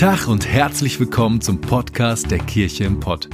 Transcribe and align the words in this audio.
Tag 0.00 0.28
und 0.28 0.48
herzlich 0.48 0.98
willkommen 0.98 1.42
zum 1.42 1.60
Podcast 1.60 2.30
der 2.30 2.38
Kirche 2.38 2.84
im 2.84 3.00
Pott. 3.00 3.28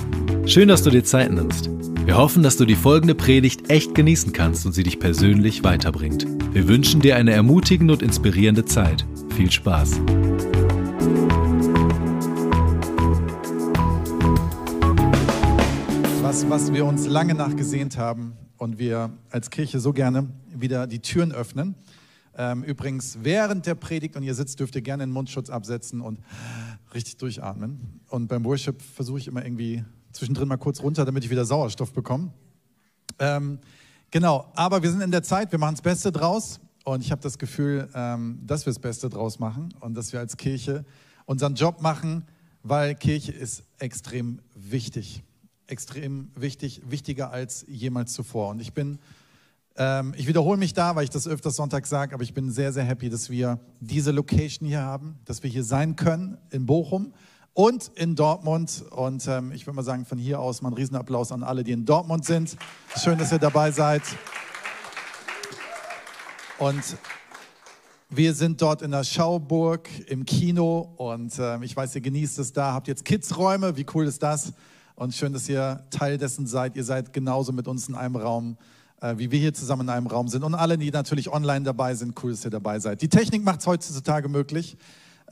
Schön, 0.47 0.67
dass 0.67 0.83
du 0.83 0.91
dir 0.91 1.05
Zeit 1.05 1.31
nimmst. 1.31 1.71
Wir 2.05 2.17
hoffen, 2.17 2.43
dass 2.43 2.57
du 2.57 2.64
die 2.64 2.75
folgende 2.75 3.14
Predigt 3.14 3.71
echt 3.71 3.95
genießen 3.95 4.32
kannst 4.32 4.67
und 4.67 4.73
sie 4.73 4.82
dich 4.82 4.99
persönlich 4.99 5.63
weiterbringt. 5.63 6.27
Wir 6.53 6.67
wünschen 6.67 7.00
dir 7.00 7.14
eine 7.14 7.31
ermutigende 7.31 7.93
und 7.93 8.03
inspirierende 8.03 8.64
Zeit. 8.64 9.07
Viel 9.37 9.49
Spaß. 9.49 10.00
Was, 16.23 16.51
was 16.51 16.73
wir 16.73 16.85
uns 16.85 17.07
lange 17.07 17.35
nachgesehnt 17.35 17.96
haben 17.96 18.32
und 18.57 18.81
wir 18.81 19.11
als 19.31 19.51
Kirche 19.51 19.79
so 19.79 19.93
gerne 19.93 20.31
wieder 20.53 20.89
die 20.89 20.98
Türen 20.98 21.31
öffnen 21.31 21.76
ähm, 22.39 22.62
übrigens, 22.64 23.18
während 23.23 23.64
der 23.67 23.75
Predigt 23.75 24.14
und 24.17 24.23
ihr 24.23 24.35
sitzt, 24.35 24.61
dürft 24.61 24.75
ihr 24.75 24.82
gerne 24.82 25.04
den 25.04 25.11
Mundschutz 25.11 25.48
absetzen 25.48 26.03
und 26.03 26.21
richtig 26.95 27.17
durchatmen. 27.17 28.00
Und 28.08 28.29
beim 28.29 28.45
Worship 28.45 28.81
versuche 28.82 29.18
ich 29.18 29.29
immer 29.29 29.45
irgendwie 29.45 29.85
zwischendrin 30.13 30.49
mal 30.49 30.57
kurz 30.57 30.82
runter, 30.82 31.04
damit 31.04 31.25
ich 31.25 31.31
wieder 31.31 31.45
Sauerstoff 31.45 31.93
bekomme. 31.93 32.33
Ähm, 33.19 33.59
genau, 34.11 34.50
aber 34.55 34.83
wir 34.83 34.91
sind 34.91 35.00
in 35.00 35.11
der 35.11 35.22
Zeit, 35.22 35.53
wir 35.53 35.59
machen 35.59 35.75
das 35.75 35.83
Beste 35.83 36.12
draus. 36.12 36.61
Und 36.84 37.03
ich 37.03 37.11
habe 37.11 37.20
das 37.20 37.39
Gefühl, 37.39 37.89
ähm, 37.95 38.39
dass 38.45 38.64
wir 38.64 38.70
das 38.72 38.78
Beste 38.78 39.09
draus 39.09 39.41
machen 39.41 39.75
und 39.81 39.95
dass 39.95 40.12
wir 40.12 40.20
als 40.20 40.36
Kirche 40.36 40.84
unseren 41.25 41.56
Job 41.56 41.83
machen, 41.83 42.25
weil 42.62 42.95
Kirche 42.95 43.33
ist 43.33 43.64
extrem 43.78 44.41
wichtig. 44.55 45.25
Extrem 45.67 46.31
wichtig, 46.37 46.83
wichtiger 46.89 47.33
als 47.33 47.64
jemals 47.67 48.12
zuvor. 48.12 48.50
Und 48.50 48.61
ich 48.61 48.73
bin 48.73 49.01
ähm, 49.79 50.15
ich 50.17 50.27
wiederhole 50.27 50.57
mich 50.57 50.73
da, 50.73 50.97
weil 50.97 51.05
ich 51.05 51.11
das 51.11 51.29
öfters 51.29 51.57
Sonntag 51.57 51.87
sage, 51.87 52.15
aber 52.15 52.23
ich 52.23 52.33
bin 52.33 52.51
sehr, 52.51 52.73
sehr 52.73 52.85
happy, 52.85 53.11
dass 53.11 53.29
wir 53.31 53.61
diese 53.81 54.11
Location 54.11 54.67
hier 54.67 54.83
haben, 54.83 55.19
dass 55.25 55.43
wir 55.43 55.51
hier 55.51 55.65
sein 55.65 55.97
können 55.97 56.39
in 56.51 56.67
Bochum 56.67 57.13
und 57.53 57.91
in 57.95 58.15
Dortmund. 58.17 58.85
Und 58.91 59.27
ähm, 59.29 59.53
ich 59.53 59.67
würde 59.67 59.77
mal 59.77 59.83
sagen, 59.83 60.05
von 60.07 60.19
hier 60.19 60.41
aus 60.41 60.63
mal 60.63 60.69
einen 60.69 60.77
Riesenapplaus 60.77 61.33
an 61.33 61.43
alle, 61.43 61.63
die 61.63 61.73
in 61.73 61.85
Dortmund 61.85 62.25
sind. 62.25 62.57
Schön, 62.97 63.19
dass 63.19 63.33
ihr 63.33 63.39
dabei 63.39 63.71
seid. 63.71 64.03
Und 66.59 66.97
wir 68.09 68.33
sind 68.35 68.63
dort 68.63 68.83
in 68.83 68.93
der 68.93 69.05
Schauburg 69.05 69.91
im 70.09 70.25
Kino 70.25 70.95
und 70.97 71.39
äh, 71.39 71.63
ich 71.65 71.77
weiß, 71.77 71.95
ihr 71.97 72.01
genießt 72.01 72.39
es 72.39 72.53
da, 72.53 72.73
habt 72.73 72.89
jetzt 72.89 73.05
Kidsräume, 73.05 73.77
wie 73.77 73.85
cool 73.95 74.07
ist 74.07 74.23
das? 74.23 74.53
Und 74.95 75.15
schön, 75.15 75.35
dass 75.35 75.49
ihr 75.49 75.85
Teil 75.91 76.17
dessen 76.17 76.47
seid. 76.47 76.77
Ihr 76.77 76.85
seid 76.85 77.13
genauso 77.13 77.53
mit 77.53 77.69
uns 77.69 77.89
in 77.89 77.95
einem 77.95 78.17
Raum 78.17 78.57
wie 79.16 79.30
wir 79.30 79.39
hier 79.39 79.55
zusammen 79.55 79.83
in 79.83 79.91
einem 79.91 80.06
Raum 80.06 80.28
sind. 80.28 80.42
Und 80.42 80.55
alle, 80.55 80.78
die 80.78 80.91
natürlich 80.91 81.30
online 81.30 81.64
dabei 81.64 81.94
sind, 81.94 82.22
cool, 82.22 82.33
dass 82.33 82.44
ihr 82.44 82.50
dabei 82.50 82.78
seid. 82.78 83.02
Die 83.02 83.08
Technik 83.08 83.44
macht 83.44 83.61
es 83.61 83.66
heutzutage 83.66 84.28
möglich. 84.28 84.77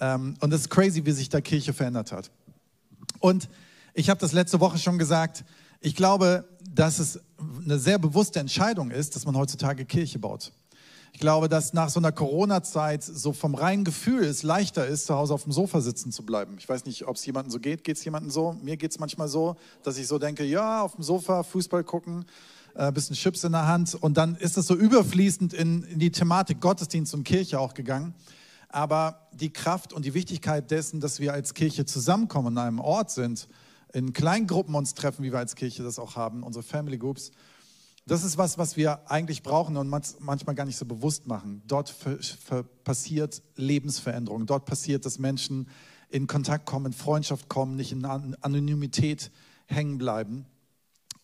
Ähm, 0.00 0.34
und 0.40 0.52
es 0.52 0.62
ist 0.62 0.70
crazy, 0.70 1.04
wie 1.06 1.12
sich 1.12 1.28
da 1.28 1.40
Kirche 1.40 1.72
verändert 1.72 2.12
hat. 2.12 2.30
Und 3.20 3.48
ich 3.94 4.10
habe 4.10 4.20
das 4.20 4.32
letzte 4.32 4.60
Woche 4.60 4.78
schon 4.78 4.98
gesagt, 4.98 5.44
ich 5.80 5.94
glaube, 5.94 6.48
dass 6.74 6.98
es 6.98 7.20
eine 7.62 7.78
sehr 7.78 7.98
bewusste 7.98 8.40
Entscheidung 8.40 8.90
ist, 8.90 9.14
dass 9.14 9.24
man 9.24 9.36
heutzutage 9.36 9.84
Kirche 9.84 10.18
baut. 10.18 10.52
Ich 11.12 11.20
glaube, 11.20 11.48
dass 11.48 11.72
nach 11.72 11.90
so 11.90 12.00
einer 12.00 12.10
Corona-Zeit 12.10 13.04
so 13.04 13.32
vom 13.32 13.54
reinen 13.54 13.84
Gefühl 13.84 14.24
es 14.24 14.42
leichter 14.42 14.84
ist, 14.84 15.06
zu 15.06 15.14
Hause 15.14 15.32
auf 15.32 15.44
dem 15.44 15.52
Sofa 15.52 15.80
sitzen 15.80 16.10
zu 16.10 16.26
bleiben. 16.26 16.56
Ich 16.58 16.68
weiß 16.68 16.86
nicht, 16.86 17.06
ob 17.06 17.14
es 17.14 17.24
jemandem 17.24 17.52
so 17.52 17.60
geht. 17.60 17.84
Geht 17.84 17.98
es 17.98 18.04
jemandem 18.04 18.32
so? 18.32 18.56
Mir 18.62 18.76
geht 18.76 18.90
es 18.90 18.98
manchmal 18.98 19.28
so, 19.28 19.54
dass 19.84 19.96
ich 19.96 20.08
so 20.08 20.18
denke, 20.18 20.44
ja, 20.44 20.82
auf 20.82 20.96
dem 20.96 21.04
Sofa 21.04 21.44
Fußball 21.44 21.84
gucken, 21.84 22.24
äh, 22.75 22.92
bisschen 22.92 23.17
Chips 23.17 23.44
in 23.44 23.53
der 23.53 23.67
Hand 23.67 23.94
und 23.94 24.17
dann 24.17 24.36
ist 24.36 24.56
es 24.56 24.67
so 24.67 24.75
überfließend 24.75 25.53
in, 25.53 25.83
in 25.84 25.98
die 25.98 26.11
Thematik 26.11 26.61
Gottesdienst 26.61 27.14
und 27.14 27.25
Kirche 27.25 27.60
auch 27.60 27.75
gegangen. 27.75 28.15
Aber 28.69 29.28
die 29.32 29.53
Kraft 29.53 29.93
und 29.93 30.04
die 30.04 30.15
Wichtigkeit 30.15 30.71
dessen, 30.71 31.00
dass 31.00 31.21
wir 31.21 31.32
als 31.32 31.54
Kirche 31.54 31.84
zusammenkommen, 31.84 32.59
an 32.59 32.66
einem 32.66 32.81
Ort 32.81 33.10
sind, 33.10 33.48
in 33.93 34.12
Kleingruppen 34.12 34.75
uns 34.75 34.94
treffen, 34.94 35.22
wie 35.22 35.31
wir 35.31 35.38
als 35.38 35.54
Kirche 35.54 35.84
das 35.84 36.00
auch 36.00 36.16
haben, 36.16 36.43
unsere 36.43 36.65
Family 36.65 36.98
Groups, 36.98 37.31
das 38.06 38.22
ist 38.22 38.37
was, 38.37 38.59
was 38.59 38.77
wir 38.77 39.10
eigentlich 39.10 39.43
brauchen 39.43 39.78
und 39.78 39.88
manchmal 39.88 40.54
gar 40.54 40.66
nicht 40.66 40.77
so 40.77 40.84
bewusst 40.84 41.27
machen. 41.27 41.62
Dort 41.66 41.94
passiert 42.84 43.43
Lebensveränderung. 43.56 44.44
Dort 44.44 44.66
passiert, 44.66 45.06
dass 45.06 45.19
Menschen 45.19 45.69
in 46.10 46.27
Kontakt 46.27 46.66
kommen, 46.66 46.87
in 46.87 46.93
Freundschaft 46.93 47.48
kommen, 47.48 47.77
nicht 47.77 47.93
in 47.93 48.04
Anonymität 48.04 49.31
hängen 49.66 49.97
bleiben. 49.97 50.44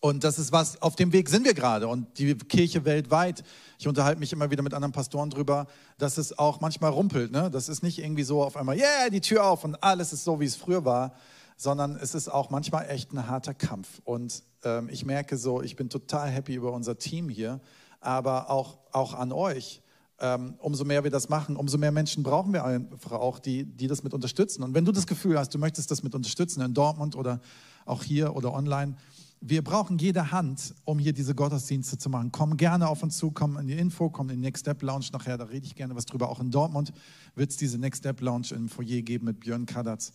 Und 0.01 0.23
das 0.23 0.39
ist 0.39 0.51
was, 0.51 0.81
auf 0.81 0.95
dem 0.95 1.13
Weg 1.13 1.29
sind 1.29 1.45
wir 1.45 1.53
gerade. 1.53 1.87
Und 1.87 2.17
die 2.17 2.35
Kirche 2.35 2.85
weltweit, 2.85 3.43
ich 3.77 3.87
unterhalte 3.87 4.19
mich 4.19 4.33
immer 4.33 4.49
wieder 4.49 4.63
mit 4.63 4.73
anderen 4.73 4.91
Pastoren 4.91 5.29
drüber, 5.29 5.67
dass 5.99 6.17
es 6.17 6.37
auch 6.39 6.59
manchmal 6.59 6.89
rumpelt. 6.89 7.31
Ne? 7.31 7.51
Das 7.51 7.69
ist 7.69 7.83
nicht 7.83 7.99
irgendwie 7.99 8.23
so 8.23 8.43
auf 8.43 8.57
einmal, 8.57 8.77
yeah, 8.77 9.09
die 9.11 9.21
Tür 9.21 9.45
auf 9.45 9.63
und 9.63 9.81
alles 9.83 10.11
ist 10.11 10.23
so, 10.23 10.39
wie 10.39 10.45
es 10.45 10.55
früher 10.55 10.85
war, 10.85 11.13
sondern 11.55 11.95
es 11.97 12.15
ist 12.15 12.29
auch 12.29 12.49
manchmal 12.49 12.89
echt 12.89 13.13
ein 13.13 13.27
harter 13.27 13.53
Kampf. 13.53 14.01
Und 14.03 14.41
ähm, 14.63 14.89
ich 14.89 15.05
merke 15.05 15.37
so, 15.37 15.61
ich 15.61 15.75
bin 15.75 15.87
total 15.87 16.29
happy 16.29 16.55
über 16.55 16.73
unser 16.73 16.97
Team 16.97 17.29
hier, 17.29 17.59
aber 17.99 18.49
auch, 18.49 18.79
auch 18.91 19.13
an 19.13 19.31
euch. 19.31 19.83
Ähm, 20.19 20.55
umso 20.57 20.83
mehr 20.83 21.03
wir 21.03 21.11
das 21.11 21.29
machen, 21.29 21.55
umso 21.55 21.77
mehr 21.77 21.91
Menschen 21.91 22.23
brauchen 22.23 22.53
wir 22.53 22.63
einfach 22.63 23.11
auch, 23.11 23.37
die, 23.37 23.65
die 23.65 23.85
das 23.85 24.03
mit 24.03 24.15
unterstützen. 24.15 24.63
Und 24.63 24.73
wenn 24.73 24.85
du 24.85 24.91
das 24.91 25.05
Gefühl 25.05 25.37
hast, 25.37 25.53
du 25.53 25.59
möchtest 25.59 25.91
das 25.91 26.01
mit 26.01 26.15
unterstützen 26.15 26.61
in 26.61 26.73
Dortmund 26.73 27.15
oder 27.15 27.39
auch 27.85 28.01
hier 28.01 28.35
oder 28.35 28.53
online, 28.53 28.95
wir 29.43 29.63
brauchen 29.63 29.97
jede 29.97 30.31
Hand, 30.31 30.75
um 30.85 30.99
hier 30.99 31.13
diese 31.13 31.33
Gottesdienste 31.33 31.97
zu 31.97 32.11
machen. 32.11 32.31
Komm 32.31 32.57
gerne 32.57 32.87
auf 32.87 33.01
uns 33.01 33.17
zu, 33.17 33.31
komm 33.31 33.57
in 33.57 33.67
die 33.67 33.73
Info, 33.73 34.09
komm 34.09 34.29
in 34.29 34.35
die 34.35 34.41
Next 34.41 34.61
Step 34.61 34.83
Lounge 34.83 35.07
nachher, 35.11 35.37
da 35.37 35.45
rede 35.45 35.65
ich 35.65 35.73
gerne 35.73 35.95
was 35.95 36.05
drüber. 36.05 36.29
Auch 36.29 36.39
in 36.39 36.51
Dortmund 36.51 36.93
wird 37.33 37.49
es 37.49 37.57
diese 37.57 37.79
Next 37.79 37.99
Step 37.99 38.21
Lounge 38.21 38.49
im 38.51 38.69
Foyer 38.69 39.01
geben 39.01 39.25
mit 39.25 39.39
Björn 39.39 39.65
Kadatz. 39.65 40.13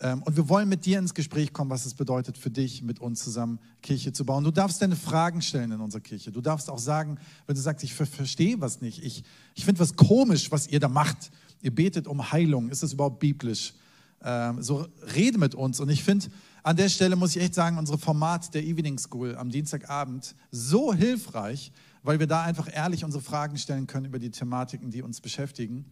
Ähm, 0.00 0.24
und 0.24 0.36
wir 0.36 0.48
wollen 0.48 0.68
mit 0.68 0.86
dir 0.86 0.98
ins 0.98 1.14
Gespräch 1.14 1.52
kommen, 1.52 1.70
was 1.70 1.86
es 1.86 1.94
bedeutet 1.94 2.36
für 2.36 2.50
dich, 2.50 2.82
mit 2.82 2.98
uns 2.98 3.22
zusammen 3.22 3.60
Kirche 3.80 4.12
zu 4.12 4.26
bauen. 4.26 4.42
Du 4.42 4.50
darfst 4.50 4.82
deine 4.82 4.96
Fragen 4.96 5.40
stellen 5.40 5.70
in 5.70 5.80
unserer 5.80 6.00
Kirche. 6.00 6.32
Du 6.32 6.40
darfst 6.40 6.68
auch 6.68 6.80
sagen, 6.80 7.18
wenn 7.46 7.54
du 7.54 7.60
sagst, 7.60 7.84
ich 7.84 7.94
verstehe 7.94 8.60
was 8.60 8.80
nicht, 8.80 9.04
ich, 9.04 9.22
ich 9.54 9.64
finde 9.64 9.80
was 9.80 9.94
komisch, 9.94 10.50
was 10.50 10.66
ihr 10.66 10.80
da 10.80 10.88
macht. 10.88 11.30
Ihr 11.62 11.72
betet 11.72 12.08
um 12.08 12.32
Heilung. 12.32 12.70
Ist 12.70 12.82
das 12.82 12.92
überhaupt 12.92 13.20
biblisch? 13.20 13.72
Ähm, 14.20 14.60
so 14.62 14.86
rede 15.14 15.38
mit 15.38 15.54
uns. 15.54 15.78
Und 15.78 15.90
ich 15.90 16.02
finde, 16.02 16.26
an 16.64 16.76
der 16.76 16.88
Stelle 16.88 17.14
muss 17.14 17.36
ich 17.36 17.42
echt 17.42 17.54
sagen, 17.54 17.76
unsere 17.76 17.98
Format 17.98 18.54
der 18.54 18.64
Evening 18.64 18.98
School 18.98 19.36
am 19.36 19.50
Dienstagabend 19.50 20.34
so 20.50 20.94
hilfreich, 20.94 21.70
weil 22.02 22.18
wir 22.18 22.26
da 22.26 22.42
einfach 22.42 22.68
ehrlich 22.72 23.04
unsere 23.04 23.22
Fragen 23.22 23.58
stellen 23.58 23.86
können 23.86 24.06
über 24.06 24.18
die 24.18 24.30
Thematiken, 24.30 24.90
die 24.90 25.02
uns 25.02 25.20
beschäftigen. 25.20 25.84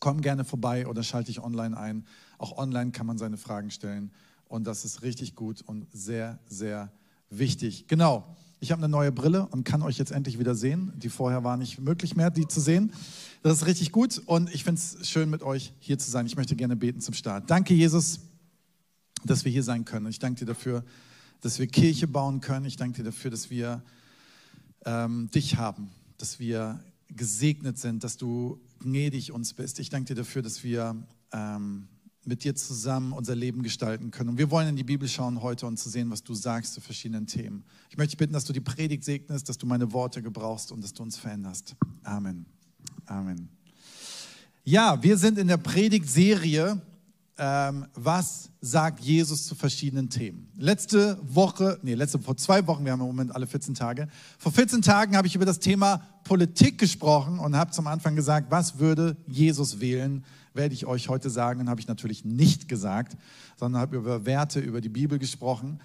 Komm 0.00 0.22
gerne 0.22 0.44
vorbei 0.44 0.86
oder 0.86 1.02
schalte 1.02 1.26
dich 1.26 1.42
online 1.42 1.76
ein. 1.76 2.06
Auch 2.38 2.56
online 2.56 2.92
kann 2.92 3.06
man 3.06 3.18
seine 3.18 3.36
Fragen 3.36 3.70
stellen. 3.70 4.10
Und 4.48 4.66
das 4.66 4.86
ist 4.86 5.02
richtig 5.02 5.34
gut 5.34 5.60
und 5.60 5.86
sehr, 5.92 6.38
sehr 6.46 6.90
wichtig. 7.28 7.86
Genau. 7.86 8.36
Ich 8.60 8.72
habe 8.72 8.80
eine 8.80 8.88
neue 8.88 9.12
Brille 9.12 9.46
und 9.48 9.64
kann 9.64 9.82
euch 9.82 9.98
jetzt 9.98 10.12
endlich 10.12 10.38
wieder 10.38 10.54
sehen. 10.54 10.92
Die 10.96 11.10
vorher 11.10 11.44
war 11.44 11.58
nicht 11.58 11.80
möglich 11.80 12.16
mehr, 12.16 12.30
die 12.30 12.48
zu 12.48 12.60
sehen. 12.60 12.94
Das 13.42 13.58
ist 13.58 13.66
richtig 13.66 13.92
gut 13.92 14.22
und 14.24 14.54
ich 14.54 14.64
finde 14.64 14.80
es 14.80 15.06
schön, 15.10 15.28
mit 15.28 15.42
euch 15.42 15.74
hier 15.80 15.98
zu 15.98 16.10
sein. 16.10 16.24
Ich 16.24 16.36
möchte 16.36 16.56
gerne 16.56 16.76
beten 16.76 17.00
zum 17.00 17.12
Start. 17.12 17.50
Danke, 17.50 17.74
Jesus 17.74 18.20
dass 19.24 19.44
wir 19.44 19.52
hier 19.52 19.62
sein 19.62 19.84
können. 19.84 20.06
Ich 20.06 20.18
danke 20.18 20.40
dir 20.40 20.46
dafür, 20.46 20.84
dass 21.40 21.58
wir 21.58 21.66
Kirche 21.66 22.06
bauen 22.06 22.40
können. 22.40 22.66
Ich 22.66 22.76
danke 22.76 22.98
dir 22.98 23.04
dafür, 23.04 23.30
dass 23.30 23.50
wir 23.50 23.82
ähm, 24.84 25.30
dich 25.34 25.56
haben, 25.56 25.90
dass 26.18 26.38
wir 26.38 26.80
gesegnet 27.08 27.78
sind, 27.78 28.04
dass 28.04 28.16
du 28.16 28.60
gnädig 28.80 29.32
uns 29.32 29.52
bist. 29.54 29.78
Ich 29.78 29.90
danke 29.90 30.14
dir 30.14 30.22
dafür, 30.22 30.42
dass 30.42 30.64
wir 30.64 30.96
ähm, 31.32 31.88
mit 32.24 32.44
dir 32.44 32.54
zusammen 32.54 33.12
unser 33.12 33.34
Leben 33.34 33.62
gestalten 33.62 34.10
können. 34.10 34.30
Und 34.30 34.38
wir 34.38 34.50
wollen 34.50 34.68
in 34.68 34.76
die 34.76 34.84
Bibel 34.84 35.08
schauen 35.08 35.42
heute 35.42 35.66
und 35.66 35.76
zu 35.78 35.88
sehen, 35.88 36.10
was 36.10 36.22
du 36.22 36.34
sagst 36.34 36.74
zu 36.74 36.80
verschiedenen 36.80 37.26
Themen. 37.26 37.64
Ich 37.90 37.96
möchte 37.96 38.16
bitten, 38.16 38.32
dass 38.32 38.44
du 38.44 38.52
die 38.52 38.60
Predigt 38.60 39.04
segnest, 39.04 39.48
dass 39.48 39.58
du 39.58 39.66
meine 39.66 39.92
Worte 39.92 40.22
gebrauchst 40.22 40.70
und 40.70 40.82
dass 40.82 40.92
du 40.92 41.02
uns 41.02 41.16
veränderst. 41.16 41.74
Amen. 42.04 42.46
Amen. 43.06 43.48
Ja, 44.64 45.02
wir 45.02 45.16
sind 45.16 45.38
in 45.38 45.48
der 45.48 45.56
Predigtserie 45.56 46.80
ähm, 47.38 47.86
was 47.94 48.50
sagt 48.60 49.00
Jesus 49.00 49.46
zu 49.46 49.54
verschiedenen 49.54 50.10
Themen. 50.10 50.48
Letzte 50.56 51.18
Woche, 51.22 51.78
nee, 51.82 51.94
letzte, 51.94 52.18
vor 52.18 52.36
zwei 52.36 52.66
Wochen, 52.66 52.84
wir 52.84 52.92
haben 52.92 53.00
im 53.00 53.06
Moment 53.06 53.34
alle 53.34 53.46
14 53.46 53.74
Tage, 53.74 54.08
vor 54.38 54.52
14 54.52 54.82
Tagen 54.82 55.16
habe 55.16 55.26
ich 55.26 55.34
über 55.34 55.46
das 55.46 55.58
Thema 55.58 56.02
Politik 56.24 56.78
gesprochen 56.78 57.38
und 57.38 57.56
habe 57.56 57.70
zum 57.70 57.86
Anfang 57.86 58.16
gesagt, 58.16 58.50
was 58.50 58.78
würde 58.78 59.16
Jesus 59.26 59.80
wählen, 59.80 60.24
werde 60.54 60.74
ich 60.74 60.86
euch 60.86 61.08
heute 61.08 61.30
sagen. 61.30 61.60
Und 61.60 61.70
habe 61.70 61.80
ich 61.80 61.88
natürlich 61.88 62.24
nicht 62.24 62.68
gesagt, 62.68 63.16
sondern 63.56 63.80
habe 63.80 63.96
über 63.96 64.26
Werte, 64.26 64.60
über 64.60 64.80
die 64.80 64.88
Bibel 64.88 65.18
gesprochen. 65.18 65.80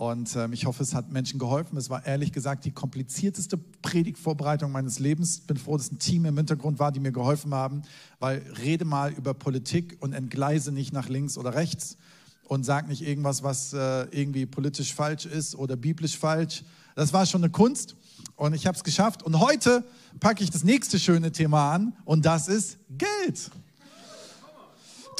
Und 0.00 0.34
ähm, 0.34 0.54
ich 0.54 0.64
hoffe, 0.64 0.82
es 0.82 0.94
hat 0.94 1.12
Menschen 1.12 1.38
geholfen. 1.38 1.76
Es 1.76 1.90
war 1.90 2.06
ehrlich 2.06 2.32
gesagt 2.32 2.64
die 2.64 2.70
komplizierteste 2.70 3.58
Predigtvorbereitung 3.58 4.72
meines 4.72 4.98
Lebens. 4.98 5.40
Bin 5.40 5.58
froh, 5.58 5.76
dass 5.76 5.92
ein 5.92 5.98
Team 5.98 6.24
im 6.24 6.38
Hintergrund 6.38 6.78
war, 6.78 6.90
die 6.90 7.00
mir 7.00 7.12
geholfen 7.12 7.52
haben, 7.52 7.82
weil 8.18 8.42
rede 8.64 8.86
mal 8.86 9.12
über 9.12 9.34
Politik 9.34 9.98
und 10.00 10.14
entgleise 10.14 10.72
nicht 10.72 10.94
nach 10.94 11.10
links 11.10 11.36
oder 11.36 11.52
rechts 11.52 11.98
und 12.44 12.64
sag 12.64 12.88
nicht 12.88 13.02
irgendwas, 13.02 13.42
was 13.42 13.74
äh, 13.74 14.04
irgendwie 14.04 14.46
politisch 14.46 14.94
falsch 14.94 15.26
ist 15.26 15.54
oder 15.54 15.76
biblisch 15.76 16.16
falsch. 16.16 16.64
Das 16.94 17.12
war 17.12 17.26
schon 17.26 17.42
eine 17.42 17.52
Kunst 17.52 17.94
und 18.36 18.54
ich 18.54 18.66
habe 18.66 18.78
es 18.78 18.84
geschafft. 18.84 19.22
Und 19.22 19.38
heute 19.38 19.84
packe 20.18 20.42
ich 20.42 20.48
das 20.48 20.64
nächste 20.64 20.98
schöne 20.98 21.30
Thema 21.30 21.74
an 21.74 21.92
und 22.06 22.24
das 22.24 22.48
ist 22.48 22.78
Geld. 22.88 23.50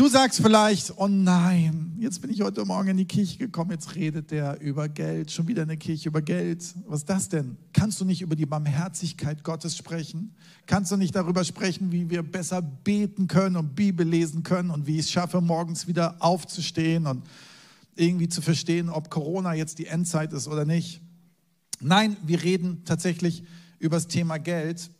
Du 0.01 0.09
sagst 0.09 0.41
vielleicht, 0.41 0.95
oh 0.97 1.09
nein, 1.09 1.95
jetzt 2.01 2.23
bin 2.23 2.31
ich 2.31 2.41
heute 2.41 2.65
Morgen 2.65 2.89
in 2.89 2.97
die 2.97 3.05
Kirche 3.05 3.37
gekommen, 3.37 3.73
jetzt 3.73 3.97
redet 3.97 4.31
der 4.31 4.59
über 4.59 4.89
Geld, 4.89 5.31
schon 5.31 5.47
wieder 5.47 5.61
in 5.61 5.69
der 5.69 5.77
Kirche 5.77 6.09
über 6.09 6.23
Geld. 6.23 6.75
Was 6.87 7.01
ist 7.01 7.11
das 7.11 7.29
denn? 7.29 7.59
Kannst 7.75 8.01
du 8.01 8.07
nicht 8.07 8.23
über 8.23 8.35
die 8.35 8.47
Barmherzigkeit 8.47 9.45
Gottes 9.45 9.77
sprechen? 9.77 10.35
Kannst 10.65 10.91
du 10.91 10.97
nicht 10.97 11.15
darüber 11.15 11.45
sprechen, 11.45 11.93
wie 11.93 12.09
wir 12.09 12.23
besser 12.23 12.63
beten 12.63 13.29
können 13.29 13.57
und 13.57 13.75
Bibel 13.75 14.09
lesen 14.09 14.43
können 14.43 14.71
und 14.71 14.87
wie 14.87 14.95
ich 14.95 15.01
es 15.01 15.11
schaffe, 15.11 15.43
morgens 15.43 15.87
wieder 15.87 16.17
aufzustehen 16.21 17.07
und 17.07 17.23
irgendwie 17.95 18.31
zu 18.31 18.41
verstehen, 18.41 18.89
ob 18.89 19.11
Corona 19.11 19.53
jetzt 19.53 19.79
die 19.79 19.87
Endzeit 19.87 20.33
ist 20.33 20.49
oder 20.49 20.65
nicht? 20.65 21.03
Nein, 21.79 22.17
wir 22.23 22.43
reden 22.43 22.87
tatsächlich 22.87 23.45
über 23.79 23.97
das 23.97 24.09
Thema 24.09 24.39
Geld. 24.39 24.91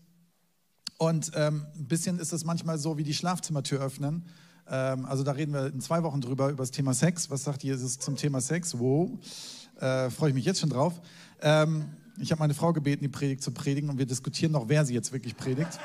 Und 0.99 1.33
ähm, 1.37 1.65
ein 1.75 1.89
bisschen 1.89 2.19
ist 2.19 2.35
es 2.35 2.45
manchmal 2.45 2.77
so 2.77 2.99
wie 2.99 3.03
die 3.03 3.15
Schlafzimmertür 3.15 3.81
öffnen 3.81 4.27
ähm, 4.71 5.05
also 5.05 5.25
da 5.25 5.33
reden 5.33 5.53
wir 5.53 5.67
in 5.67 5.81
zwei 5.81 6.03
Wochen 6.05 6.21
drüber, 6.21 6.49
über 6.49 6.63
das 6.63 6.71
Thema 6.71 6.95
Sex. 6.95 7.29
Was 7.29 7.43
sagt 7.43 7.65
Jesus 7.65 7.99
zum 7.99 8.15
Thema 8.17 8.41
Sex? 8.41 8.79
Wow, 8.79 9.11
äh, 9.81 10.09
freue 10.11 10.29
ich 10.31 10.35
mich 10.35 10.45
jetzt 10.45 10.61
schon 10.61 10.71
drauf. 10.71 11.01
Ähm, 11.43 11.87
ich 12.19 12.31
habe 12.31 12.39
meine 12.39 12.55
Frau 12.55 12.73
gebeten, 12.73 13.03
die 13.03 13.09
Predigt 13.09 13.43
zu 13.43 13.51
predigen 13.51 13.91
und 13.91 13.99
wir 13.99 14.07
diskutieren 14.07 14.53
noch, 14.53 14.69
wer 14.69 14.85
sie 14.85 14.95
jetzt 14.95 15.13
wirklich 15.13 15.37
predigt. 15.37 15.81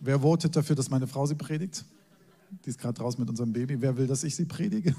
wer 0.00 0.20
votet 0.20 0.56
dafür, 0.56 0.74
dass 0.74 0.90
meine 0.90 1.06
Frau 1.06 1.26
sie 1.26 1.36
predigt? 1.36 1.84
Die 2.64 2.70
ist 2.70 2.80
gerade 2.80 2.94
draußen 2.94 3.20
mit 3.20 3.30
unserem 3.30 3.52
Baby. 3.52 3.80
Wer 3.80 3.96
will, 3.96 4.08
dass 4.08 4.24
ich 4.24 4.34
sie 4.34 4.46
predige? 4.46 4.96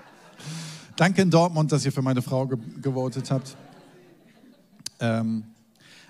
Danke 0.96 1.22
in 1.22 1.30
Dortmund, 1.30 1.70
dass 1.70 1.84
ihr 1.84 1.92
für 1.92 2.02
meine 2.02 2.20
Frau 2.20 2.48
ge 2.48 2.58
gewotet 2.82 3.30
habt. 3.30 3.56
Ähm, 4.98 5.44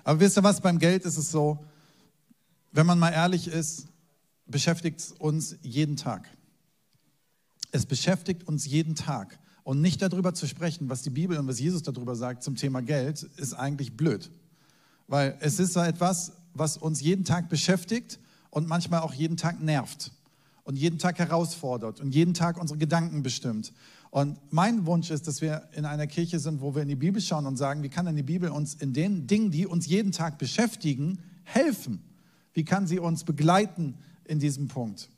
aber 0.03 0.19
wisst 0.19 0.37
ihr 0.37 0.43
was, 0.43 0.59
beim 0.59 0.79
Geld 0.79 1.05
ist 1.05 1.17
es 1.17 1.29
so, 1.29 1.59
wenn 2.71 2.87
man 2.87 2.97
mal 2.97 3.11
ehrlich 3.11 3.47
ist, 3.47 3.90
beschäftigt 4.51 5.13
uns 5.19 5.55
jeden 5.61 5.95
Tag. 5.95 6.29
Es 7.71 7.85
beschäftigt 7.85 8.47
uns 8.47 8.65
jeden 8.65 8.95
Tag. 8.95 9.39
Und 9.63 9.81
nicht 9.81 10.01
darüber 10.01 10.33
zu 10.33 10.47
sprechen, 10.47 10.89
was 10.89 11.03
die 11.03 11.09
Bibel 11.09 11.37
und 11.37 11.47
was 11.47 11.59
Jesus 11.59 11.83
darüber 11.83 12.15
sagt 12.15 12.43
zum 12.43 12.55
Thema 12.55 12.81
Geld, 12.81 13.23
ist 13.37 13.53
eigentlich 13.53 13.95
blöd. 13.95 14.31
Weil 15.07 15.37
es 15.39 15.59
ist 15.59 15.73
so 15.73 15.79
etwas, 15.79 16.33
was 16.53 16.77
uns 16.77 17.01
jeden 17.01 17.25
Tag 17.25 17.47
beschäftigt 17.47 18.19
und 18.49 18.67
manchmal 18.67 19.01
auch 19.01 19.13
jeden 19.13 19.37
Tag 19.37 19.61
nervt 19.61 20.11
und 20.63 20.77
jeden 20.77 20.99
Tag 20.99 21.19
herausfordert 21.19 21.99
und 21.99 22.13
jeden 22.13 22.33
Tag 22.33 22.59
unsere 22.59 22.77
Gedanken 22.77 23.23
bestimmt. 23.23 23.71
Und 24.09 24.37
mein 24.51 24.85
Wunsch 24.85 25.09
ist, 25.09 25.27
dass 25.27 25.41
wir 25.41 25.69
in 25.73 25.85
einer 25.85 26.07
Kirche 26.07 26.39
sind, 26.39 26.59
wo 26.59 26.75
wir 26.75 26.81
in 26.81 26.89
die 26.89 26.95
Bibel 26.95 27.21
schauen 27.21 27.45
und 27.45 27.55
sagen, 27.55 27.81
wie 27.81 27.89
kann 27.89 28.05
denn 28.05 28.15
die 28.15 28.23
Bibel 28.23 28.49
uns 28.49 28.73
in 28.73 28.93
den 28.93 29.25
Dingen, 29.27 29.51
die 29.51 29.65
uns 29.65 29.87
jeden 29.87 30.11
Tag 30.11 30.37
beschäftigen, 30.37 31.19
helfen? 31.43 32.01
Wie 32.53 32.65
kann 32.65 32.87
sie 32.87 32.99
uns 32.99 33.23
begleiten 33.23 33.97
in 34.25 34.39
diesem 34.39 34.67
Punkt. 34.67 35.09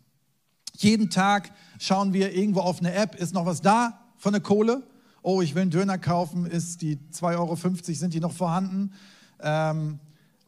Jeden 0.78 1.10
Tag 1.10 1.52
schauen 1.80 2.14
wir 2.14 2.34
irgendwo 2.34 2.62
auf 2.62 2.80
eine 2.80 2.94
App, 2.94 3.16
ist 3.16 3.34
noch 3.34 3.46
was 3.46 3.62
da 3.62 4.00
von 4.18 4.34
der 4.34 4.42
Kohle? 4.42 4.84
Oh, 5.22 5.42
ich 5.42 5.56
will 5.56 5.64
einen 5.64 5.72
Döner 5.72 5.98
kaufen, 5.98 6.46
ist 6.46 6.82
die 6.82 6.98
2,50 7.14 7.38
Euro, 7.38 7.56
sind 7.94 8.14
die 8.14 8.20
noch 8.20 8.34
vorhanden? 8.34 8.94
Ähm, 9.40 10.00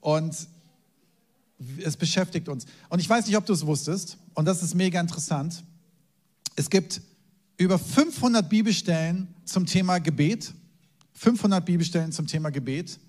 und 0.01 0.35
es 1.83 1.97
beschäftigt 1.97 2.49
uns. 2.49 2.65
Und 2.89 2.99
ich 2.99 3.09
weiß 3.09 3.25
nicht, 3.27 3.37
ob 3.37 3.45
du 3.45 3.53
es 3.53 3.65
wusstest, 3.65 4.17
und 4.33 4.45
das 4.45 4.61
ist 4.61 4.75
mega 4.75 4.99
interessant. 4.99 5.63
Es 6.55 6.69
gibt 6.69 7.01
über 7.57 7.79
500 7.79 8.49
Bibelstellen 8.49 9.33
zum 9.45 9.65
Thema 9.65 9.99
Gebet. 9.99 10.53
500 11.13 11.65
Bibelstellen 11.65 12.11
zum 12.11 12.27
Thema 12.27 12.49
Gebet. 12.49 12.99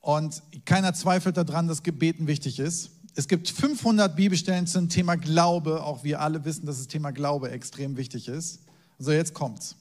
Und 0.00 0.42
keiner 0.66 0.92
zweifelt 0.92 1.36
daran, 1.38 1.66
dass 1.66 1.82
Gebeten 1.82 2.26
wichtig 2.26 2.58
ist. 2.58 2.90
Es 3.16 3.28
gibt 3.28 3.48
500 3.48 4.16
Bibelstellen 4.16 4.66
zum 4.66 4.88
Thema 4.88 5.14
Glaube. 5.14 5.84
Auch 5.84 6.02
wir 6.02 6.20
alle 6.20 6.44
wissen, 6.44 6.66
dass 6.66 6.78
das 6.78 6.88
Thema 6.88 7.12
Glaube 7.12 7.50
extrem 7.50 7.96
wichtig 7.96 8.26
ist. 8.26 8.62
So, 8.98 9.12
jetzt 9.12 9.34
kommt's. 9.34 9.76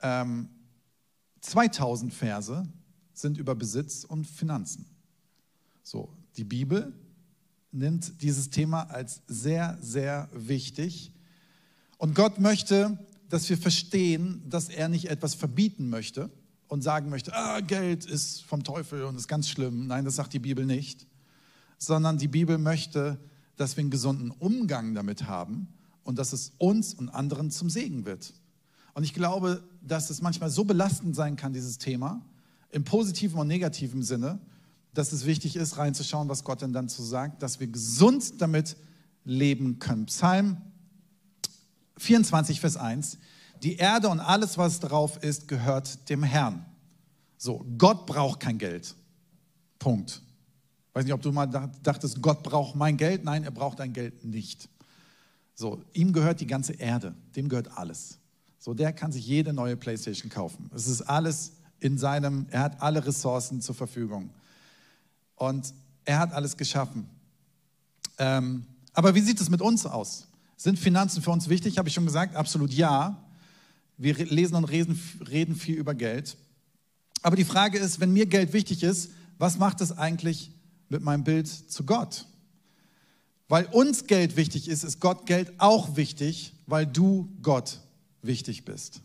Ähm, 0.00 0.48
2000 1.42 2.14
Verse 2.14 2.66
sind 3.12 3.36
über 3.36 3.54
Besitz 3.54 4.04
und 4.04 4.26
Finanzen. 4.26 4.86
So, 5.82 6.08
die 6.38 6.44
Bibel 6.44 6.94
nimmt 7.72 8.22
dieses 8.22 8.48
Thema 8.48 8.84
als 8.84 9.20
sehr, 9.26 9.76
sehr 9.82 10.30
wichtig. 10.32 11.12
Und 11.98 12.14
Gott 12.14 12.38
möchte, 12.38 12.98
dass 13.28 13.50
wir 13.50 13.58
verstehen, 13.58 14.42
dass 14.48 14.70
er 14.70 14.88
nicht 14.88 15.10
etwas 15.10 15.34
verbieten 15.34 15.90
möchte 15.90 16.30
und 16.68 16.80
sagen 16.80 17.10
möchte, 17.10 17.34
ah, 17.34 17.60
Geld 17.60 18.06
ist 18.06 18.42
vom 18.44 18.64
Teufel 18.64 19.04
und 19.04 19.16
ist 19.16 19.28
ganz 19.28 19.50
schlimm. 19.50 19.86
Nein, 19.86 20.06
das 20.06 20.16
sagt 20.16 20.32
die 20.32 20.38
Bibel 20.38 20.64
nicht 20.64 21.06
sondern 21.78 22.18
die 22.18 22.28
Bibel 22.28 22.58
möchte, 22.58 23.18
dass 23.56 23.76
wir 23.76 23.82
einen 23.82 23.90
gesunden 23.90 24.30
Umgang 24.30 24.94
damit 24.94 25.26
haben 25.26 25.68
und 26.04 26.18
dass 26.18 26.32
es 26.32 26.52
uns 26.58 26.94
und 26.94 27.08
anderen 27.08 27.50
zum 27.50 27.70
Segen 27.70 28.04
wird. 28.04 28.34
Und 28.94 29.04
ich 29.04 29.14
glaube, 29.14 29.62
dass 29.82 30.10
es 30.10 30.22
manchmal 30.22 30.50
so 30.50 30.64
belastend 30.64 31.14
sein 31.14 31.36
kann, 31.36 31.52
dieses 31.52 31.78
Thema, 31.78 32.24
im 32.70 32.84
positiven 32.84 33.38
und 33.38 33.46
negativen 33.46 34.02
Sinne, 34.02 34.40
dass 34.92 35.12
es 35.12 35.24
wichtig 35.24 35.56
ist, 35.56 35.76
reinzuschauen, 35.76 36.28
was 36.28 36.44
Gott 36.44 36.62
denn 36.62 36.72
dann 36.72 36.88
zu 36.88 37.02
sagt, 37.02 37.42
dass 37.42 37.60
wir 37.60 37.68
gesund 37.68 38.40
damit 38.40 38.76
leben 39.24 39.78
können. 39.78 40.06
Psalm 40.06 40.56
24, 41.98 42.60
Vers 42.60 42.76
1. 42.76 43.18
Die 43.62 43.76
Erde 43.76 44.08
und 44.08 44.20
alles, 44.20 44.56
was 44.56 44.80
drauf 44.80 45.22
ist, 45.22 45.48
gehört 45.48 46.08
dem 46.10 46.22
Herrn. 46.22 46.64
So, 47.36 47.64
Gott 47.76 48.06
braucht 48.06 48.40
kein 48.40 48.58
Geld. 48.58 48.94
Punkt. 49.78 50.22
Weiß 50.98 51.04
nicht, 51.04 51.14
ob 51.14 51.22
du 51.22 51.30
mal 51.30 51.46
dachtest, 51.46 52.20
Gott 52.20 52.42
braucht 52.42 52.74
mein 52.74 52.96
Geld. 52.96 53.22
Nein, 53.22 53.44
er 53.44 53.52
braucht 53.52 53.78
dein 53.78 53.92
Geld 53.92 54.24
nicht. 54.24 54.68
So, 55.54 55.84
ihm 55.92 56.12
gehört 56.12 56.40
die 56.40 56.46
ganze 56.48 56.72
Erde, 56.72 57.14
dem 57.36 57.48
gehört 57.48 57.78
alles. 57.78 58.18
So, 58.58 58.74
der 58.74 58.92
kann 58.92 59.12
sich 59.12 59.24
jede 59.24 59.52
neue 59.52 59.76
Playstation 59.76 60.28
kaufen. 60.28 60.68
Es 60.74 60.88
ist 60.88 61.02
alles 61.02 61.52
in 61.78 61.98
seinem, 61.98 62.46
er 62.50 62.62
hat 62.62 62.82
alle 62.82 63.06
Ressourcen 63.06 63.60
zur 63.60 63.76
Verfügung. 63.76 64.30
Und 65.36 65.72
er 66.04 66.18
hat 66.18 66.32
alles 66.32 66.56
geschaffen. 66.56 67.08
Ähm, 68.18 68.66
aber 68.92 69.14
wie 69.14 69.20
sieht 69.20 69.40
es 69.40 69.50
mit 69.50 69.62
uns 69.62 69.86
aus? 69.86 70.26
Sind 70.56 70.80
Finanzen 70.80 71.22
für 71.22 71.30
uns 71.30 71.48
wichtig? 71.48 71.78
Habe 71.78 71.88
ich 71.88 71.94
schon 71.94 72.06
gesagt, 72.06 72.34
absolut 72.34 72.72
ja. 72.72 73.22
Wir 73.98 74.16
lesen 74.16 74.56
und 74.56 74.64
reden, 74.64 75.00
reden 75.30 75.54
viel 75.54 75.76
über 75.76 75.94
Geld. 75.94 76.36
Aber 77.22 77.36
die 77.36 77.44
Frage 77.44 77.78
ist, 77.78 78.00
wenn 78.00 78.12
mir 78.12 78.26
Geld 78.26 78.52
wichtig 78.52 78.82
ist, 78.82 79.12
was 79.38 79.58
macht 79.58 79.80
es 79.80 79.96
eigentlich 79.96 80.50
mit 80.88 81.02
meinem 81.02 81.24
Bild 81.24 81.48
zu 81.48 81.84
Gott. 81.84 82.26
Weil 83.48 83.64
uns 83.66 84.06
Geld 84.06 84.36
wichtig 84.36 84.68
ist, 84.68 84.84
ist 84.84 85.00
Gott 85.00 85.26
Geld 85.26 85.52
auch 85.58 85.96
wichtig, 85.96 86.54
weil 86.66 86.86
du 86.86 87.28
Gott 87.42 87.80
wichtig 88.22 88.64
bist. 88.64 89.00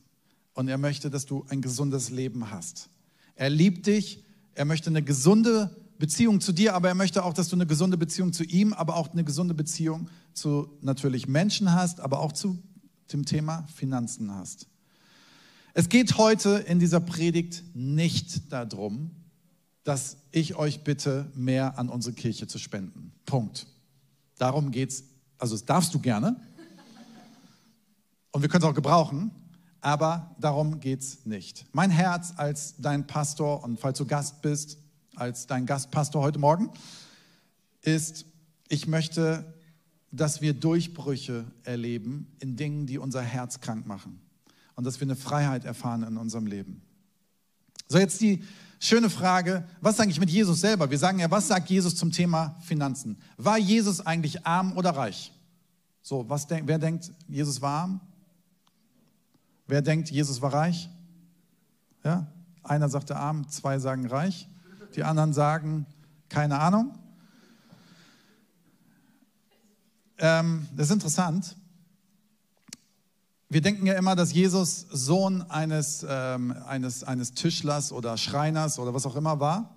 Und 0.54 0.68
er 0.68 0.78
möchte, 0.78 1.10
dass 1.10 1.26
du 1.26 1.46
ein 1.50 1.62
gesundes 1.62 2.10
Leben 2.10 2.52
hast. 2.52 2.90
Er 3.36 3.50
liebt 3.50 3.88
dich, 3.88 4.24
er 4.54 4.66
möchte 4.66 4.90
eine 4.90 5.02
gesunde 5.02 5.76
Beziehung 5.98 6.42
zu 6.42 6.52
dir, 6.52 6.76
aber 6.76 6.90
er 6.90 6.96
möchte 6.96 7.24
auch, 7.24 7.34
dass 7.34 7.48
du 7.48 7.56
eine 7.56 7.66
gesunde 7.66 7.98
Beziehung 7.98 8.34
zu 8.34 8.44
ihm, 8.44 8.74
aber 8.74 8.98
auch 8.98 9.12
eine 9.12 9.24
gesunde 9.24 9.54
Beziehung 9.54 10.10
zu 10.34 10.70
natürlich 10.82 11.28
Menschen 11.28 11.72
hast, 11.72 12.02
aber 12.02 12.20
auch 12.20 12.34
zu 12.34 12.62
dem 13.12 13.26
Thema 13.26 13.66
Finanzen 13.74 14.34
hast. 14.34 14.68
Es 15.74 15.90
geht 15.90 16.18
heute 16.18 16.64
in 16.68 16.80
dieser 16.80 17.00
Predigt 17.00 17.64
nicht 17.74 18.52
darum, 18.52 19.12
dass 19.84 20.18
ich 20.32 20.56
euch 20.56 20.84
bitte, 20.84 21.30
mehr 21.36 21.78
an 21.78 21.90
unsere 21.90 22.16
Kirche 22.16 22.48
zu 22.48 22.58
spenden. 22.58 23.12
Punkt. 23.26 23.68
Darum 24.38 24.72
geht's. 24.72 25.04
Also 25.38 25.56
das 25.56 25.66
darfst 25.66 25.94
du 25.94 26.00
gerne. 26.00 26.36
Und 28.32 28.42
wir 28.42 28.50
können 28.50 28.64
es 28.64 28.70
auch 28.70 28.76
gebrauchen, 28.76 29.32
aber 29.82 30.36
darum 30.40 30.80
geht's 30.80 31.26
nicht. 31.26 31.66
Mein 31.72 31.92
Herz 31.92 32.34
als 32.38 32.76
dein 32.78 33.06
Pastor 33.06 33.64
und 33.64 33.80
falls 33.80 33.98
du 33.98 34.06
Gast 34.06 34.42
bist, 34.42 34.78
als 35.16 35.46
dein 35.46 35.66
Gastpastor 35.66 36.24
heute 36.24 36.40
Morgen, 36.40 36.72
ist, 37.82 38.26
ich 38.70 38.88
möchte, 38.88 39.54
dass 40.12 40.42
wir 40.42 40.54
Durchbrüche 40.54 41.46
erleben 41.64 42.36
in 42.40 42.56
Dingen, 42.56 42.88
die 42.88 42.98
unser 42.98 43.22
Herz 43.22 43.60
krank 43.60 43.86
machen. 43.86 44.20
Und 44.76 44.86
dass 44.86 45.00
wir 45.00 45.06
eine 45.06 45.16
Freiheit 45.16 45.66
erfahren 45.66 46.02
in 46.02 46.18
unserem 46.18 46.48
Leben. 46.48 46.82
So, 47.88 48.00
jetzt 48.00 48.22
die 48.22 48.44
Schöne 48.86 49.10
Frage, 49.10 49.64
was 49.80 49.98
eigentlich 50.02 50.20
mit 50.20 50.30
Jesus 50.30 50.60
selber? 50.60 50.92
Wir 50.92 50.98
sagen 50.98 51.18
ja, 51.18 51.32
was 51.32 51.48
sagt 51.48 51.70
Jesus 51.70 51.96
zum 51.96 52.12
Thema 52.12 52.58
Finanzen? 52.60 53.18
War 53.38 53.58
Jesus 53.58 54.06
eigentlich 54.06 54.46
arm 54.46 54.76
oder 54.76 54.90
reich? 54.90 55.32
So, 56.02 56.28
was 56.28 56.48
denk, 56.48 56.68
wer 56.68 56.78
denkt, 56.80 57.10
Jesus 57.30 57.62
war 57.62 57.84
arm? 57.84 58.02
Wer 59.68 59.82
denkt, 59.82 60.12
Jesus 60.12 60.42
war 60.42 60.54
reich? 60.54 60.90
Ja? 62.04 62.28
Einer 62.62 62.90
sagte 62.90 63.16
arm, 63.16 63.48
zwei 63.48 63.80
sagen 63.80 64.06
reich. 64.06 64.50
Die 64.98 65.04
anderen 65.06 65.32
sagen 65.32 65.86
keine 66.28 66.60
Ahnung. 66.60 66.92
Ähm, 70.18 70.68
das 70.76 70.88
ist 70.88 70.94
interessant. 70.94 71.56
Wir 73.54 73.62
denken 73.62 73.86
ja 73.86 73.94
immer, 73.94 74.16
dass 74.16 74.34
Jesus 74.34 74.88
Sohn 74.90 75.44
eines, 75.44 76.04
ähm, 76.10 76.56
eines, 76.66 77.04
eines 77.04 77.36
Tischlers 77.36 77.92
oder 77.92 78.18
Schreiners 78.18 78.80
oder 78.80 78.96
was 78.96 79.06
auch 79.06 79.16
immer 79.16 79.40
war. 79.40 79.76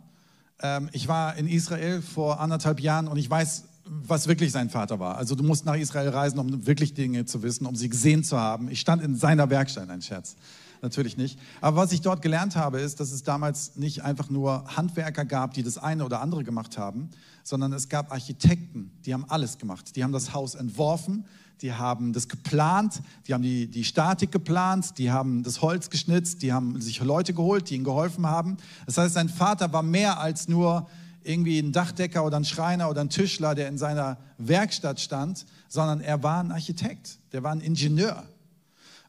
Ähm, 0.63 0.89
ich 0.93 1.09
war 1.09 1.37
in 1.37 1.47
Israel 1.47 2.01
vor 2.01 2.41
anderthalb 2.41 2.81
Jahren 2.81 3.07
und 3.07 3.19
ich 3.19 3.29
weiß, 3.29 3.65
was 3.85 4.29
wirklich 4.29 4.51
sein 4.51 4.71
Vater 4.71 4.99
war. 4.99 5.19
Also 5.19 5.35
du 5.35 5.45
musst 5.45 5.67
nach 5.67 5.77
Israel 5.77 6.09
reisen, 6.09 6.39
um 6.39 6.67
wirklich 6.67 6.95
Dinge 6.95 7.27
zu 7.27 7.43
wissen, 7.43 7.67
um 7.67 7.77
sie 7.77 7.91
gesehen 7.91 8.25
zu 8.25 8.39
haben. 8.39 8.71
Ich 8.71 8.81
stand 8.81 9.03
in 9.03 9.15
seiner 9.15 9.51
Werkstatt, 9.51 9.91
ein 9.91 10.01
Scherz. 10.01 10.37
Natürlich 10.81 11.19
nicht. 11.19 11.39
Aber 11.61 11.77
was 11.77 11.93
ich 11.93 12.01
dort 12.01 12.23
gelernt 12.23 12.57
habe, 12.57 12.81
ist, 12.81 12.99
dass 13.01 13.13
es 13.13 13.25
damals 13.25 13.77
nicht 13.77 14.05
einfach 14.05 14.31
nur 14.31 14.65
Handwerker 14.75 15.27
gab, 15.27 15.53
die 15.53 15.63
das 15.63 15.77
eine 15.77 16.07
oder 16.07 16.23
andere 16.23 16.45
gemacht 16.45 16.79
haben, 16.79 17.11
sondern 17.45 17.75
es 17.75 17.91
gab 17.91 18.11
Architekten, 18.11 18.91
die 19.05 19.13
haben 19.13 19.27
alles 19.29 19.59
gemacht. 19.59 19.97
Die 19.97 20.03
haben 20.03 20.13
das 20.13 20.33
Haus 20.33 20.55
entworfen, 20.55 21.27
die 21.63 21.73
haben 21.73 22.13
das 22.13 22.29
geplant, 22.29 23.01
die 23.27 23.35
haben 23.35 23.43
die, 23.43 23.67
die 23.67 23.85
Statik 23.85 24.31
geplant, 24.31 24.99
die 24.99 25.11
haben 25.11 25.43
das 25.43 25.63
Holz 25.63 25.91
geschnitzt, 25.91 26.43
die 26.43 26.53
haben 26.53 26.81
sich 26.81 27.01
Leute 27.01 27.33
geholt, 27.33 27.71
die 27.71 27.77
ihnen 27.77 27.85
geholfen 27.85 28.27
haben. 28.27 28.59
Das 28.85 28.99
heißt, 28.99 29.15
sein 29.15 29.29
Vater 29.29 29.73
war 29.73 29.83
mehr 29.83 30.21
als 30.21 30.49
nur 30.49 30.89
irgendwie 31.23 31.59
ein 31.59 31.73
Dachdecker 31.73 32.25
oder 32.25 32.37
ein 32.37 32.45
Schreiner 32.45 32.89
oder 32.89 33.01
ein 33.01 33.11
Tischler, 33.11 33.55
der 33.55 33.69
in 33.69 33.79
seiner 33.79 34.19
Werkstatt 34.39 35.01
stand, 35.01 35.47
sondern 35.69 36.01
er 36.01 36.23
war 36.23 36.41
ein 36.41 36.53
Architekt, 36.53 37.19
der 37.33 37.43
war 37.43 37.53
ein 37.53 37.61
Ingenieur. 37.61 38.23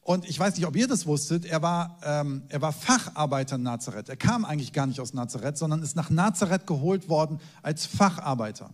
Und 0.01 0.27
ich 0.27 0.39
weiß 0.39 0.55
nicht, 0.55 0.65
ob 0.65 0.75
ihr 0.77 0.87
das 0.87 1.05
wusstet, 1.05 1.43
er 1.43 1.61
war, 1.61 1.99
ähm, 2.01 2.43
er 2.47 2.61
war 2.61 2.71
Facharbeiter 2.71 3.57
in 3.57 3.63
Nazareth. 3.63 4.07
Er 4.07 4.15
kam 4.15 4.45
eigentlich 4.45 4.71
gar 4.71 4.87
nicht 4.87 5.01
aus 5.01 5.13
Nazareth, 5.13 5.57
sondern 5.57 5.83
ist 5.83 5.97
nach 5.97 6.09
Nazareth 6.09 6.65
geholt 6.65 7.09
worden 7.09 7.41
als 7.61 7.85
Facharbeiter. 7.85 8.69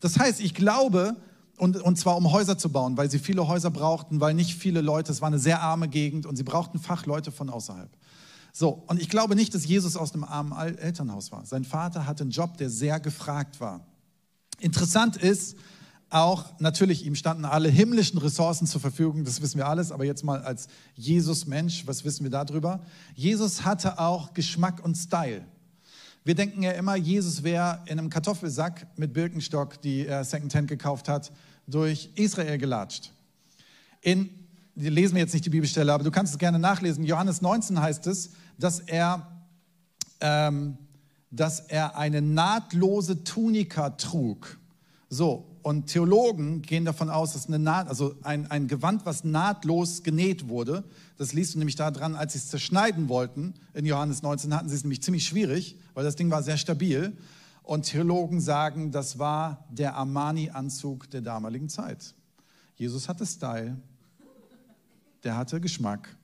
Das 0.00 0.18
heißt, 0.18 0.38
ich 0.40 0.54
glaube, 0.54 1.16
und, 1.56 1.80
und 1.80 1.96
zwar 1.96 2.16
um 2.16 2.30
Häuser 2.32 2.58
zu 2.58 2.70
bauen, 2.70 2.96
weil 2.96 3.10
sie 3.10 3.18
viele 3.18 3.48
Häuser 3.48 3.70
brauchten, 3.70 4.20
weil 4.20 4.34
nicht 4.34 4.54
viele 4.54 4.80
Leute, 4.80 5.12
es 5.12 5.20
war 5.20 5.28
eine 5.28 5.38
sehr 5.38 5.62
arme 5.62 5.88
Gegend 5.88 6.26
und 6.26 6.36
sie 6.36 6.42
brauchten 6.42 6.78
Fachleute 6.78 7.32
von 7.32 7.50
außerhalb. 7.50 7.90
So, 8.52 8.84
und 8.86 9.00
ich 9.00 9.08
glaube 9.08 9.36
nicht, 9.36 9.54
dass 9.54 9.66
Jesus 9.66 9.96
aus 9.96 10.14
einem 10.14 10.24
armen 10.24 10.52
Elternhaus 10.78 11.30
war. 11.32 11.44
Sein 11.44 11.64
Vater 11.64 12.06
hatte 12.06 12.22
einen 12.22 12.30
Job, 12.30 12.56
der 12.56 12.70
sehr 12.70 13.00
gefragt 13.00 13.60
war. 13.60 13.86
Interessant 14.60 15.16
ist 15.16 15.56
auch, 16.08 16.58
natürlich, 16.60 17.04
ihm 17.04 17.16
standen 17.16 17.44
alle 17.44 17.68
himmlischen 17.68 18.18
Ressourcen 18.18 18.66
zur 18.66 18.80
Verfügung, 18.80 19.24
das 19.24 19.42
wissen 19.42 19.58
wir 19.58 19.66
alles, 19.66 19.90
aber 19.90 20.04
jetzt 20.04 20.24
mal 20.24 20.40
als 20.42 20.68
Jesus-Mensch, 20.94 21.86
was 21.86 22.04
wissen 22.04 22.22
wir 22.22 22.30
darüber? 22.30 22.80
Jesus 23.14 23.64
hatte 23.64 23.98
auch 23.98 24.32
Geschmack 24.32 24.84
und 24.84 24.94
Style. 24.94 25.44
Wir 26.24 26.34
denken 26.34 26.62
ja 26.62 26.72
immer, 26.72 26.96
Jesus 26.96 27.42
wäre 27.42 27.82
in 27.86 27.98
einem 27.98 28.10
Kartoffelsack 28.10 28.86
mit 28.96 29.12
Birkenstock, 29.12 29.80
die 29.82 30.06
er 30.06 30.24
Secondhand 30.24 30.68
gekauft 30.68 31.08
hat, 31.08 31.30
durch 31.66 32.10
Israel 32.14 32.58
gelatscht. 32.58 33.12
In, 34.00 34.30
lesen 34.74 35.14
wir 35.14 35.22
jetzt 35.22 35.32
nicht 35.32 35.44
die 35.44 35.50
Bibelstelle, 35.50 35.92
aber 35.92 36.04
du 36.04 36.10
kannst 36.10 36.32
es 36.32 36.38
gerne 36.38 36.58
nachlesen. 36.58 37.04
Johannes 37.04 37.42
19 37.42 37.80
heißt 37.80 38.06
es, 38.06 38.30
dass 38.58 38.80
er, 38.80 39.26
ähm, 40.20 40.78
dass 41.30 41.60
er 41.60 41.96
eine 41.96 42.22
nahtlose 42.22 43.24
Tunika 43.24 43.90
trug. 43.90 44.58
So, 45.08 45.56
und 45.62 45.86
Theologen 45.86 46.62
gehen 46.62 46.84
davon 46.84 47.10
aus, 47.10 47.32
dass 47.32 47.48
eine 47.48 47.58
Naht, 47.58 47.88
also 47.88 48.14
ein, 48.22 48.48
ein 48.50 48.68
Gewand, 48.68 49.04
was 49.04 49.24
nahtlos 49.24 50.04
genäht 50.04 50.48
wurde, 50.48 50.84
das 51.18 51.32
liest 51.32 51.54
du 51.54 51.58
nämlich 51.58 51.74
daran, 51.74 52.14
als 52.14 52.34
sie 52.34 52.38
es 52.38 52.48
zerschneiden 52.48 53.08
wollten, 53.08 53.54
in 53.74 53.84
Johannes 53.84 54.22
19 54.22 54.54
hatten 54.54 54.68
sie 54.68 54.76
es 54.76 54.84
nämlich 54.84 55.02
ziemlich 55.02 55.26
schwierig, 55.26 55.76
weil 55.94 56.04
das 56.04 56.14
Ding 56.14 56.30
war 56.30 56.42
sehr 56.42 56.56
stabil. 56.56 57.16
Und 57.66 57.82
Theologen 57.82 58.40
sagen, 58.40 58.90
das 58.90 59.18
war 59.18 59.66
der 59.70 59.96
Armani-Anzug 59.96 61.10
der 61.10 61.20
damaligen 61.20 61.68
Zeit. 61.68 62.14
Jesus 62.76 63.10
hatte 63.10 63.26
Style, 63.26 63.76
der 65.22 65.36
hatte 65.36 65.60
Geschmack 65.60 66.16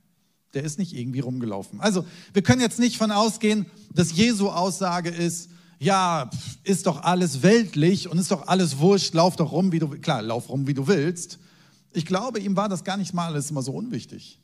der 0.54 0.64
ist 0.64 0.78
nicht 0.78 0.94
irgendwie 0.94 1.20
rumgelaufen. 1.20 1.80
Also, 1.80 2.04
wir 2.32 2.42
können 2.42 2.60
jetzt 2.60 2.78
nicht 2.78 2.96
von 2.98 3.10
ausgehen, 3.10 3.66
dass 3.94 4.12
Jesu 4.12 4.48
Aussage 4.48 5.10
ist, 5.10 5.50
ja, 5.78 6.30
ist 6.62 6.86
doch 6.86 7.02
alles 7.02 7.42
weltlich 7.42 8.08
und 8.08 8.18
ist 8.18 8.30
doch 8.30 8.46
alles 8.46 8.78
wurscht, 8.78 9.14
lauf 9.14 9.36
doch 9.36 9.50
rum, 9.52 9.72
wie 9.72 9.78
du, 9.78 9.88
klar, 9.88 10.22
lauf 10.22 10.48
rum, 10.48 10.66
wie 10.66 10.74
du 10.74 10.86
willst. 10.86 11.38
Ich 11.92 12.06
glaube, 12.06 12.38
ihm 12.38 12.56
war 12.56 12.68
das 12.68 12.84
gar 12.84 12.96
nicht 12.96 13.14
mal 13.14 13.26
alles 13.26 13.50
immer 13.50 13.62
so 13.62 13.72
unwichtig. 13.72 14.40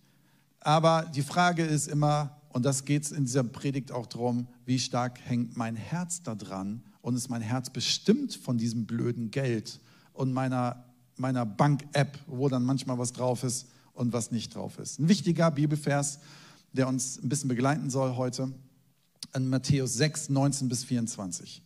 Aber 0.60 1.06
die 1.14 1.22
Frage 1.22 1.64
ist 1.64 1.86
immer, 1.86 2.40
und 2.48 2.64
das 2.64 2.84
geht 2.84 3.04
es 3.04 3.12
in 3.12 3.24
dieser 3.24 3.44
Predigt 3.44 3.92
auch 3.92 4.06
darum, 4.06 4.48
wie 4.64 4.78
stark 4.78 5.20
hängt 5.24 5.56
mein 5.56 5.76
Herz 5.76 6.22
da 6.22 6.34
dran 6.34 6.82
und 7.02 7.14
ist 7.14 7.28
mein 7.28 7.42
Herz 7.42 7.70
bestimmt 7.70 8.34
von 8.34 8.58
diesem 8.58 8.86
blöden 8.86 9.30
Geld 9.30 9.80
und 10.12 10.32
meiner, 10.32 10.84
meiner 11.16 11.46
Bank-App, 11.46 12.18
wo 12.26 12.48
dann 12.48 12.64
manchmal 12.64 12.98
was 12.98 13.12
drauf 13.12 13.44
ist 13.44 13.66
und 13.94 14.12
was 14.12 14.30
nicht 14.30 14.54
drauf 14.54 14.78
ist. 14.78 14.98
Ein 14.98 15.08
wichtiger 15.08 15.50
Bibelvers, 15.50 16.20
der 16.72 16.88
uns 16.88 17.22
ein 17.22 17.28
bisschen 17.28 17.48
begleiten 17.48 17.90
soll 17.90 18.16
heute, 18.16 18.52
in 19.34 19.48
Matthäus 19.48 19.94
6, 19.94 20.30
19 20.30 20.68
bis 20.68 20.84
24. 20.84 21.62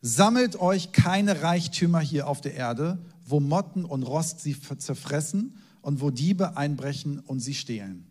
Sammelt 0.00 0.56
euch 0.56 0.92
keine 0.92 1.42
Reichtümer 1.42 2.00
hier 2.00 2.26
auf 2.26 2.40
der 2.40 2.54
Erde, 2.54 2.98
wo 3.24 3.40
Motten 3.40 3.84
und 3.84 4.02
Rost 4.02 4.40
sie 4.40 4.56
zerfressen 4.60 5.56
und 5.80 6.00
wo 6.00 6.10
Diebe 6.10 6.56
einbrechen 6.56 7.20
und 7.20 7.40
sie 7.40 7.54
stehlen. 7.54 8.06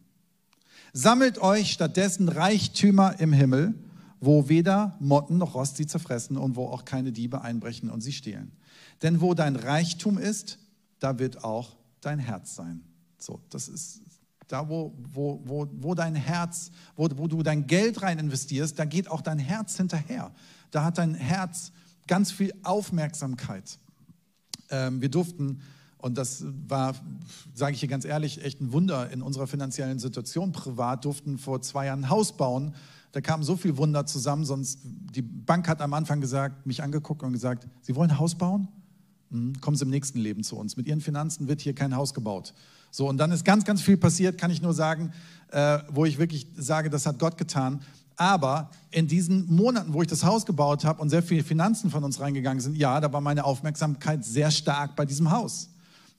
Sammelt 0.93 1.39
euch 1.39 1.71
stattdessen 1.71 2.29
Reichtümer 2.29 3.19
im 3.19 3.33
Himmel, 3.33 3.73
wo 4.21 4.47
weder 4.47 4.95
Motten 4.99 5.37
noch 5.37 5.55
Rost 5.55 5.75
sie 5.75 5.87
zerfressen 5.87 6.37
und 6.37 6.55
wo 6.55 6.67
auch 6.67 6.85
keine 6.85 7.11
Diebe 7.11 7.41
einbrechen 7.41 7.89
und 7.89 8.01
sie 8.01 8.13
stehlen. 8.13 8.53
Denn 9.01 9.19
wo 9.19 9.33
dein 9.33 9.55
Reichtum 9.55 10.17
ist, 10.17 10.59
da 10.99 11.19
wird 11.19 11.43
auch 11.43 11.75
dein 12.01 12.19
Herz 12.19 12.55
sein. 12.55 12.83
So, 13.17 13.41
das 13.49 13.67
ist 13.67 14.01
da, 14.47 14.69
wo, 14.69 14.93
wo, 15.11 15.41
wo, 15.45 15.67
wo 15.71 15.95
dein 15.95 16.13
Herz, 16.13 16.71
wo, 16.95 17.09
wo 17.15 17.27
du 17.27 17.41
dein 17.41 17.67
Geld 17.67 18.01
rein 18.01 18.19
investierst, 18.19 18.77
da 18.77 18.85
geht 18.85 19.09
auch 19.09 19.21
dein 19.21 19.39
Herz 19.39 19.77
hinterher. 19.77 20.31
Da 20.69 20.83
hat 20.83 20.97
dein 20.97 21.15
Herz 21.15 21.71
ganz 22.07 22.31
viel 22.31 22.53
Aufmerksamkeit. 22.63 23.79
Ähm, 24.69 25.01
wir 25.01 25.09
durften, 25.09 25.61
und 25.97 26.17
das 26.17 26.43
war, 26.67 26.95
sage 27.53 27.73
ich 27.73 27.79
hier 27.79 27.89
ganz 27.89 28.05
ehrlich, 28.05 28.43
echt 28.43 28.61
ein 28.61 28.71
Wunder 28.71 29.09
in 29.09 29.21
unserer 29.21 29.47
finanziellen 29.47 29.99
Situation 29.99 30.51
privat, 30.51 31.05
durften 31.05 31.37
vor 31.37 31.61
zwei 31.61 31.87
Jahren 31.87 32.05
ein 32.05 32.09
Haus 32.09 32.35
bauen. 32.35 32.75
Da 33.11 33.21
kam 33.21 33.43
so 33.43 33.57
viel 33.57 33.77
Wunder 33.77 34.05
zusammen, 34.05 34.45
sonst 34.45 34.79
die 34.83 35.21
Bank 35.21 35.67
hat 35.67 35.81
am 35.81 35.93
Anfang 35.93 36.21
gesagt, 36.21 36.65
mich 36.65 36.81
angeguckt 36.81 37.23
und 37.23 37.33
gesagt, 37.33 37.67
Sie 37.81 37.95
wollen 37.95 38.09
ein 38.11 38.19
Haus 38.19 38.35
bauen? 38.35 38.67
Hm, 39.31 39.59
kommen 39.59 39.75
Sie 39.75 39.83
im 39.83 39.89
nächsten 39.89 40.19
Leben 40.19 40.43
zu 40.43 40.55
uns. 40.55 40.77
Mit 40.77 40.87
Ihren 40.87 41.01
Finanzen 41.01 41.47
wird 41.47 41.61
hier 41.61 41.75
kein 41.75 41.95
Haus 41.95 42.13
gebaut. 42.13 42.53
So, 42.89 43.07
und 43.07 43.17
dann 43.17 43.31
ist 43.31 43.45
ganz, 43.45 43.63
ganz 43.65 43.81
viel 43.81 43.97
passiert, 43.97 44.37
kann 44.37 44.51
ich 44.51 44.61
nur 44.61 44.73
sagen, 44.73 45.11
äh, 45.51 45.79
wo 45.89 46.05
ich 46.05 46.17
wirklich 46.17 46.47
sage, 46.55 46.89
das 46.89 47.05
hat 47.05 47.19
Gott 47.19 47.37
getan. 47.37 47.81
Aber 48.17 48.69
in 48.91 49.07
diesen 49.07 49.53
Monaten, 49.53 49.93
wo 49.93 50.01
ich 50.01 50.07
das 50.07 50.23
Haus 50.23 50.45
gebaut 50.45 50.85
habe 50.85 51.01
und 51.01 51.09
sehr 51.09 51.23
viele 51.23 51.43
Finanzen 51.43 51.89
von 51.89 52.03
uns 52.03 52.19
reingegangen 52.19 52.61
sind, 52.61 52.77
ja, 52.77 52.99
da 52.99 53.11
war 53.11 53.21
meine 53.21 53.45
Aufmerksamkeit 53.45 54.23
sehr 54.23 54.51
stark 54.51 54.95
bei 54.95 55.05
diesem 55.05 55.31
Haus. 55.31 55.69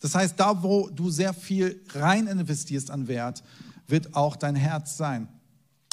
Das 0.00 0.14
heißt, 0.14 0.38
da, 0.38 0.62
wo 0.62 0.88
du 0.88 1.10
sehr 1.10 1.32
viel 1.32 1.80
rein 1.94 2.26
investierst 2.26 2.90
an 2.90 3.06
Wert, 3.06 3.44
wird 3.86 4.14
auch 4.14 4.36
dein 4.36 4.56
Herz 4.56 4.96
sein. 4.96 5.28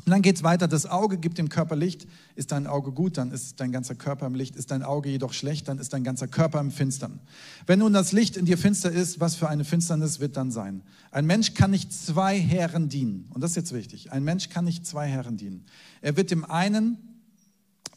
Und 0.09 0.13
dann 0.13 0.21
geht 0.23 0.37
es 0.37 0.43
weiter, 0.43 0.67
das 0.67 0.87
Auge 0.87 1.19
gibt 1.19 1.37
dem 1.37 1.49
Körper 1.49 1.75
Licht. 1.75 2.07
Ist 2.33 2.51
dein 2.51 2.65
Auge 2.65 2.91
gut, 2.91 3.19
dann 3.19 3.29
ist 3.29 3.59
dein 3.59 3.71
ganzer 3.71 3.93
Körper 3.93 4.25
im 4.25 4.33
Licht. 4.33 4.55
Ist 4.55 4.71
dein 4.71 4.81
Auge 4.81 5.07
jedoch 5.07 5.33
schlecht, 5.33 5.67
dann 5.67 5.77
ist 5.77 5.93
dein 5.93 6.03
ganzer 6.03 6.27
Körper 6.27 6.59
im 6.59 6.71
Finstern. 6.71 7.19
Wenn 7.67 7.77
nun 7.77 7.93
das 7.93 8.11
Licht 8.11 8.35
in 8.35 8.45
dir 8.45 8.57
finster 8.57 8.91
ist, 8.91 9.19
was 9.19 9.35
für 9.35 9.47
eine 9.47 9.63
Finsternis 9.65 10.19
wird 10.19 10.35
dann 10.35 10.49
sein? 10.49 10.81
Ein 11.11 11.27
Mensch 11.27 11.53
kann 11.53 11.69
nicht 11.69 11.93
zwei 11.93 12.39
Herren 12.39 12.89
dienen. 12.89 13.29
Und 13.35 13.41
das 13.41 13.51
ist 13.51 13.57
jetzt 13.57 13.71
wichtig. 13.71 14.11
Ein 14.11 14.23
Mensch 14.23 14.49
kann 14.49 14.65
nicht 14.65 14.83
zwei 14.87 15.05
Herren 15.07 15.37
dienen. 15.37 15.63
Er 16.01 16.17
wird 16.17 16.31
dem 16.31 16.43
einen 16.43 16.97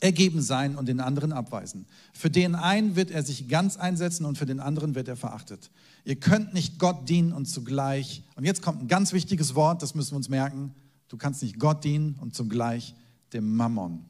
ergeben 0.00 0.42
sein 0.42 0.76
und 0.76 0.88
den 0.88 1.00
anderen 1.00 1.32
abweisen. 1.32 1.86
Für 2.12 2.28
den 2.28 2.54
einen 2.54 2.94
wird 2.94 3.10
er 3.10 3.22
sich 3.22 3.48
ganz 3.48 3.78
einsetzen 3.78 4.26
und 4.26 4.36
für 4.36 4.44
den 4.44 4.60
anderen 4.60 4.94
wird 4.94 5.08
er 5.08 5.16
verachtet. 5.16 5.70
Ihr 6.04 6.16
könnt 6.16 6.52
nicht 6.52 6.78
Gott 6.78 7.08
dienen 7.08 7.32
und 7.32 7.46
zugleich, 7.46 8.22
und 8.36 8.44
jetzt 8.44 8.60
kommt 8.60 8.82
ein 8.82 8.88
ganz 8.88 9.14
wichtiges 9.14 9.54
Wort, 9.54 9.80
das 9.80 9.94
müssen 9.94 10.10
wir 10.10 10.16
uns 10.18 10.28
merken, 10.28 10.74
Du 11.12 11.18
kannst 11.18 11.42
nicht 11.42 11.58
Gott 11.58 11.84
dienen 11.84 12.16
und 12.22 12.34
zugleich 12.34 12.94
dem 13.34 13.54
Mammon. 13.54 14.02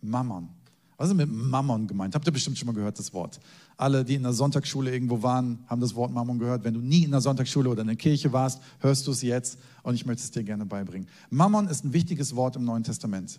Mammon. 0.00 0.48
Was 0.96 1.10
ist 1.10 1.14
mit 1.14 1.30
Mammon 1.30 1.86
gemeint? 1.86 2.14
Habt 2.14 2.26
ihr 2.26 2.32
bestimmt 2.32 2.56
schon 2.56 2.64
mal 2.64 2.72
gehört, 2.72 2.98
das 2.98 3.12
Wort. 3.12 3.38
Alle, 3.76 4.02
die 4.02 4.14
in 4.14 4.22
der 4.22 4.32
Sonntagsschule 4.32 4.90
irgendwo 4.90 5.22
waren, 5.22 5.58
haben 5.66 5.82
das 5.82 5.94
Wort 5.94 6.10
Mammon 6.10 6.38
gehört. 6.38 6.64
Wenn 6.64 6.72
du 6.72 6.80
nie 6.80 7.04
in 7.04 7.10
der 7.10 7.20
Sonntagsschule 7.20 7.68
oder 7.68 7.82
in 7.82 7.88
der 7.88 7.96
Kirche 7.96 8.32
warst, 8.32 8.62
hörst 8.78 9.06
du 9.06 9.10
es 9.10 9.20
jetzt 9.20 9.58
und 9.82 9.94
ich 9.94 10.06
möchte 10.06 10.22
es 10.22 10.30
dir 10.30 10.42
gerne 10.42 10.64
beibringen. 10.64 11.06
Mammon 11.28 11.68
ist 11.68 11.84
ein 11.84 11.92
wichtiges 11.92 12.34
Wort 12.34 12.56
im 12.56 12.64
Neuen 12.64 12.82
Testament. 12.82 13.38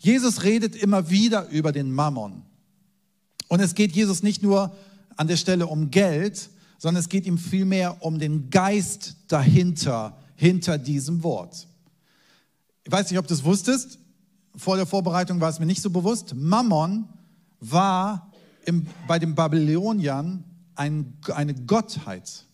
Jesus 0.00 0.42
redet 0.42 0.74
immer 0.74 1.10
wieder 1.10 1.48
über 1.50 1.70
den 1.70 1.92
Mammon. 1.92 2.42
Und 3.46 3.60
es 3.60 3.76
geht 3.76 3.92
Jesus 3.92 4.24
nicht 4.24 4.42
nur 4.42 4.74
an 5.16 5.28
der 5.28 5.36
Stelle 5.36 5.68
um 5.68 5.92
Geld, 5.92 6.50
sondern 6.78 7.00
es 7.00 7.08
geht 7.08 7.26
ihm 7.26 7.38
vielmehr 7.38 8.02
um 8.02 8.18
den 8.18 8.50
Geist 8.50 9.18
dahinter, 9.28 10.18
hinter 10.34 10.78
diesem 10.78 11.22
Wort. 11.22 11.68
Ich 12.84 12.92
weiß 12.92 13.10
nicht, 13.10 13.18
ob 13.18 13.26
du 13.26 13.34
es 13.34 13.44
wusstest. 13.44 13.98
Vor 14.56 14.76
der 14.76 14.86
Vorbereitung 14.86 15.40
war 15.40 15.48
es 15.48 15.58
mir 15.58 15.66
nicht 15.66 15.80
so 15.80 15.90
bewusst. 15.90 16.34
Mammon 16.34 17.08
war 17.60 18.30
im, 18.66 18.86
bei 19.08 19.18
den 19.18 19.34
Babyloniern 19.34 20.44
ein, 20.74 21.18
eine 21.34 21.54
Gottheit. 21.54 22.44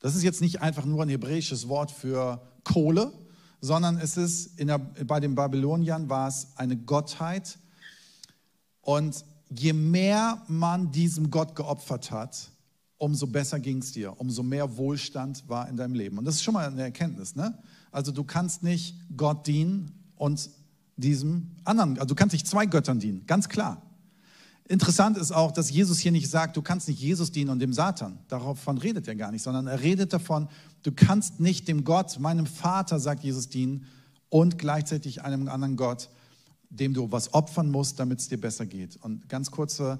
Das 0.00 0.16
ist 0.16 0.24
jetzt 0.24 0.40
nicht 0.40 0.62
einfach 0.62 0.84
nur 0.84 1.02
ein 1.02 1.08
hebräisches 1.08 1.68
Wort 1.68 1.90
für 1.90 2.42
Kohle, 2.64 3.12
sondern 3.60 3.98
es 3.98 4.16
ist 4.16 4.58
der, 4.58 4.78
bei 4.78 5.20
den 5.20 5.34
Babyloniern 5.34 6.08
war 6.08 6.28
es 6.28 6.48
eine 6.56 6.76
Gottheit. 6.76 7.58
Und 8.80 9.24
je 9.48 9.72
mehr 9.72 10.42
man 10.48 10.90
diesem 10.90 11.30
Gott 11.30 11.54
geopfert 11.54 12.10
hat, 12.10 12.50
umso 12.98 13.26
besser 13.26 13.60
ging 13.60 13.78
es 13.78 13.92
dir, 13.92 14.18
umso 14.18 14.42
mehr 14.42 14.76
Wohlstand 14.76 15.48
war 15.48 15.68
in 15.68 15.76
deinem 15.76 15.94
Leben. 15.94 16.18
Und 16.18 16.24
das 16.24 16.36
ist 16.36 16.42
schon 16.42 16.54
mal 16.54 16.66
eine 16.66 16.82
Erkenntnis. 16.82 17.36
Ne? 17.36 17.56
Also 17.96 18.12
du 18.12 18.24
kannst 18.24 18.62
nicht 18.62 18.94
Gott 19.16 19.46
dienen 19.46 19.90
und 20.16 20.50
diesem 20.98 21.52
anderen, 21.64 21.94
also 21.94 22.08
du 22.08 22.14
kannst 22.14 22.34
nicht 22.34 22.46
zwei 22.46 22.66
Göttern 22.66 23.00
dienen, 23.00 23.24
ganz 23.26 23.48
klar. 23.48 23.80
Interessant 24.68 25.16
ist 25.16 25.32
auch, 25.32 25.50
dass 25.50 25.70
Jesus 25.70 25.98
hier 25.98 26.12
nicht 26.12 26.28
sagt, 26.28 26.58
du 26.58 26.60
kannst 26.60 26.88
nicht 26.88 27.00
Jesus 27.00 27.32
dienen 27.32 27.48
und 27.48 27.58
dem 27.58 27.72
Satan. 27.72 28.18
Davon 28.28 28.76
redet 28.76 29.08
er 29.08 29.14
gar 29.14 29.32
nicht, 29.32 29.40
sondern 29.40 29.66
er 29.66 29.80
redet 29.80 30.12
davon, 30.12 30.50
du 30.82 30.92
kannst 30.92 31.40
nicht 31.40 31.68
dem 31.68 31.84
Gott, 31.84 32.18
meinem 32.18 32.44
Vater, 32.44 33.00
sagt 33.00 33.24
Jesus, 33.24 33.48
dienen 33.48 33.86
und 34.28 34.58
gleichzeitig 34.58 35.22
einem 35.22 35.48
anderen 35.48 35.76
Gott, 35.76 36.10
dem 36.68 36.92
du 36.92 37.10
was 37.10 37.32
opfern 37.32 37.70
musst, 37.70 37.98
damit 37.98 38.18
es 38.18 38.28
dir 38.28 38.38
besser 38.38 38.66
geht. 38.66 38.96
Und 38.96 39.26
ganz 39.30 39.50
kurze 39.50 39.98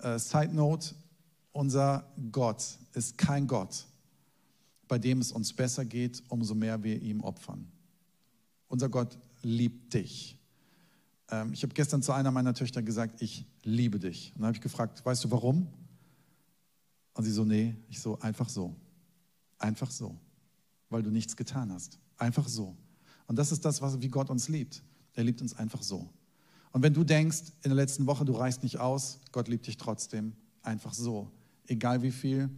äh, 0.00 0.18
Side 0.18 0.54
Note, 0.54 0.94
unser 1.52 2.04
Gott 2.32 2.62
ist 2.92 3.16
kein 3.16 3.46
Gott, 3.46 3.86
bei 4.90 4.98
dem 4.98 5.20
es 5.20 5.30
uns 5.30 5.52
besser 5.52 5.84
geht, 5.84 6.20
umso 6.30 6.56
mehr 6.56 6.82
wir 6.82 7.00
ihm 7.00 7.20
opfern. 7.20 7.64
Unser 8.66 8.88
Gott 8.88 9.16
liebt 9.40 9.94
dich. 9.94 10.36
Ähm, 11.30 11.52
ich 11.52 11.62
habe 11.62 11.72
gestern 11.72 12.02
zu 12.02 12.10
einer 12.10 12.32
meiner 12.32 12.54
Töchter 12.54 12.82
gesagt, 12.82 13.22
ich 13.22 13.46
liebe 13.62 14.00
dich. 14.00 14.32
Und 14.34 14.40
dann 14.40 14.48
habe 14.48 14.56
ich 14.56 14.60
gefragt, 14.60 15.06
weißt 15.06 15.22
du 15.22 15.30
warum? 15.30 15.68
Und 17.14 17.22
sie 17.22 17.30
so, 17.30 17.44
nee, 17.44 17.76
ich 17.88 18.00
so, 18.00 18.18
einfach 18.18 18.48
so. 18.48 18.74
Einfach 19.58 19.92
so. 19.92 20.18
Weil 20.88 21.04
du 21.04 21.10
nichts 21.10 21.36
getan 21.36 21.72
hast. 21.72 22.00
Einfach 22.16 22.48
so. 22.48 22.76
Und 23.28 23.36
das 23.36 23.52
ist 23.52 23.64
das, 23.64 23.80
was, 23.80 24.02
wie 24.02 24.08
Gott 24.08 24.28
uns 24.28 24.48
liebt. 24.48 24.82
Er 25.14 25.22
liebt 25.22 25.40
uns 25.40 25.54
einfach 25.54 25.84
so. 25.84 26.10
Und 26.72 26.82
wenn 26.82 26.94
du 26.94 27.04
denkst, 27.04 27.42
in 27.62 27.70
der 27.70 27.76
letzten 27.76 28.08
Woche, 28.08 28.24
du 28.24 28.32
reichst 28.32 28.64
nicht 28.64 28.78
aus, 28.78 29.20
Gott 29.30 29.46
liebt 29.46 29.68
dich 29.68 29.76
trotzdem 29.76 30.32
einfach 30.62 30.94
so. 30.94 31.30
Egal 31.68 32.02
wie 32.02 32.10
viel 32.10 32.50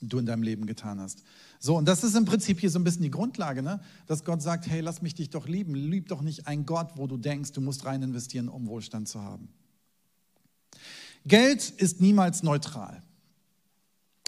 du 0.00 0.18
in 0.18 0.26
deinem 0.26 0.42
Leben 0.42 0.66
getan 0.66 1.00
hast. 1.00 1.22
So, 1.58 1.76
und 1.76 1.86
das 1.86 2.04
ist 2.04 2.16
im 2.16 2.24
Prinzip 2.24 2.60
hier 2.60 2.70
so 2.70 2.78
ein 2.78 2.84
bisschen 2.84 3.02
die 3.02 3.10
Grundlage, 3.10 3.62
ne? 3.62 3.80
dass 4.06 4.24
Gott 4.24 4.42
sagt, 4.42 4.66
hey, 4.66 4.80
lass 4.80 5.02
mich 5.02 5.14
dich 5.14 5.30
doch 5.30 5.46
lieben. 5.46 5.74
Lieb 5.74 6.08
doch 6.08 6.22
nicht 6.22 6.46
einen 6.46 6.66
Gott, 6.66 6.92
wo 6.96 7.06
du 7.06 7.16
denkst, 7.16 7.52
du 7.52 7.60
musst 7.60 7.84
rein 7.84 8.02
investieren, 8.02 8.48
um 8.48 8.66
Wohlstand 8.66 9.08
zu 9.08 9.22
haben. 9.22 9.48
Geld 11.26 11.68
ist 11.70 12.00
niemals 12.00 12.42
neutral. 12.42 13.02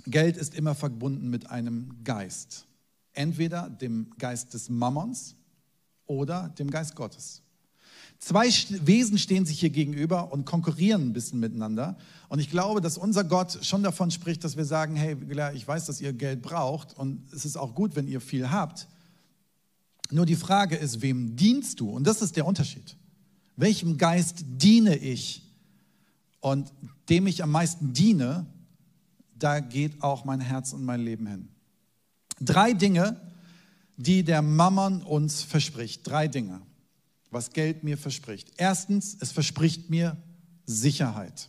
Geld 0.07 0.37
ist 0.37 0.55
immer 0.55 0.75
verbunden 0.75 1.31
mit 1.31 1.51
einem 1.51 2.03
Geist. 2.05 2.67
Entweder 3.15 3.71
dem 3.71 4.11
Geist 4.19 4.53
des 4.55 4.69
Mammons 4.69 5.37
oder 6.07 6.49
dem 6.59 6.71
Geist 6.71 6.97
Gottes. 6.97 7.42
Zwei 8.25 8.49
Wesen 8.87 9.19
stehen 9.19 9.47
sich 9.47 9.59
hier 9.59 9.71
gegenüber 9.71 10.33
und 10.33 10.45
konkurrieren 10.45 11.09
ein 11.09 11.13
bisschen 11.13 11.41
miteinander. 11.41 11.97
Und 12.29 12.39
ich 12.39 12.51
glaube, 12.51 12.81
dass 12.81 12.97
unser 12.97 13.25
Gott 13.25 13.59
schon 13.63 13.83
davon 13.83 14.13
spricht, 14.13 14.45
dass 14.45 14.57
wir 14.57 14.65
sagen, 14.65 14.95
hey, 14.95 15.17
ich 15.57 15.67
weiß, 15.67 15.87
dass 15.87 16.01
ihr 16.01 16.13
Geld 16.13 16.41
braucht 16.41 16.97
und 16.97 17.21
es 17.33 17.45
ist 17.45 17.57
auch 17.57 17.75
gut, 17.75 17.97
wenn 17.97 18.07
ihr 18.07 18.21
viel 18.21 18.53
habt. 18.53 18.87
Nur 20.13 20.25
die 20.25 20.37
Frage 20.37 20.77
ist, 20.77 21.03
wem 21.03 21.35
dienst 21.35 21.81
du? 21.81 21.91
Und 21.91 22.07
das 22.07 22.23
ist 22.23 22.37
der 22.37 22.47
Unterschied. 22.47 22.97
Welchem 23.57 23.99
Geist 23.99 24.45
diene 24.47 24.95
ich? 24.95 25.43
Und 26.39 26.73
dem 27.09 27.27
ich 27.27 27.43
am 27.43 27.51
meisten 27.51 27.93
diene, 27.93 28.47
da 29.37 29.59
geht 29.59 30.01
auch 30.01 30.25
mein 30.25 30.41
Herz 30.41 30.73
und 30.73 30.85
mein 30.85 31.01
Leben 31.01 31.27
hin. 31.27 31.49
Drei 32.41 32.73
Dinge, 32.73 33.21
die 33.97 34.23
der 34.23 34.43
Mammon 34.43 35.03
uns 35.03 35.43
verspricht. 35.43 36.07
Drei 36.07 36.29
Dinge 36.29 36.63
was 37.33 37.51
Geld 37.51 37.83
mir 37.83 37.99
verspricht. 37.99 38.53
Erstens, 38.57 39.17
es 39.19 39.33
verspricht 39.33 39.91
mir 39.91 40.17
Sicherheit. 40.67 41.49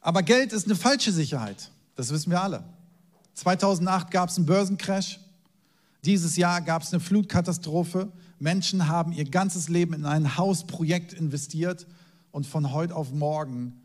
Aber 0.00 0.22
Geld 0.22 0.52
ist 0.52 0.66
eine 0.66 0.76
falsche 0.76 1.12
Sicherheit. 1.12 1.70
Das 1.94 2.10
wissen 2.10 2.30
wir 2.30 2.40
alle. 2.40 2.64
2008 3.34 4.10
gab 4.10 4.30
es 4.30 4.36
einen 4.36 4.46
Börsencrash. 4.46 5.20
Dieses 6.04 6.36
Jahr 6.36 6.62
gab 6.62 6.82
es 6.82 6.92
eine 6.92 7.00
Flutkatastrophe. 7.00 8.10
Menschen 8.38 8.88
haben 8.88 9.12
ihr 9.12 9.28
ganzes 9.28 9.68
Leben 9.68 9.94
in 9.94 10.06
ein 10.06 10.36
Hausprojekt 10.36 11.12
investiert 11.12 11.86
und 12.30 12.46
von 12.46 12.72
heute 12.72 12.94
auf 12.94 13.12
morgen 13.12 13.80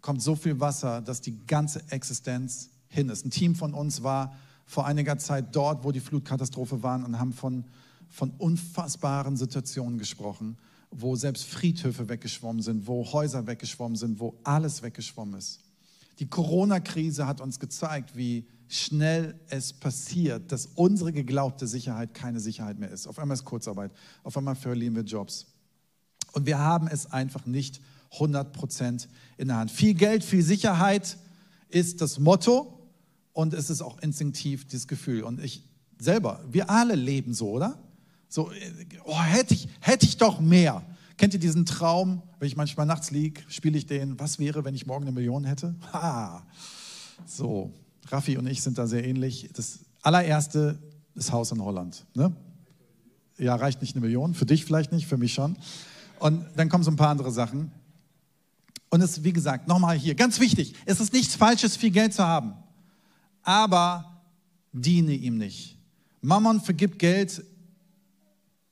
kommt 0.00 0.20
so 0.20 0.36
viel 0.36 0.60
Wasser, 0.60 1.00
dass 1.00 1.22
die 1.22 1.46
ganze 1.46 1.82
Existenz 1.90 2.70
hin 2.88 3.08
ist. 3.08 3.24
Ein 3.24 3.30
Team 3.30 3.54
von 3.54 3.72
uns 3.72 4.02
war 4.02 4.34
vor 4.66 4.86
einiger 4.86 5.18
Zeit 5.18 5.54
dort, 5.56 5.84
wo 5.84 5.92
die 5.92 6.00
Flutkatastrophe 6.00 6.82
war 6.82 7.02
und 7.02 7.18
haben 7.18 7.32
von 7.32 7.64
von 8.14 8.30
unfassbaren 8.38 9.36
Situationen 9.36 9.98
gesprochen, 9.98 10.56
wo 10.92 11.16
selbst 11.16 11.46
Friedhöfe 11.46 12.08
weggeschwommen 12.08 12.62
sind, 12.62 12.86
wo 12.86 13.04
Häuser 13.12 13.48
weggeschwommen 13.48 13.96
sind, 13.96 14.20
wo 14.20 14.38
alles 14.44 14.84
weggeschwommen 14.84 15.34
ist. 15.34 15.58
Die 16.20 16.28
Corona-Krise 16.28 17.26
hat 17.26 17.40
uns 17.40 17.58
gezeigt, 17.58 18.16
wie 18.16 18.46
schnell 18.68 19.34
es 19.48 19.72
passiert, 19.72 20.52
dass 20.52 20.66
unsere 20.76 21.12
geglaubte 21.12 21.66
Sicherheit 21.66 22.14
keine 22.14 22.38
Sicherheit 22.38 22.78
mehr 22.78 22.90
ist. 22.90 23.08
Auf 23.08 23.18
einmal 23.18 23.36
ist 23.36 23.44
Kurzarbeit, 23.44 23.90
auf 24.22 24.36
einmal 24.36 24.54
verlieren 24.54 24.94
wir 24.94 25.02
Jobs. 25.02 25.46
Und 26.30 26.46
wir 26.46 26.60
haben 26.60 26.86
es 26.86 27.06
einfach 27.06 27.46
nicht 27.46 27.80
100 28.12 28.52
Prozent 28.52 29.08
in 29.38 29.48
der 29.48 29.56
Hand. 29.56 29.72
Viel 29.72 29.94
Geld, 29.94 30.22
viel 30.22 30.44
Sicherheit 30.44 31.18
ist 31.68 32.00
das 32.00 32.20
Motto 32.20 32.88
und 33.32 33.54
es 33.54 33.70
ist 33.70 33.82
auch 33.82 33.98
instinktiv 33.98 34.68
dieses 34.68 34.86
Gefühl. 34.86 35.24
Und 35.24 35.42
ich 35.42 35.64
selber, 35.98 36.44
wir 36.48 36.70
alle 36.70 36.94
leben 36.94 37.34
so, 37.34 37.50
oder? 37.50 37.83
So, 38.34 38.50
oh, 39.04 39.22
hätte, 39.22 39.54
ich, 39.54 39.68
hätte 39.78 40.06
ich 40.06 40.16
doch 40.16 40.40
mehr. 40.40 40.82
Kennt 41.18 41.34
ihr 41.34 41.38
diesen 41.38 41.66
Traum, 41.66 42.20
wenn 42.40 42.48
ich 42.48 42.56
manchmal 42.56 42.84
nachts 42.84 43.12
liege, 43.12 43.40
spiele 43.46 43.78
ich 43.78 43.86
den, 43.86 44.18
was 44.18 44.40
wäre, 44.40 44.64
wenn 44.64 44.74
ich 44.74 44.86
morgen 44.86 45.04
eine 45.04 45.12
Million 45.12 45.44
hätte? 45.44 45.76
Ha! 45.92 46.44
So, 47.26 47.72
Raffi 48.08 48.36
und 48.36 48.48
ich 48.48 48.60
sind 48.60 48.76
da 48.76 48.88
sehr 48.88 49.04
ähnlich. 49.04 49.50
Das 49.52 49.84
allererste 50.02 50.80
ist 51.14 51.30
Haus 51.30 51.52
in 51.52 51.62
Holland. 51.62 52.06
Ne? 52.16 52.34
Ja, 53.38 53.54
reicht 53.54 53.80
nicht 53.80 53.94
eine 53.94 54.04
Million, 54.04 54.34
für 54.34 54.46
dich 54.46 54.64
vielleicht 54.64 54.90
nicht, 54.90 55.06
für 55.06 55.16
mich 55.16 55.32
schon. 55.32 55.56
Und 56.18 56.44
dann 56.56 56.68
kommen 56.68 56.82
so 56.82 56.90
ein 56.90 56.96
paar 56.96 57.10
andere 57.10 57.30
Sachen. 57.30 57.70
Und 58.90 59.00
es, 59.00 59.22
wie 59.22 59.32
gesagt, 59.32 59.68
nochmal 59.68 59.96
hier, 59.96 60.16
ganz 60.16 60.40
wichtig, 60.40 60.74
es 60.86 60.98
ist 60.98 61.12
nichts 61.12 61.36
Falsches, 61.36 61.76
viel 61.76 61.92
Geld 61.92 62.12
zu 62.12 62.26
haben, 62.26 62.54
aber 63.44 64.24
diene 64.72 65.12
ihm 65.12 65.38
nicht. 65.38 65.78
Mammon 66.20 66.60
vergibt 66.60 66.98
Geld 66.98 67.44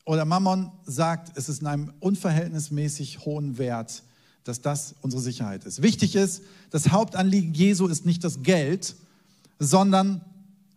oder 0.04 0.24
Mammon 0.24 0.72
sagt, 0.84 1.36
es 1.36 1.48
ist 1.48 1.60
in 1.60 1.66
einem 1.66 1.92
unverhältnismäßig 2.00 3.20
hohen 3.24 3.58
Wert, 3.58 4.02
dass 4.44 4.60
das 4.60 4.94
unsere 5.00 5.22
Sicherheit 5.22 5.64
ist. 5.64 5.82
Wichtig 5.82 6.16
ist, 6.16 6.42
das 6.70 6.90
Hauptanliegen 6.90 7.54
Jesu 7.54 7.86
ist 7.86 8.04
nicht 8.04 8.24
das 8.24 8.42
Geld, 8.42 8.96
sondern 9.58 10.24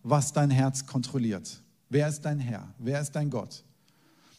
was 0.04 0.34
dein 0.34 0.52
Herz 0.52 0.86
kontrolliert. 0.86 1.62
Wer 1.90 2.08
ist 2.08 2.22
dein 2.22 2.40
Herr? 2.40 2.68
Wer 2.78 3.02
ist 3.02 3.14
dein 3.14 3.30
Gott? 3.32 3.64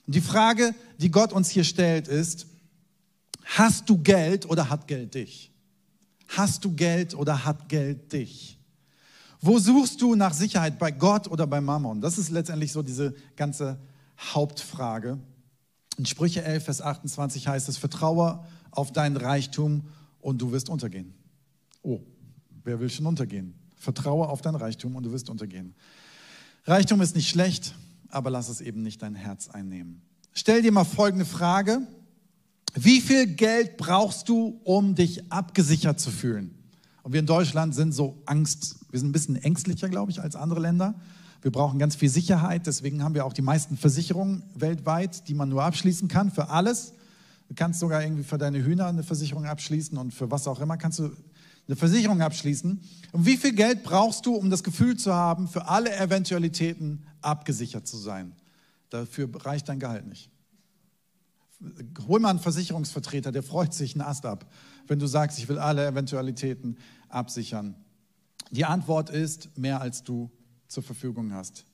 Und 0.06 0.14
die 0.14 0.20
Frage, 0.20 0.74
die 0.98 1.10
Gott 1.10 1.32
uns 1.32 1.50
hier 1.50 1.64
stellt, 1.64 2.06
ist, 2.06 2.46
hast 3.44 3.88
du 3.90 3.98
Geld 3.98 4.48
oder 4.48 4.70
hat 4.70 4.86
Geld 4.86 5.14
dich? 5.14 5.50
Hast 6.28 6.64
du 6.64 6.72
Geld 6.72 7.14
oder 7.14 7.44
hat 7.44 7.68
Geld 7.68 8.12
dich? 8.12 8.58
Wo 9.40 9.58
suchst 9.58 10.00
du 10.00 10.14
nach 10.14 10.34
Sicherheit? 10.34 10.78
Bei 10.78 10.92
Gott 10.92 11.28
oder 11.28 11.46
bei 11.46 11.60
Mammon? 11.60 12.00
Das 12.00 12.18
ist 12.18 12.30
letztendlich 12.30 12.72
so 12.72 12.82
diese 12.82 13.14
ganze 13.36 13.78
Hauptfrage. 14.18 15.18
In 15.98 16.06
Sprüche 16.06 16.42
11, 16.42 16.64
Vers 16.64 16.80
28 16.82 17.48
heißt 17.48 17.68
es, 17.68 17.76
vertraue 17.76 18.44
auf 18.70 18.92
deinen 18.92 19.16
Reichtum 19.16 19.84
und 20.20 20.42
du 20.42 20.52
wirst 20.52 20.68
untergehen. 20.68 21.14
Oh, 21.82 22.00
wer 22.64 22.80
will 22.80 22.90
schon 22.90 23.06
untergehen? 23.06 23.54
Vertraue 23.76 24.28
auf 24.28 24.42
dein 24.42 24.54
Reichtum 24.54 24.96
und 24.96 25.04
du 25.04 25.12
wirst 25.12 25.30
untergehen. 25.30 25.74
Reichtum 26.64 27.00
ist 27.00 27.14
nicht 27.14 27.28
schlecht, 27.28 27.74
aber 28.08 28.30
lass 28.30 28.48
es 28.48 28.60
eben 28.60 28.82
nicht 28.82 29.02
dein 29.02 29.14
Herz 29.14 29.48
einnehmen. 29.48 30.02
Stell 30.32 30.62
dir 30.62 30.72
mal 30.72 30.84
folgende 30.84 31.24
Frage. 31.24 31.86
Wie 32.74 33.00
viel 33.00 33.26
Geld 33.26 33.76
brauchst 33.76 34.28
du, 34.28 34.60
um 34.64 34.94
dich 34.94 35.32
abgesichert 35.32 35.98
zu 35.98 36.10
fühlen? 36.10 36.52
Und 37.02 37.12
wir 37.12 37.20
in 37.20 37.26
Deutschland 37.26 37.74
sind 37.74 37.92
so 37.92 38.20
Angst, 38.26 38.80
wir 38.90 38.98
sind 38.98 39.08
ein 39.10 39.12
bisschen 39.12 39.36
ängstlicher, 39.36 39.88
glaube 39.88 40.10
ich, 40.10 40.20
als 40.20 40.34
andere 40.34 40.60
Länder. 40.60 40.94
Wir 41.42 41.52
brauchen 41.52 41.78
ganz 41.78 41.94
viel 41.94 42.08
Sicherheit, 42.08 42.66
deswegen 42.66 43.02
haben 43.02 43.14
wir 43.14 43.24
auch 43.24 43.32
die 43.32 43.42
meisten 43.42 43.76
Versicherungen 43.76 44.42
weltweit, 44.54 45.28
die 45.28 45.34
man 45.34 45.48
nur 45.48 45.62
abschließen 45.62 46.08
kann 46.08 46.30
für 46.30 46.48
alles. 46.48 46.94
Du 47.48 47.54
kannst 47.54 47.80
sogar 47.80 48.02
irgendwie 48.02 48.24
für 48.24 48.38
deine 48.38 48.64
Hühner 48.64 48.86
eine 48.86 49.02
Versicherung 49.02 49.46
abschließen 49.46 49.96
und 49.98 50.12
für 50.12 50.30
was 50.30 50.48
auch 50.48 50.60
immer 50.60 50.76
kannst 50.76 50.98
du 50.98 51.12
eine 51.68 51.76
Versicherung 51.76 52.20
abschließen. 52.20 52.80
Und 53.12 53.26
wie 53.26 53.36
viel 53.36 53.54
Geld 53.54 53.82
brauchst 53.82 54.26
du, 54.26 54.34
um 54.34 54.50
das 54.50 54.62
Gefühl 54.64 54.96
zu 54.96 55.14
haben, 55.14 55.48
für 55.48 55.68
alle 55.68 55.94
Eventualitäten 55.96 57.06
abgesichert 57.20 57.86
zu 57.86 57.96
sein? 57.96 58.32
Dafür 58.90 59.28
reicht 59.44 59.68
dein 59.68 59.80
Gehalt 59.80 60.06
nicht. 60.06 60.30
Hol 62.06 62.20
mal 62.20 62.30
einen 62.30 62.38
Versicherungsvertreter, 62.38 63.32
der 63.32 63.42
freut 63.42 63.72
sich 63.72 63.94
einen 63.94 64.02
Ast 64.02 64.26
ab, 64.26 64.46
wenn 64.86 64.98
du 64.98 65.06
sagst, 65.06 65.38
ich 65.38 65.48
will 65.48 65.58
alle 65.58 65.86
Eventualitäten 65.86 66.76
absichern. 67.08 67.74
Die 68.50 68.64
Antwort 68.64 69.10
ist 69.10 69.56
mehr 69.56 69.80
als 69.80 70.04
du 70.04 70.30
zur 70.68 70.82
Verfügung 70.82 71.32
hast. 71.32 71.64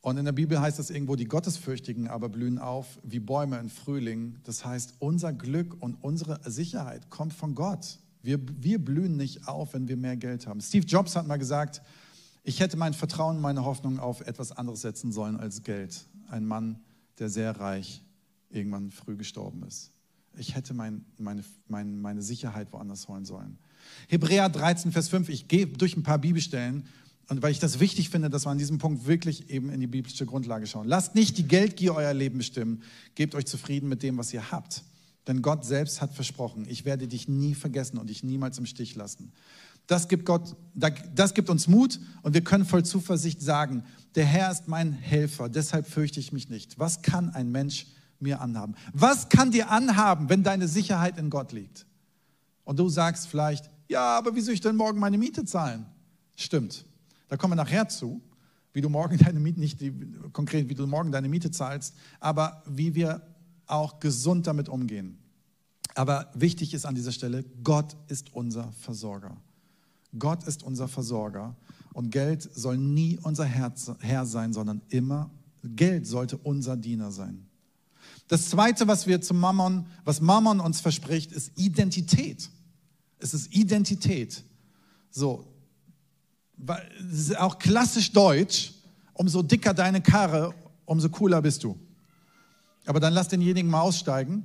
Und 0.00 0.18
in 0.18 0.24
der 0.24 0.32
Bibel 0.32 0.60
heißt 0.60 0.78
es 0.78 0.90
irgendwo, 0.90 1.16
die 1.16 1.24
Gottesfürchtigen 1.24 2.06
aber 2.06 2.28
blühen 2.28 2.58
auf 2.60 3.00
wie 3.02 3.18
Bäume 3.18 3.58
im 3.58 3.68
Frühling. 3.68 4.38
Das 4.44 4.64
heißt, 4.64 4.94
unser 5.00 5.32
Glück 5.32 5.82
und 5.82 5.94
unsere 5.94 6.40
Sicherheit 6.48 7.10
kommt 7.10 7.32
von 7.32 7.56
Gott. 7.56 7.98
Wir, 8.22 8.38
wir 8.62 8.78
blühen 8.78 9.16
nicht 9.16 9.48
auf, 9.48 9.74
wenn 9.74 9.88
wir 9.88 9.96
mehr 9.96 10.16
Geld 10.16 10.46
haben. 10.46 10.60
Steve 10.60 10.86
Jobs 10.86 11.16
hat 11.16 11.26
mal 11.26 11.38
gesagt, 11.38 11.82
ich 12.44 12.60
hätte 12.60 12.76
mein 12.76 12.94
Vertrauen, 12.94 13.40
meine 13.40 13.64
Hoffnung 13.64 13.98
auf 13.98 14.20
etwas 14.20 14.52
anderes 14.52 14.82
setzen 14.82 15.10
sollen 15.10 15.36
als 15.36 15.64
Geld. 15.64 16.06
Ein 16.28 16.46
Mann, 16.46 16.78
der 17.18 17.28
sehr 17.28 17.58
reich 17.58 18.04
irgendwann 18.50 18.92
früh 18.92 19.16
gestorben 19.16 19.64
ist. 19.64 19.90
Ich 20.38 20.54
hätte 20.54 20.72
mein, 20.72 21.04
meine, 21.18 21.42
meine, 21.66 21.90
meine 21.90 22.22
Sicherheit 22.22 22.72
woanders 22.72 23.08
holen 23.08 23.24
sollen. 23.24 23.58
Hebräer 24.06 24.48
13, 24.48 24.92
Vers 24.92 25.08
5, 25.08 25.28
ich 25.28 25.48
gehe 25.48 25.66
durch 25.66 25.96
ein 25.96 26.02
paar 26.04 26.18
Bibelstellen 26.18 26.86
und 27.28 27.42
weil 27.42 27.50
ich 27.50 27.58
das 27.58 27.80
wichtig 27.80 28.10
finde, 28.10 28.30
dass 28.30 28.46
wir 28.46 28.50
an 28.50 28.58
diesem 28.58 28.78
Punkt 28.78 29.06
wirklich 29.06 29.50
eben 29.50 29.70
in 29.70 29.80
die 29.80 29.88
biblische 29.88 30.26
Grundlage 30.26 30.66
schauen. 30.66 30.86
Lasst 30.86 31.14
nicht 31.14 31.38
die 31.38 31.48
Geldgier 31.48 31.94
euer 31.94 32.14
Leben 32.14 32.38
bestimmen. 32.38 32.82
Gebt 33.16 33.34
euch 33.34 33.46
zufrieden 33.46 33.88
mit 33.88 34.02
dem, 34.02 34.16
was 34.16 34.32
ihr 34.32 34.52
habt. 34.52 34.84
Denn 35.26 35.42
Gott 35.42 35.64
selbst 35.64 36.00
hat 36.00 36.14
versprochen, 36.14 36.66
ich 36.68 36.84
werde 36.84 37.08
dich 37.08 37.26
nie 37.26 37.54
vergessen 37.54 37.98
und 37.98 38.10
dich 38.10 38.22
niemals 38.22 38.58
im 38.58 38.66
Stich 38.66 38.94
lassen. 38.94 39.32
Das 39.88 40.08
gibt, 40.08 40.24
Gott, 40.24 40.54
das 40.74 41.34
gibt 41.34 41.50
uns 41.50 41.66
Mut 41.66 42.00
und 42.22 42.34
wir 42.34 42.42
können 42.42 42.64
voll 42.64 42.84
Zuversicht 42.84 43.40
sagen, 43.40 43.82
der 44.14 44.24
Herr 44.24 44.50
ist 44.50 44.68
mein 44.68 44.92
Helfer, 44.92 45.48
deshalb 45.48 45.88
fürchte 45.88 46.20
ich 46.20 46.32
mich 46.32 46.48
nicht. 46.48 46.78
Was 46.78 47.02
kann 47.02 47.30
ein 47.30 47.50
Mensch 47.50 47.86
mir 48.20 48.40
anhaben? 48.40 48.74
Was 48.92 49.28
kann 49.28 49.50
dir 49.50 49.70
anhaben, 49.70 50.28
wenn 50.28 50.42
deine 50.42 50.68
Sicherheit 50.68 51.18
in 51.18 51.28
Gott 51.28 51.52
liegt? 51.52 51.86
Und 52.64 52.78
du 52.78 52.88
sagst 52.88 53.28
vielleicht, 53.28 53.68
ja, 53.88 54.16
aber 54.16 54.34
wie 54.34 54.40
soll 54.40 54.54
ich 54.54 54.60
denn 54.60 54.76
morgen 54.76 54.98
meine 54.98 55.18
Miete 55.18 55.44
zahlen? 55.44 55.86
Stimmt. 56.36 56.85
Da 57.28 57.36
kommen 57.36 57.52
wir 57.52 57.56
nachher 57.56 57.88
zu, 57.88 58.20
wie 58.72 58.80
du 58.80 58.88
morgen 58.88 59.18
deine 59.24 59.40
Miete, 59.40 59.60
nicht 59.60 59.80
die, 59.80 59.92
konkret, 60.32 60.68
wie 60.68 60.74
du 60.74 60.86
morgen 60.86 61.12
deine 61.12 61.28
Miete 61.28 61.50
zahlst, 61.50 61.94
aber 62.20 62.62
wie 62.66 62.94
wir 62.94 63.22
auch 63.66 64.00
gesund 64.00 64.46
damit 64.46 64.68
umgehen. 64.68 65.18
Aber 65.94 66.30
wichtig 66.34 66.74
ist 66.74 66.84
an 66.84 66.94
dieser 66.94 67.12
Stelle, 67.12 67.44
Gott 67.64 67.96
ist 68.08 68.34
unser 68.34 68.70
Versorger. 68.72 69.36
Gott 70.18 70.44
ist 70.44 70.62
unser 70.62 70.88
Versorger 70.88 71.56
und 71.94 72.10
Geld 72.10 72.42
soll 72.54 72.76
nie 72.76 73.18
unser 73.22 73.44
Herr 73.44 74.26
sein, 74.26 74.52
sondern 74.52 74.82
immer, 74.88 75.30
Geld 75.64 76.06
sollte 76.06 76.36
unser 76.36 76.76
Diener 76.76 77.10
sein. 77.10 77.46
Das 78.28 78.50
zweite, 78.50 78.86
was 78.88 79.06
wir 79.06 79.20
zum 79.20 79.38
Mammon, 79.38 79.86
was 80.04 80.20
Mammon 80.20 80.60
uns 80.60 80.80
verspricht, 80.80 81.32
ist 81.32 81.52
Identität. 81.56 82.50
Es 83.18 83.34
ist 83.34 83.54
Identität. 83.54 84.44
So, 85.10 85.46
auch 87.36 87.58
klassisch 87.58 88.12
deutsch, 88.12 88.72
umso 89.12 89.42
dicker 89.42 89.74
deine 89.74 90.00
Karre, 90.00 90.54
umso 90.84 91.08
cooler 91.08 91.42
bist 91.42 91.64
du. 91.64 91.78
Aber 92.86 93.00
dann 93.00 93.12
lass 93.12 93.28
denjenigen 93.28 93.70
mal 93.70 93.80
aussteigen 93.80 94.44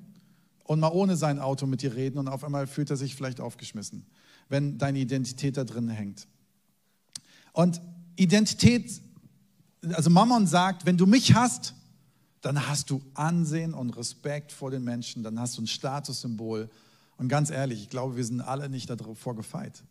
und 0.63 0.79
mal 0.79 0.91
ohne 0.91 1.15
sein 1.15 1.39
Auto 1.39 1.65
mit 1.67 1.81
dir 1.81 1.95
reden 1.95 2.17
und 2.17 2.27
auf 2.27 2.43
einmal 2.43 2.67
fühlt 2.67 2.89
er 2.89 2.97
sich 2.97 3.15
vielleicht 3.15 3.39
aufgeschmissen, 3.39 4.05
wenn 4.49 4.77
deine 4.77 4.99
Identität 4.99 5.57
da 5.57 5.63
drin 5.63 5.89
hängt. 5.89 6.27
Und 7.53 7.81
Identität, 8.15 9.01
also 9.93 10.09
Mammon 10.09 10.47
sagt, 10.47 10.85
wenn 10.85 10.97
du 10.97 11.05
mich 11.05 11.33
hast, 11.33 11.75
dann 12.41 12.67
hast 12.67 12.89
du 12.89 13.01
Ansehen 13.13 13.73
und 13.73 13.91
Respekt 13.91 14.51
vor 14.51 14.71
den 14.71 14.83
Menschen, 14.83 15.21
dann 15.21 15.39
hast 15.39 15.57
du 15.57 15.61
ein 15.61 15.67
Statussymbol. 15.67 16.69
Und 17.17 17.27
ganz 17.27 17.51
ehrlich, 17.51 17.83
ich 17.83 17.89
glaube, 17.89 18.15
wir 18.17 18.25
sind 18.25 18.41
alle 18.41 18.67
nicht 18.67 18.89
davor 18.89 19.35
gefeit 19.35 19.83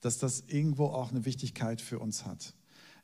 dass 0.00 0.18
das 0.18 0.44
irgendwo 0.46 0.86
auch 0.86 1.10
eine 1.10 1.24
Wichtigkeit 1.24 1.80
für 1.80 1.98
uns 1.98 2.24
hat. 2.24 2.54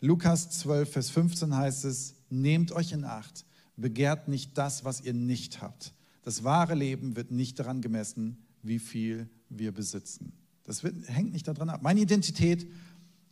Lukas 0.01 0.51
12, 0.51 0.93
Vers 0.93 1.11
15 1.11 1.57
heißt 1.57 1.85
es, 1.85 2.15
nehmt 2.31 2.73
euch 2.73 2.93
in 2.93 3.05
Acht, 3.05 3.45
begehrt 3.77 4.29
nicht 4.29 4.57
das, 4.59 4.85
was 4.85 5.01
ihr 5.01 5.15
nicht 5.15 5.63
habt. 5.63 5.95
Das 6.23 6.45
wahre 6.45 6.75
Leben 6.75 7.17
wird 7.17 7.31
nicht 7.31 7.59
daran 7.59 7.81
gemessen, 7.81 8.39
wie 8.63 8.79
viel 8.79 9.29
wir 9.49 9.73
besitzen. 9.73 10.33
Das 10.65 10.83
wird, 10.83 10.95
hängt 11.09 11.33
nicht 11.33 11.47
daran 11.47 11.69
ab. 11.69 11.83
Meine 11.83 12.01
Identität 12.01 12.67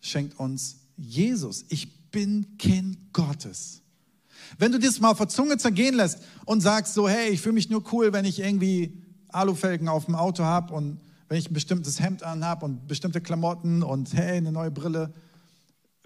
schenkt 0.00 0.38
uns 0.38 0.80
Jesus. 0.96 1.64
Ich 1.68 2.10
bin 2.10 2.58
Kind 2.58 3.12
Gottes. 3.12 3.82
Wenn 4.58 4.72
du 4.72 4.78
das 4.78 5.00
mal 5.00 5.14
vor 5.14 5.28
Zunge 5.28 5.56
zergehen 5.56 5.94
lässt 5.94 6.18
und 6.44 6.60
sagst 6.60 6.94
so, 6.94 7.08
hey, 7.08 7.30
ich 7.30 7.40
fühle 7.40 7.54
mich 7.54 7.70
nur 7.70 7.82
cool, 7.92 8.12
wenn 8.12 8.24
ich 8.24 8.40
irgendwie 8.40 9.02
Alufelgen 9.28 9.88
auf 9.88 10.04
dem 10.06 10.14
Auto 10.14 10.44
habe 10.44 10.74
und 10.74 11.00
wenn 11.28 11.38
ich 11.38 11.50
ein 11.50 11.54
bestimmtes 11.54 12.00
Hemd 12.00 12.22
anhabe 12.22 12.64
und 12.64 12.86
bestimmte 12.86 13.20
Klamotten 13.20 13.82
und 13.82 14.12
hey, 14.14 14.36
eine 14.36 14.52
neue 14.52 14.70
Brille, 14.70 15.12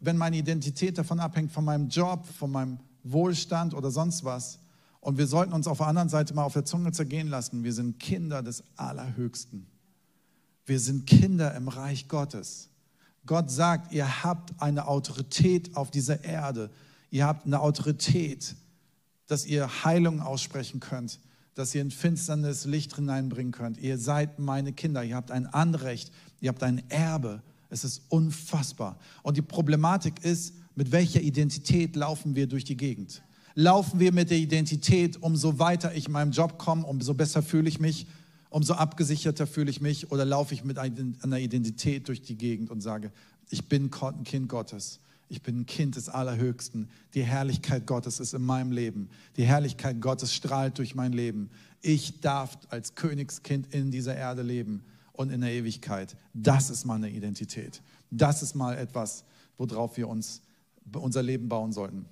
wenn 0.00 0.16
meine 0.16 0.37
Identität 0.37 0.98
davon 0.98 1.20
abhängt, 1.20 1.52
von 1.52 1.64
meinem 1.64 1.88
Job, 1.88 2.26
von 2.26 2.50
meinem 2.50 2.79
Wohlstand 3.02 3.74
oder 3.74 3.90
sonst 3.90 4.24
was. 4.24 4.59
Und 5.00 5.18
wir 5.18 5.26
sollten 5.26 5.52
uns 5.52 5.68
auf 5.68 5.79
der 5.79 5.87
anderen 5.87 6.09
Seite 6.09 6.35
mal 6.35 6.44
auf 6.44 6.52
der 6.52 6.64
Zunge 6.64 6.92
zergehen 6.92 7.29
lassen. 7.29 7.64
Wir 7.64 7.72
sind 7.72 7.98
Kinder 7.98 8.42
des 8.42 8.64
Allerhöchsten. 8.76 9.66
Wir 10.64 10.81
sind 10.81 11.07
Kinder 11.07 11.55
im 11.55 11.68
Reich 11.68 12.09
Gottes. 12.09 12.68
Gott 13.24 13.50
sagt, 13.50 13.92
ihr 13.92 14.24
habt 14.24 14.61
eine 14.61 14.88
Autorität 14.88 15.76
auf 15.76 15.90
dieser 15.90 16.24
Erde. 16.24 16.70
Ihr 17.11 17.24
habt 17.24 17.46
eine 17.46 17.61
Autorität, 17.61 18.57
dass 19.26 19.46
ihr 19.46 19.85
Heilung 19.85 20.20
aussprechen 20.20 20.81
könnt, 20.81 21.20
dass 21.57 21.75
ihr 21.75 21.81
in 21.81 21.90
finsternes 21.90 22.66
Licht 22.66 22.95
hineinbringen 22.95 23.51
könnt. 23.51 23.79
Ihr 23.79 23.99
seid 23.99 24.38
meine 24.38 24.73
Kinder, 24.73 25.03
ihr 25.03 25.16
habt 25.16 25.31
ein 25.31 25.47
Anrecht, 25.47 26.12
ihr 26.40 26.51
habt 26.51 26.62
ein 26.62 26.88
Erbe. 26.90 27.42
Es 27.71 27.83
ist 27.83 28.03
unfassbar. 28.11 28.99
Und 29.23 29.38
die 29.38 29.42
Problematik 29.42 30.23
ist, 30.23 30.55
mit 30.77 30.92
welcher 30.92 31.23
Identität 31.23 31.97
laufen 31.97 32.37
wir 32.37 32.47
durch 32.47 32.64
die 32.64 32.77
Gegend? 32.77 33.23
Laufen 33.55 33.99
wir 33.99 34.12
mit 34.12 34.31
der 34.31 34.37
Identität, 34.37 35.23
umso 35.23 35.59
weiter 35.59 35.95
ich 35.95 36.07
in 36.07 36.12
meinem 36.12 36.31
Job 36.31 36.59
komme, 36.59 36.85
umso 36.85 37.14
besser 37.14 37.42
fühle 37.42 37.71
ich 37.71 37.81
mich, 37.81 38.07
umso 38.51 38.75
abgesicherter 38.75 39.47
fühle 39.47 39.71
ich 39.71 39.81
mich? 39.81 40.12
Oder 40.12 40.27
laufe 40.27 40.53
ich 40.53 40.62
mit 40.62 40.77
einer 40.79 41.38
Identität 41.38 42.07
durch 42.07 42.21
die 42.21 42.37
Gegend 42.37 42.71
und 42.71 42.83
sage, 42.83 43.11
ich 43.49 43.66
bin 43.66 43.90
ein 43.90 44.25
Kind 44.25 44.51
Gottes 44.51 45.01
ich 45.28 45.42
bin 45.42 45.60
ein 45.60 45.66
Kind 45.66 45.96
des 45.96 46.08
Allerhöchsten. 46.08 46.88
Die 47.14 47.22
Herrlichkeit 47.22 47.86
Gottes 47.86 48.20
ist 48.20 48.34
in 48.34 48.42
meinem 48.42 48.70
Leben. 48.70 49.08
Die 49.36 49.44
Herrlichkeit 49.44 50.00
Gottes 50.00 50.32
strahlt 50.32 50.78
durch 50.78 50.94
mein 50.94 51.12
Leben. 51.12 51.50
Ich 51.82 52.20
darf 52.20 52.56
als 52.68 52.94
Königskind 52.94 53.74
in 53.74 53.90
dieser 53.90 54.16
Erde 54.16 54.42
leben 54.42 54.84
und 55.12 55.30
in 55.30 55.40
der 55.40 55.52
Ewigkeit. 55.52 56.16
Das 56.32 56.70
ist 56.70 56.84
meine 56.84 57.10
Identität. 57.10 57.82
Das 58.10 58.42
ist 58.42 58.54
mal 58.54 58.76
etwas, 58.78 59.24
worauf 59.58 59.96
wir 59.96 60.08
uns 60.08 60.42
unser 60.94 61.22
Leben 61.22 61.48
bauen 61.48 61.72
sollten. 61.72 62.06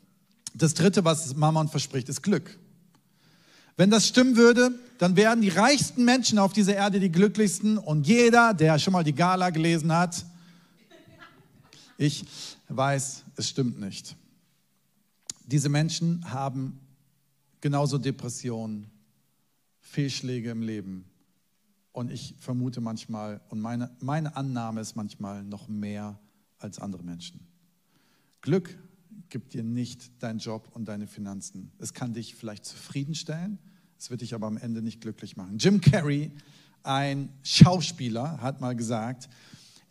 Das 0.55 0.75
dritte, 0.75 1.05
was 1.05 1.35
Mammon 1.37 1.69
verspricht, 1.69 2.09
ist 2.09 2.23
Glück. 2.23 2.59
Wenn 3.77 3.91
das 3.91 4.07
stimmen 4.07 4.37
würde, 4.37 4.73
dann 4.99 5.17
wären 5.17 5.41
die 5.41 5.49
reichsten 5.49 6.05
Menschen 6.05 6.39
auf 6.39 6.53
dieser 6.53 6.75
Erde 6.75 7.01
die 7.01 7.11
glücklichsten 7.11 7.77
und 7.79 8.07
jeder, 8.07 8.55
der 8.55 8.79
schon 8.79 8.93
mal 8.93 9.03
die 9.03 9.15
Gala 9.15 9.51
gelesen 9.51 9.93
hat, 9.93 10.25
ich 11.97 12.25
weiß, 12.69 13.25
es 13.37 13.49
stimmt 13.49 13.79
nicht. 13.79 14.17
Diese 15.47 15.69
Menschen 15.69 16.31
haben 16.31 16.81
genauso 17.61 17.99
Depressionen, 17.99 18.91
Fehlschläge 19.81 20.51
im 20.51 20.63
Leben. 20.63 21.05
Und 21.93 22.11
ich 22.11 22.35
vermute 22.39 22.81
manchmal, 22.81 23.41
und 23.51 23.61
meine, 23.61 23.95
meine 24.01 24.37
Annahme 24.37 24.81
ist 24.81 24.97
manchmal 24.97 25.45
noch 25.45 25.69
mehr 25.69 26.19
als 26.59 26.79
andere 26.79 27.03
Menschen. 27.03 27.47
Glück 28.41 28.77
gibt 29.29 29.55
dir 29.55 29.63
nicht 29.63 30.11
dein 30.19 30.39
Job 30.39 30.69
und 30.73 30.87
deine 30.87 31.07
Finanzen. 31.07 31.73
Es 31.79 31.95
kann 31.95 32.15
dich 32.15 32.35
vielleicht 32.35 32.65
zufriedenstellen, 32.65 33.59
es 33.99 34.11
wird 34.11 34.21
dich 34.21 34.35
aber 34.35 34.47
am 34.47 34.57
Ende 34.57 34.83
nicht 34.83 35.01
glücklich 35.01 35.37
machen. 35.37 35.59
Jim 35.59 35.81
Carrey, 35.81 36.33
ein 36.83 37.29
Schauspieler, 37.43 38.41
hat 38.41 38.61
mal 38.61 38.75
gesagt, 38.75 39.29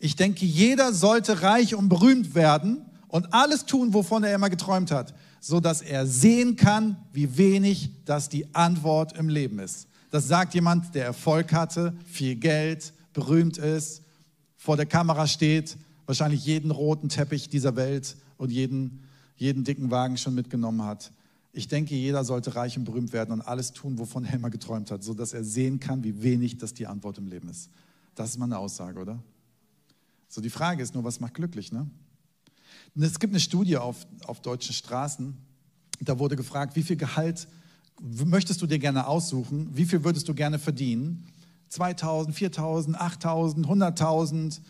ich 0.04 0.16
denke, 0.16 0.44
jeder 0.44 0.92
sollte 0.92 1.40
reich 1.40 1.74
und 1.74 1.88
berühmt 1.88 2.34
werden 2.34 2.84
und 3.08 3.32
alles 3.32 3.64
tun, 3.64 3.94
wovon 3.94 4.22
er 4.22 4.34
immer 4.34 4.50
geträumt 4.50 4.90
hat, 4.90 5.14
so 5.40 5.60
dass 5.60 5.80
er 5.80 6.06
sehen 6.06 6.56
kann, 6.56 6.98
wie 7.14 7.38
wenig 7.38 7.88
das 8.04 8.28
die 8.28 8.54
Antwort 8.54 9.16
im 9.16 9.30
Leben 9.30 9.58
ist. 9.60 9.88
Das 10.10 10.28
sagt 10.28 10.52
jemand, 10.52 10.94
der 10.94 11.06
Erfolg 11.06 11.54
hatte, 11.54 11.96
viel 12.04 12.36
Geld, 12.36 12.92
berühmt 13.14 13.56
ist, 13.56 14.02
vor 14.58 14.76
der 14.76 14.84
Kamera 14.84 15.26
steht, 15.26 15.78
wahrscheinlich 16.04 16.44
jeden 16.44 16.70
roten 16.70 17.08
Teppich 17.08 17.48
dieser 17.48 17.74
Welt 17.74 18.14
und 18.36 18.52
jeden, 18.52 19.04
jeden 19.38 19.64
dicken 19.64 19.90
Wagen 19.90 20.18
schon 20.18 20.34
mitgenommen 20.34 20.82
hat. 20.82 21.12
Ich 21.54 21.66
denke, 21.66 21.94
jeder 21.94 22.24
sollte 22.24 22.56
reich 22.56 22.76
und 22.76 22.84
berühmt 22.84 23.14
werden 23.14 23.32
und 23.32 23.40
alles 23.40 23.72
tun, 23.72 23.98
wovon 23.98 24.26
er 24.26 24.34
immer 24.34 24.50
geträumt 24.50 24.90
hat, 24.90 25.02
so 25.02 25.14
dass 25.14 25.32
er 25.32 25.44
sehen 25.44 25.80
kann, 25.80 26.04
wie 26.04 26.22
wenig 26.22 26.58
das 26.58 26.74
die 26.74 26.86
Antwort 26.86 27.16
im 27.16 27.26
Leben 27.26 27.48
ist. 27.48 27.70
Das 28.14 28.28
ist 28.28 28.38
mal 28.38 28.44
eine 28.44 28.58
Aussage, 28.58 29.00
oder? 29.00 29.18
So, 30.34 30.40
die 30.40 30.50
Frage 30.50 30.82
ist 30.82 30.94
nur, 30.94 31.04
was 31.04 31.20
macht 31.20 31.34
glücklich, 31.34 31.70
ne? 31.70 31.88
Es 32.96 33.20
gibt 33.20 33.32
eine 33.32 33.38
Studie 33.38 33.76
auf, 33.76 34.04
auf 34.26 34.42
deutschen 34.42 34.74
Straßen, 34.74 35.36
da 36.00 36.18
wurde 36.18 36.34
gefragt, 36.34 36.74
wie 36.74 36.82
viel 36.82 36.96
Gehalt 36.96 37.46
möchtest 38.00 38.60
du 38.60 38.66
dir 38.66 38.80
gerne 38.80 39.06
aussuchen? 39.06 39.68
Wie 39.76 39.84
viel 39.84 40.02
würdest 40.02 40.28
du 40.28 40.34
gerne 40.34 40.58
verdienen? 40.58 41.24
2000, 41.68 42.34
4000, 42.34 43.00
8000, 43.00 43.64
100.000, 43.64 44.60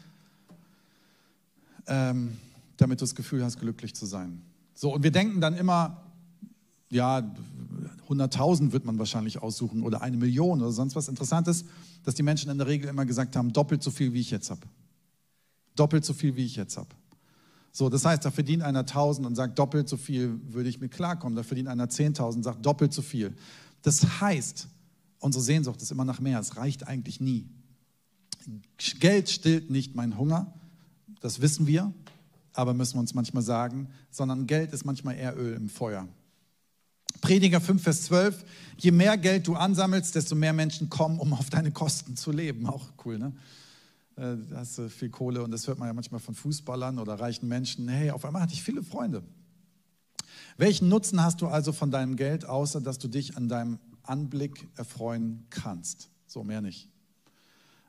ähm, 1.86 2.36
damit 2.76 3.00
du 3.00 3.04
das 3.04 3.14
Gefühl 3.14 3.42
hast, 3.42 3.58
glücklich 3.58 3.94
zu 3.94 4.04
sein. 4.04 4.42
So, 4.74 4.92
und 4.92 5.02
wir 5.02 5.12
denken 5.12 5.40
dann 5.40 5.54
immer, 5.54 6.02
ja, 6.90 7.34
100.000 8.10 8.72
wird 8.72 8.84
man 8.84 8.98
wahrscheinlich 8.98 9.40
aussuchen 9.40 9.82
oder 9.82 10.02
eine 10.02 10.18
Million 10.18 10.60
oder 10.60 10.72
sonst 10.72 10.94
was. 10.94 11.08
Interessant 11.08 11.48
ist, 11.48 11.64
dass 12.04 12.14
die 12.14 12.22
Menschen 12.22 12.50
in 12.50 12.58
der 12.58 12.66
Regel 12.66 12.90
immer 12.90 13.06
gesagt 13.06 13.34
haben, 13.34 13.50
doppelt 13.50 13.82
so 13.82 13.90
viel, 13.90 14.12
wie 14.12 14.20
ich 14.20 14.30
jetzt 14.30 14.50
habe. 14.50 14.60
Doppelt 15.76 16.04
so 16.04 16.12
viel, 16.12 16.36
wie 16.36 16.44
ich 16.44 16.56
jetzt 16.56 16.76
habe. 16.76 16.88
So, 17.72 17.88
das 17.88 18.04
heißt, 18.04 18.24
da 18.24 18.30
verdient 18.30 18.62
einer 18.62 18.80
1000 18.80 19.26
und 19.26 19.34
sagt, 19.34 19.58
doppelt 19.58 19.88
so 19.88 19.96
viel 19.96 20.38
würde 20.52 20.68
ich 20.68 20.80
mir 20.80 20.88
klarkommen. 20.88 21.34
Da 21.34 21.42
verdient 21.42 21.68
einer 21.68 21.86
10.000 21.86 22.34
und 22.36 22.42
sagt, 22.44 22.64
doppelt 22.64 22.92
so 22.92 23.02
viel. 23.02 23.34
Das 23.82 24.20
heißt, 24.20 24.68
unsere 25.18 25.42
Sehnsucht 25.42 25.82
ist 25.82 25.90
immer 25.90 26.04
nach 26.04 26.20
mehr. 26.20 26.38
Es 26.38 26.56
reicht 26.56 26.86
eigentlich 26.86 27.20
nie. 27.20 27.48
Geld 29.00 29.28
stillt 29.28 29.70
nicht 29.70 29.94
meinen 29.94 30.18
Hunger, 30.18 30.52
das 31.20 31.40
wissen 31.40 31.66
wir, 31.66 31.92
aber 32.52 32.74
müssen 32.74 32.94
wir 32.96 33.00
uns 33.00 33.14
manchmal 33.14 33.42
sagen, 33.42 33.88
sondern 34.10 34.46
Geld 34.46 34.72
ist 34.72 34.84
manchmal 34.84 35.16
eher 35.16 35.36
Öl 35.36 35.54
im 35.54 35.68
Feuer. 35.68 36.06
Prediger 37.20 37.60
5, 37.60 37.82
Vers 37.82 38.02
12, 38.02 38.44
je 38.76 38.90
mehr 38.90 39.16
Geld 39.16 39.46
du 39.46 39.54
ansammelst, 39.54 40.14
desto 40.14 40.34
mehr 40.34 40.52
Menschen 40.52 40.90
kommen, 40.90 41.18
um 41.18 41.32
auf 41.32 41.48
deine 41.48 41.72
Kosten 41.72 42.16
zu 42.16 42.30
leben. 42.32 42.66
Auch 42.66 42.92
cool, 43.04 43.18
ne? 43.18 43.32
Äh, 44.16 44.36
da 44.50 44.58
hast 44.58 44.78
du 44.78 44.88
viel 44.88 45.10
Kohle 45.10 45.42
und 45.42 45.50
das 45.50 45.66
hört 45.66 45.78
man 45.78 45.88
ja 45.88 45.92
manchmal 45.92 46.20
von 46.20 46.34
Fußballern 46.34 46.98
oder 46.98 47.14
reichen 47.14 47.48
Menschen. 47.48 47.88
Hey, 47.88 48.10
auf 48.10 48.24
einmal 48.24 48.42
hatte 48.42 48.54
ich 48.54 48.62
viele 48.62 48.82
Freunde. 48.82 49.22
Welchen 50.56 50.88
Nutzen 50.88 51.22
hast 51.22 51.40
du 51.40 51.48
also 51.48 51.72
von 51.72 51.90
deinem 51.90 52.16
Geld, 52.16 52.44
außer 52.44 52.80
dass 52.80 52.98
du 52.98 53.08
dich 53.08 53.36
an 53.36 53.48
deinem 53.48 53.78
Anblick 54.02 54.68
erfreuen 54.76 55.46
kannst? 55.50 56.10
So 56.26 56.44
mehr 56.44 56.60
nicht. 56.60 56.88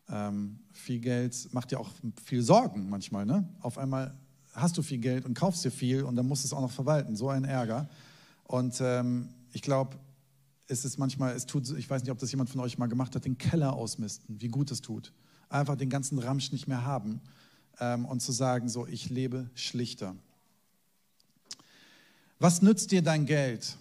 Ähm, 0.09 0.59
viel 0.71 0.99
Geld 0.99 1.49
macht 1.51 1.71
dir 1.71 1.79
auch 1.79 1.89
viel 2.23 2.41
Sorgen 2.41 2.89
manchmal. 2.89 3.25
Ne? 3.25 3.47
Auf 3.61 3.77
einmal 3.77 4.15
hast 4.53 4.77
du 4.77 4.81
viel 4.81 4.99
Geld 4.99 5.25
und 5.25 5.33
kaufst 5.33 5.63
dir 5.65 5.71
viel 5.71 6.03
und 6.03 6.15
dann 6.15 6.27
musst 6.27 6.43
du 6.43 6.47
es 6.47 6.53
auch 6.53 6.61
noch 6.61 6.71
verwalten. 6.71 7.15
So 7.15 7.29
ein 7.29 7.43
Ärger. 7.43 7.89
Und 8.43 8.79
ähm, 8.81 9.29
ich 9.51 9.61
glaube, 9.61 9.97
es 10.67 10.85
ist 10.85 10.97
manchmal, 10.97 11.35
es 11.35 11.45
tut, 11.45 11.69
ich 11.77 11.89
weiß 11.89 12.01
nicht, 12.01 12.11
ob 12.11 12.17
das 12.17 12.31
jemand 12.31 12.49
von 12.49 12.61
euch 12.61 12.77
mal 12.77 12.87
gemacht 12.87 13.15
hat, 13.15 13.25
den 13.25 13.37
Keller 13.37 13.73
ausmisten, 13.73 14.41
wie 14.41 14.47
gut 14.47 14.71
es 14.71 14.81
tut. 14.81 15.13
Einfach 15.49 15.75
den 15.75 15.89
ganzen 15.89 16.19
Ramsch 16.19 16.51
nicht 16.51 16.67
mehr 16.67 16.85
haben 16.85 17.21
ähm, 17.79 18.05
und 18.05 18.21
zu 18.21 18.31
sagen, 18.31 18.69
so, 18.69 18.87
ich 18.87 19.09
lebe 19.09 19.49
schlichter. 19.55 20.15
Was 22.39 22.61
nützt 22.61 22.91
dir 22.91 23.01
dein 23.01 23.25
Geld, 23.25 23.77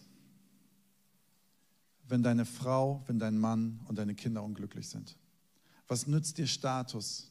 wenn 2.07 2.23
deine 2.23 2.45
Frau, 2.45 3.03
wenn 3.07 3.19
dein 3.19 3.39
Mann 3.39 3.81
und 3.89 3.99
deine 3.99 4.15
Kinder 4.15 4.43
unglücklich 4.43 4.89
sind? 4.89 5.17
Was 5.89 6.07
nützt 6.07 6.39
dir 6.39 6.47
Status, 6.47 7.31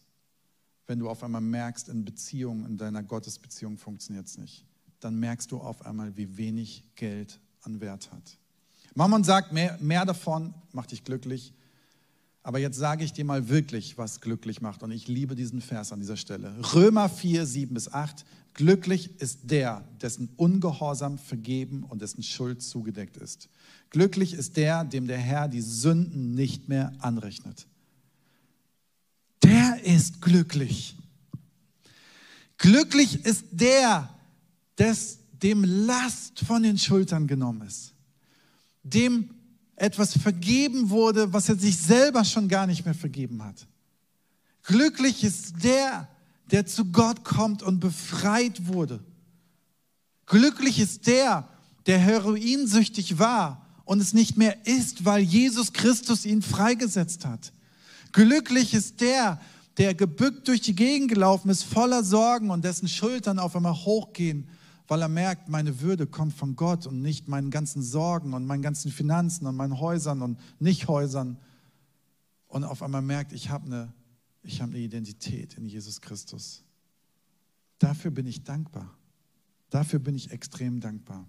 wenn 0.85 0.99
du 0.99 1.09
auf 1.09 1.23
einmal 1.23 1.41
merkst, 1.41 1.89
in 1.89 2.03
Beziehungen, 2.03 2.65
in 2.65 2.77
deiner 2.77 3.03
Gottesbeziehung 3.03 3.77
funktioniert 3.77 4.27
es 4.27 4.37
nicht? 4.37 4.65
Dann 4.99 5.19
merkst 5.19 5.51
du 5.51 5.59
auf 5.59 5.85
einmal, 5.85 6.15
wie 6.17 6.37
wenig 6.37 6.83
Geld 6.95 7.39
an 7.61 7.79
Wert 7.79 8.11
hat. 8.11 8.37
Mammon 8.95 9.23
sagt, 9.23 9.51
mehr, 9.53 9.77
mehr 9.81 10.05
davon 10.05 10.53
macht 10.71 10.91
dich 10.91 11.03
glücklich. 11.03 11.53
Aber 12.43 12.59
jetzt 12.59 12.77
sage 12.77 13.03
ich 13.03 13.13
dir 13.13 13.25
mal 13.25 13.49
wirklich, 13.49 13.97
was 13.97 14.21
glücklich 14.21 14.61
macht. 14.61 14.83
Und 14.83 14.91
ich 14.91 15.07
liebe 15.07 15.35
diesen 15.35 15.61
Vers 15.61 15.93
an 15.93 15.99
dieser 16.01 16.17
Stelle. 16.17 16.53
Römer 16.73 17.09
4, 17.09 17.45
7 17.45 17.73
bis 17.73 17.91
8. 17.91 18.25
Glücklich 18.53 19.19
ist 19.19 19.39
der, 19.43 19.83
dessen 20.01 20.29
Ungehorsam 20.35 21.17
vergeben 21.17 21.83
und 21.83 22.01
dessen 22.01 22.21
Schuld 22.21 22.61
zugedeckt 22.61 23.17
ist. 23.17 23.49
Glücklich 23.89 24.33
ist 24.33 24.57
der, 24.57 24.83
dem 24.83 25.07
der 25.07 25.17
Herr 25.17 25.47
die 25.47 25.61
Sünden 25.61 26.35
nicht 26.35 26.69
mehr 26.69 26.91
anrechnet 26.99 27.65
der 29.43 29.83
ist 29.83 30.21
glücklich. 30.21 30.95
Glücklich 32.57 33.25
ist 33.25 33.45
der, 33.51 34.09
des, 34.77 35.19
dem 35.31 35.63
Last 35.63 36.39
von 36.39 36.63
den 36.63 36.77
Schultern 36.77 37.27
genommen 37.27 37.67
ist, 37.67 37.93
dem 38.83 39.29
etwas 39.75 40.17
vergeben 40.17 40.89
wurde, 40.89 41.33
was 41.33 41.49
er 41.49 41.55
sich 41.55 41.77
selber 41.77 42.23
schon 42.23 42.47
gar 42.47 42.67
nicht 42.67 42.85
mehr 42.85 42.93
vergeben 42.93 43.43
hat. 43.43 43.67
Glücklich 44.63 45.23
ist 45.23 45.63
der, 45.63 46.07
der 46.51 46.65
zu 46.65 46.85
Gott 46.85 47.23
kommt 47.23 47.63
und 47.63 47.79
befreit 47.79 48.67
wurde. 48.67 49.03
Glücklich 50.25 50.79
ist 50.79 51.07
der, 51.07 51.47
der 51.85 51.99
heroinsüchtig 51.99 53.19
war 53.19 53.65
und 53.85 54.01
es 54.01 54.13
nicht 54.13 54.37
mehr 54.37 54.65
ist, 54.65 55.05
weil 55.05 55.21
Jesus 55.21 55.73
Christus 55.73 56.25
ihn 56.25 56.41
freigesetzt 56.41 57.25
hat. 57.25 57.51
Glücklich 58.13 58.73
ist 58.73 59.01
der, 59.01 59.41
der 59.77 59.93
gebückt 59.95 60.47
durch 60.47 60.61
die 60.61 60.75
Gegend 60.75 61.09
gelaufen 61.09 61.49
ist, 61.49 61.63
voller 61.63 62.03
Sorgen 62.03 62.51
und 62.51 62.63
dessen 62.63 62.87
Schultern 62.87 63.39
auf 63.39 63.55
einmal 63.55 63.73
hochgehen, 63.73 64.47
weil 64.87 65.01
er 65.01 65.07
merkt, 65.07 65.49
meine 65.49 65.81
Würde 65.81 66.07
kommt 66.07 66.33
von 66.33 66.55
Gott 66.55 66.85
und 66.85 67.01
nicht 67.01 67.27
meinen 67.27 67.51
ganzen 67.51 67.81
Sorgen 67.81 68.33
und 68.33 68.45
meinen 68.45 68.61
ganzen 68.61 68.91
Finanzen 68.91 69.47
und 69.47 69.55
meinen 69.55 69.79
Häusern 69.79 70.21
und 70.21 70.39
Nichthäusern. 70.59 71.37
Und 72.47 72.63
auf 72.63 72.83
einmal 72.83 73.01
merkt, 73.01 73.33
ich 73.33 73.49
habe 73.49 73.65
eine, 73.65 73.93
ich 74.41 74.61
habe 74.61 74.71
eine 74.71 74.81
Identität 74.81 75.55
in 75.55 75.65
Jesus 75.65 76.01
Christus. 76.01 76.63
Dafür 77.79 78.11
bin 78.11 78.27
ich 78.27 78.43
dankbar. 78.43 78.93
Dafür 79.69 79.99
bin 79.99 80.15
ich 80.15 80.31
extrem 80.31 80.79
dankbar. 80.79 81.27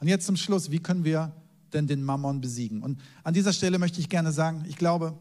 Und 0.00 0.08
jetzt 0.08 0.26
zum 0.26 0.36
Schluss, 0.36 0.70
wie 0.70 0.78
können 0.78 1.04
wir 1.04 1.34
denn 1.72 1.86
den 1.86 2.04
Mammon 2.04 2.40
besiegen? 2.40 2.82
Und 2.82 3.00
an 3.24 3.34
dieser 3.34 3.52
Stelle 3.52 3.78
möchte 3.78 4.00
ich 4.00 4.08
gerne 4.08 4.30
sagen, 4.30 4.64
ich 4.68 4.76
glaube, 4.76 5.18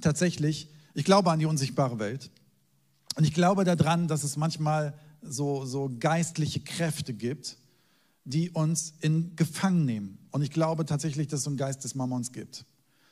tatsächlich, 0.00 0.68
ich 0.94 1.04
glaube 1.04 1.30
an 1.30 1.38
die 1.38 1.46
unsichtbare 1.46 1.98
Welt. 1.98 2.30
Und 3.16 3.24
ich 3.24 3.32
glaube 3.32 3.64
daran, 3.64 4.08
dass 4.08 4.24
es 4.24 4.36
manchmal 4.36 4.94
so, 5.22 5.64
so 5.64 5.90
geistliche 5.98 6.60
Kräfte 6.60 7.14
gibt, 7.14 7.56
die 8.24 8.50
uns 8.50 8.94
in 9.00 9.34
Gefangen 9.36 9.84
nehmen. 9.84 10.18
Und 10.30 10.42
ich 10.42 10.50
glaube 10.50 10.84
tatsächlich, 10.84 11.28
dass 11.28 11.40
es 11.40 11.44
so 11.44 11.50
einen 11.50 11.56
Geist 11.56 11.84
des 11.84 11.94
Mammons 11.94 12.32
gibt. 12.32 12.64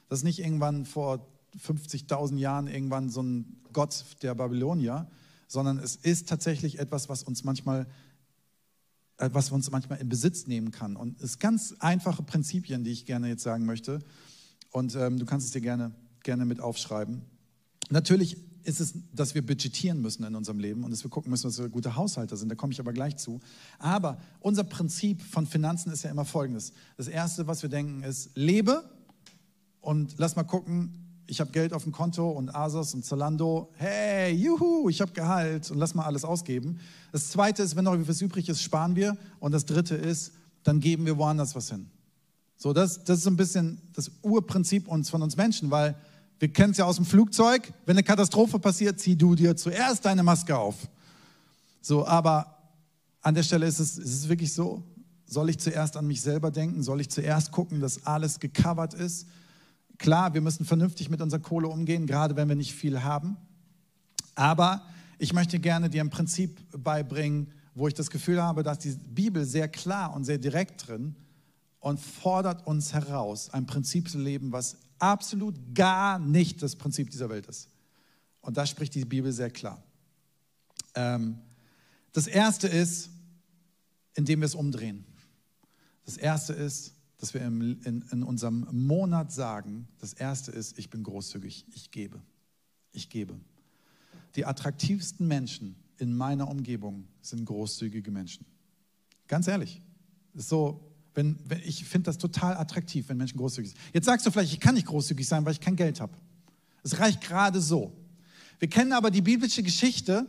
Dass 0.09 0.23
nicht 0.23 0.39
irgendwann 0.39 0.87
vor 0.87 1.27
50.000 1.59 2.37
Jahren 2.39 2.67
irgendwann 2.67 3.11
so 3.11 3.23
ein 3.23 3.61
Gott 3.73 4.05
der 4.23 4.35
Babylonier, 4.35 5.11
sondern 5.49 5.79
es 5.79 5.97
ist 5.97 6.29
tatsächlich 6.29 6.79
etwas, 6.79 7.09
was 7.09 7.23
uns 7.23 7.45
manchmal 7.45 7.87
äh, 9.17 9.31
was 9.33 9.51
uns 9.51 9.71
manchmal 9.71 10.01
in 10.01 10.09
Besitz 10.09 10.47
nehmen 10.47 10.71
kann. 10.71 10.97
Und 10.97 11.21
es 11.21 11.33
sind 11.33 11.41
ganz 11.41 11.75
einfache 11.81 12.23
Prinzipien, 12.23 12.85
die 12.85 12.91
ich 12.91 13.05
gerne 13.05 13.29
jetzt 13.29 13.43
sagen 13.43 13.67
möchte. 13.67 14.01
Und 14.71 14.95
ähm, 14.95 15.19
du 15.19 15.27
kannst 15.27 15.47
es 15.47 15.53
dir 15.53 15.61
gerne 15.61 15.93
gerne 16.23 16.45
mit 16.45 16.61
aufschreiben. 16.61 17.23
Natürlich 17.89 18.37
ist 18.65 18.81
es, 18.81 18.95
dass 19.15 19.35
wir 19.35 19.45
budgetieren 19.45 20.01
müssen 20.01 20.25
in 20.25 20.35
unserem 20.35 20.59
Leben 20.59 20.85
und 20.85 20.91
dass 20.91 21.05
wir 21.05 21.11
gucken 21.11 21.31
müssen, 21.31 21.49
dass 21.49 21.59
wir 21.59 21.69
gute 21.69 21.97
Haushalter 21.97 22.37
sind. 22.37 22.49
Da 22.49 22.55
komme 22.55 22.73
ich 22.73 22.81
aber 22.81 22.93
gleich 22.93 23.17
zu. 23.17 23.41
Aber 23.79 24.19
unser 24.41 24.65
Prinzip 24.65 25.23
von 25.23 25.47
Finanzen 25.47 25.93
ist 25.93 26.03
ja 26.03 26.11
immer 26.11 26.25
folgendes. 26.25 26.73
Das 26.97 27.09
Erste, 27.09 27.47
was 27.47 27.63
wir 27.63 27.69
denken, 27.69 28.03
ist, 28.03 28.31
lebe 28.35 28.85
und 29.81 30.15
lass 30.19 30.37
mal 30.37 30.45
gucken, 30.45 31.01
ich 31.27 31.41
habe 31.41 31.53
Geld 31.53 31.73
auf 31.73 31.85
dem 31.85 31.93
Konto 31.93 32.29
und 32.29 32.55
Asos 32.55 32.93
und 32.93 33.05
Zalando. 33.05 33.71
Hey, 33.77 34.35
juhu, 34.35 34.89
ich 34.89 35.01
habe 35.01 35.13
Gehalt 35.13 35.71
und 35.71 35.79
lass 35.79 35.95
mal 35.95 36.05
alles 36.05 36.25
ausgeben. 36.25 36.81
Das 37.13 37.29
Zweite 37.29 37.63
ist, 37.63 37.77
wenn 37.77 37.85
noch 37.85 37.95
etwas 37.95 38.21
übrig 38.21 38.49
ist, 38.49 38.61
sparen 38.63 38.97
wir. 38.97 39.17
Und 39.39 39.53
das 39.53 39.65
Dritte 39.65 39.95
ist, 39.95 40.33
dann 40.65 40.81
geben 40.81 41.07
wir 41.07 41.17
woanders 41.19 41.55
was 41.55 41.71
hin. 41.71 41.89
So, 42.57 42.73
das, 42.73 43.05
das 43.05 43.19
ist 43.19 43.25
so 43.25 43.31
ein 43.31 43.37
bisschen 43.37 43.81
das 43.95 44.11
Urprinzip 44.23 44.89
uns, 44.89 45.09
von 45.09 45.23
uns 45.23 45.37
Menschen, 45.37 45.71
weil 45.71 45.95
wir 46.41 46.51
kennen 46.51 46.73
es 46.73 46.79
ja 46.79 46.87
aus 46.87 46.97
dem 46.97 47.05
Flugzeug. 47.05 47.71
Wenn 47.85 47.97
eine 47.97 48.03
Katastrophe 48.03 48.59
passiert, 48.59 48.99
zieh 48.99 49.15
du 49.15 49.35
dir 49.35 49.57
zuerst 49.57 50.07
deine 50.07 50.23
Maske 50.23 50.57
auf. 50.57 50.75
So, 51.83 52.07
aber 52.07 52.57
an 53.21 53.35
der 53.35 53.43
Stelle 53.43 53.67
ist 53.67 53.79
es, 53.79 53.99
ist 53.99 54.15
es 54.15 54.29
wirklich 54.29 54.53
so. 54.55 54.83
Soll 55.27 55.51
ich 55.51 55.59
zuerst 55.59 55.99
an 55.99 56.07
mich 56.07 56.23
selber 56.23 56.51
denken? 56.51 56.83
Soll 56.83 57.03
ich 57.03 57.11
zuerst 57.11 57.53
gucken, 57.53 57.81
dass 57.81 58.07
alles 58.07 58.41
gecovert 58.41 58.95
ist? 58.95 59.29
Klar, 59.99 60.33
wir 60.33 60.41
müssen 60.41 60.65
vernünftig 60.65 61.11
mit 61.11 61.21
unserer 61.21 61.41
Kohle 61.41 61.69
umgehen, 61.69 62.07
gerade 62.07 62.35
wenn 62.37 62.49
wir 62.49 62.57
nicht 62.57 62.75
viel 62.75 63.03
haben. 63.03 63.37
Aber 64.35 64.83
ich 65.19 65.35
möchte 65.35 65.59
gerne 65.59 65.91
dir 65.91 66.01
ein 66.01 66.09
Prinzip 66.09 66.59
beibringen, 66.73 67.53
wo 67.75 67.87
ich 67.87 67.93
das 67.93 68.11
Gefühl 68.11 68.43
habe, 68.43 68.63
dass 68.63 68.79
die 68.79 68.93
Bibel 68.93 69.45
sehr 69.45 69.69
klar 69.69 70.15
und 70.15 70.25
sehr 70.25 70.39
direkt 70.39 70.89
drin 70.89 71.15
und 71.81 72.01
fordert 72.01 72.67
uns 72.67 72.95
heraus, 72.95 73.51
ein 73.51 73.67
Prinzip 73.67 74.09
zu 74.09 74.19
leben, 74.19 74.53
was 74.53 74.79
absolut 75.01 75.75
gar 75.75 76.19
nicht 76.19 76.63
das 76.63 76.77
Prinzip 76.77 77.11
dieser 77.11 77.29
Welt 77.29 77.47
ist. 77.47 77.69
Und 78.41 78.57
da 78.57 78.67
spricht 78.67 78.95
die 78.95 79.05
Bibel 79.05 79.33
sehr 79.33 79.51
klar. 79.51 79.83
Ähm, 80.95 81.39
das 82.13 82.27
erste 82.27 82.69
ist, 82.69 83.11
indem 84.15 84.41
wir 84.41 84.47
es 84.47 84.55
umdrehen. 84.55 85.05
Das 86.05 86.17
erste 86.17 86.53
ist, 86.53 86.95
dass 87.19 87.35
wir 87.35 87.43
im, 87.43 87.81
in, 87.83 88.03
in 88.11 88.23
unserem 88.23 88.67
Monat 88.73 89.31
sagen, 89.31 89.87
das 89.99 90.15
erste 90.15 90.51
ist, 90.51 90.79
ich 90.79 90.91
bin 90.91 91.03
großzügig, 91.03 91.67
ich 91.75 91.91
gebe. 91.91 92.21
Ich 92.93 93.11
gebe. 93.11 93.39
Die 94.37 94.47
attraktivsten 94.47 95.29
Menschen 95.29 95.77
in 95.99 96.17
meiner 96.17 96.49
Umgebung 96.49 97.07
sind 97.21 97.45
großzügige 97.45 98.11
Menschen. 98.11 98.47
Ganz 99.29 99.47
ehrlich. 99.47 99.83
Ist 100.35 100.49
so, 100.49 100.90
wenn, 101.15 101.39
wenn, 101.47 101.61
ich 101.61 101.85
finde 101.85 102.07
das 102.07 102.19
total 102.19 102.57
attraktiv, 102.57 103.09
wenn 103.09 103.17
Menschen 103.17 103.39
großzügig 103.39 103.71
sind. 103.71 103.81
Jetzt 103.93 104.07
sagst 104.07 104.27
du 104.27 104.31
vielleicht, 104.31 104.53
ich 104.53 104.61
kann 104.61 104.75
nicht 104.75 104.87
großzügig 104.87 105.27
sein, 105.27 105.45
weil 105.45 105.53
ich 105.53 105.61
kein 105.61 105.77
Geld 105.77 106.01
habe. 106.01 106.13
Es 106.83 106.99
reicht 106.99 107.21
gerade 107.21 107.61
so. 107.61 107.93
Wir 108.59 108.69
kennen 108.69 108.93
aber 108.93 109.11
die 109.11 109.23
biblische 109.23 109.63
Geschichte, 109.63 110.27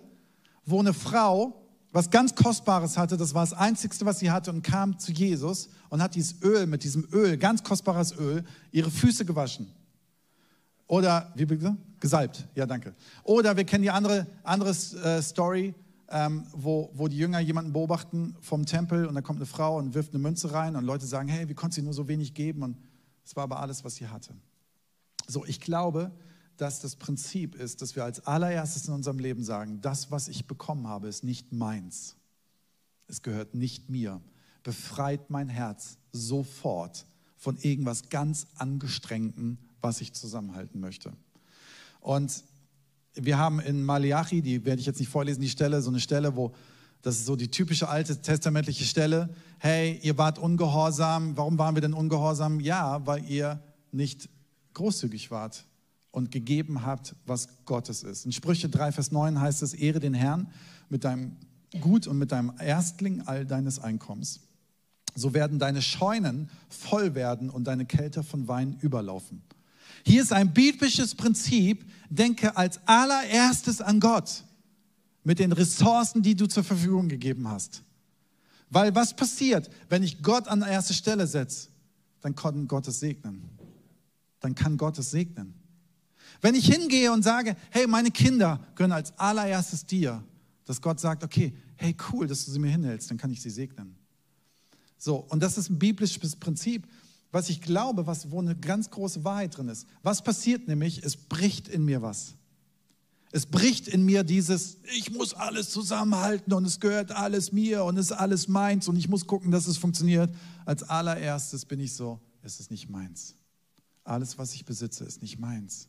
wo 0.65 0.79
eine 0.79 0.93
Frau 0.93 1.61
was 1.91 2.09
ganz 2.09 2.35
Kostbares 2.35 2.97
hatte, 2.97 3.17
das 3.17 3.33
war 3.33 3.43
das 3.43 3.53
Einzigste, 3.53 4.05
was 4.05 4.19
sie 4.19 4.31
hatte 4.31 4.51
und 4.51 4.61
kam 4.61 4.97
zu 4.97 5.11
Jesus 5.11 5.69
und 5.89 6.01
hat 6.01 6.15
dieses 6.15 6.41
Öl, 6.41 6.65
mit 6.65 6.83
diesem 6.83 7.07
Öl, 7.11 7.37
ganz 7.37 7.63
kostbares 7.63 8.17
Öl, 8.17 8.45
ihre 8.71 8.89
Füße 8.89 9.25
gewaschen. 9.25 9.67
Oder, 10.87 11.31
wie 11.35 11.45
bitte? 11.45 11.75
Gesalbt, 11.99 12.47
ja 12.55 12.65
danke. 12.65 12.95
Oder 13.23 13.55
wir 13.55 13.63
kennen 13.65 13.83
die 13.83 13.91
andere, 13.91 14.27
andere 14.43 14.71
äh, 14.71 15.21
Story, 15.21 15.73
ähm, 16.11 16.45
wo, 16.51 16.91
wo 16.93 17.07
die 17.07 17.17
Jünger 17.17 17.39
jemanden 17.39 17.73
beobachten 17.73 18.35
vom 18.41 18.65
Tempel 18.65 19.05
und 19.05 19.15
da 19.15 19.21
kommt 19.21 19.39
eine 19.39 19.45
Frau 19.45 19.77
und 19.77 19.93
wirft 19.93 20.13
eine 20.13 20.21
Münze 20.21 20.51
rein 20.51 20.75
und 20.75 20.83
Leute 20.83 21.05
sagen, 21.05 21.29
hey, 21.29 21.47
wie 21.47 21.53
konnte 21.53 21.75
sie 21.75 21.81
nur 21.81 21.93
so 21.93 22.07
wenig 22.07 22.33
geben? 22.33 22.63
Und 22.63 22.77
es 23.25 23.35
war 23.35 23.43
aber 23.43 23.59
alles, 23.59 23.83
was 23.83 23.95
sie 23.95 24.07
hatte. 24.07 24.35
So, 25.27 25.45
ich 25.45 25.61
glaube, 25.61 26.11
dass 26.57 26.79
das 26.79 26.95
Prinzip 26.95 27.55
ist, 27.55 27.81
dass 27.81 27.95
wir 27.95 28.03
als 28.03 28.27
allererstes 28.27 28.87
in 28.87 28.93
unserem 28.93 29.19
Leben 29.19 29.43
sagen, 29.43 29.79
das, 29.81 30.11
was 30.11 30.27
ich 30.27 30.45
bekommen 30.45 30.87
habe, 30.87 31.07
ist 31.07 31.23
nicht 31.23 31.51
meins. 31.53 32.17
Es 33.07 33.21
gehört 33.21 33.55
nicht 33.55 33.89
mir. 33.89 34.21
Befreit 34.63 35.29
mein 35.29 35.49
Herz 35.49 35.97
sofort 36.11 37.05
von 37.37 37.57
irgendwas 37.57 38.09
ganz 38.09 38.47
Angestrengten, 38.57 39.57
was 39.81 40.01
ich 40.01 40.13
zusammenhalten 40.13 40.79
möchte. 40.79 41.13
Und 41.99 42.43
wir 43.15 43.37
haben 43.37 43.59
in 43.59 43.83
Malachi, 43.83 44.41
die 44.41 44.65
werde 44.65 44.79
ich 44.79 44.85
jetzt 44.85 44.99
nicht 44.99 45.09
vorlesen, 45.09 45.41
die 45.41 45.49
Stelle, 45.49 45.81
so 45.81 45.89
eine 45.89 45.99
Stelle, 45.99 46.35
wo 46.35 46.53
das 47.01 47.17
ist 47.17 47.25
so 47.25 47.35
die 47.35 47.49
typische 47.49 47.89
alte 47.89 48.21
testamentliche 48.21 48.83
Stelle. 48.83 49.29
Hey, 49.57 49.99
ihr 50.03 50.17
wart 50.17 50.37
ungehorsam. 50.37 51.35
Warum 51.35 51.57
waren 51.57 51.75
wir 51.75 51.81
denn 51.81 51.93
ungehorsam? 51.93 52.59
Ja, 52.59 53.05
weil 53.07 53.25
ihr 53.25 53.59
nicht 53.91 54.29
großzügig 54.73 55.31
wart 55.31 55.65
und 56.11 56.31
gegeben 56.31 56.85
habt, 56.85 57.15
was 57.25 57.47
Gottes 57.65 58.03
ist. 58.03 58.25
In 58.25 58.31
Sprüche 58.31 58.69
3, 58.69 58.91
Vers 58.91 59.11
9 59.11 59.39
heißt 59.39 59.63
es, 59.63 59.73
ehre 59.73 59.99
den 59.99 60.13
Herrn 60.13 60.47
mit 60.89 61.03
deinem 61.03 61.37
Gut 61.79 62.05
und 62.05 62.17
mit 62.17 62.31
deinem 62.31 62.53
Erstling 62.59 63.21
all 63.25 63.45
deines 63.45 63.79
Einkommens. 63.79 64.41
So 65.15 65.33
werden 65.33 65.57
deine 65.57 65.81
Scheunen 65.81 66.49
voll 66.69 67.15
werden 67.15 67.49
und 67.49 67.65
deine 67.65 67.85
Kälte 67.85 68.23
von 68.23 68.47
Wein 68.47 68.77
überlaufen. 68.81 69.41
Hier 70.05 70.21
ist 70.21 70.33
ein 70.33 70.53
biblisches 70.53 71.15
Prinzip, 71.15 71.85
denke 72.09 72.55
als 72.57 72.79
allererstes 72.85 73.81
an 73.81 73.99
Gott 73.99 74.43
mit 75.23 75.39
den 75.39 75.51
Ressourcen, 75.51 76.21
die 76.21 76.35
du 76.35 76.47
zur 76.47 76.63
Verfügung 76.63 77.07
gegeben 77.07 77.47
hast. 77.47 77.83
Weil 78.69 78.95
was 78.95 79.15
passiert, 79.15 79.69
wenn 79.89 80.01
ich 80.03 80.21
Gott 80.23 80.47
an 80.47 80.61
erste 80.61 80.93
Stelle 80.93 81.27
setze? 81.27 81.67
Dann 82.21 82.35
kann 82.35 82.67
Gott 82.67 82.87
es 82.87 82.99
segnen. 82.99 83.49
Dann 84.39 84.55
kann 84.55 84.77
Gott 84.77 84.97
es 84.97 85.11
segnen. 85.11 85.53
Wenn 86.41 86.55
ich 86.55 86.65
hingehe 86.65 87.11
und 87.11 87.23
sage, 87.23 87.55
hey, 87.69 87.85
meine 87.85 88.11
Kinder 88.11 88.59
gehören 88.75 88.93
als 88.93 89.17
allererstes 89.19 89.85
dir, 89.85 90.23
dass 90.65 90.81
Gott 90.81 90.99
sagt, 90.99 91.23
okay, 91.23 91.53
hey, 91.75 91.95
cool, 92.11 92.27
dass 92.27 92.45
du 92.45 92.51
sie 92.51 92.59
mir 92.59 92.71
hinhältst, 92.71 93.09
dann 93.11 93.17
kann 93.17 93.31
ich 93.31 93.41
sie 93.41 93.49
segnen. 93.49 93.95
So, 94.97 95.17
und 95.17 95.41
das 95.41 95.57
ist 95.57 95.69
ein 95.69 95.79
biblisches 95.79 96.35
Prinzip, 96.35 96.87
was 97.31 97.49
ich 97.49 97.61
glaube, 97.61 98.07
was, 98.07 98.31
wo 98.31 98.39
eine 98.39 98.55
ganz 98.55 98.89
große 98.89 99.23
Wahrheit 99.23 99.57
drin 99.57 99.69
ist. 99.69 99.87
Was 100.03 100.23
passiert 100.23 100.67
nämlich? 100.67 101.03
Es 101.03 101.15
bricht 101.15 101.67
in 101.67 101.85
mir 101.85 102.01
was. 102.01 102.35
Es 103.31 103.45
bricht 103.45 103.87
in 103.87 104.03
mir 104.03 104.23
dieses, 104.23 104.77
ich 104.93 105.11
muss 105.11 105.33
alles 105.33 105.69
zusammenhalten 105.69 106.51
und 106.53 106.65
es 106.65 106.81
gehört 106.81 107.11
alles 107.13 107.53
mir 107.53 107.85
und 107.85 107.97
es 107.97 108.07
ist 108.07 108.11
alles 108.11 108.49
meins 108.49 108.89
und 108.89 108.97
ich 108.97 109.07
muss 109.07 109.25
gucken, 109.25 109.51
dass 109.51 109.67
es 109.67 109.77
funktioniert. 109.77 110.35
Als 110.65 110.83
allererstes 110.83 111.65
bin 111.65 111.79
ich 111.79 111.93
so, 111.93 112.19
es 112.41 112.59
ist 112.59 112.71
nicht 112.71 112.89
meins. 112.89 113.35
Alles, 114.03 114.37
was 114.37 114.53
ich 114.53 114.65
besitze, 114.65 115.05
ist 115.05 115.21
nicht 115.21 115.39
meins. 115.39 115.87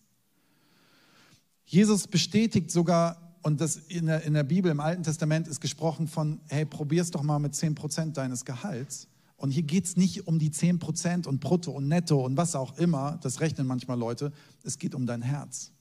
Jesus 1.64 2.06
bestätigt 2.06 2.70
sogar, 2.70 3.32
und 3.42 3.60
das 3.60 3.76
in 3.76 4.06
der, 4.06 4.22
in 4.22 4.34
der 4.34 4.44
Bibel, 4.44 4.70
im 4.70 4.78
Alten 4.78 5.02
Testament 5.02 5.48
ist 5.48 5.60
gesprochen 5.60 6.06
von, 6.06 6.40
hey, 6.48 6.64
probier's 6.64 7.10
doch 7.10 7.22
mal 7.22 7.40
mit 7.40 7.54
10% 7.54 8.12
deines 8.12 8.44
Gehalts. 8.44 9.08
Und 9.42 9.50
hier 9.50 9.64
geht 9.64 9.86
es 9.86 9.96
nicht 9.96 10.28
um 10.28 10.38
die 10.38 10.50
10% 10.50 11.26
und 11.26 11.40
Brutto 11.40 11.72
und 11.72 11.88
Netto 11.88 12.24
und 12.24 12.36
was 12.36 12.54
auch 12.54 12.78
immer, 12.78 13.18
das 13.22 13.40
rechnen 13.40 13.66
manchmal 13.66 13.98
Leute, 13.98 14.32
es 14.62 14.78
geht 14.78 14.94
um 14.94 15.04
dein 15.04 15.20
Herz. 15.20 15.72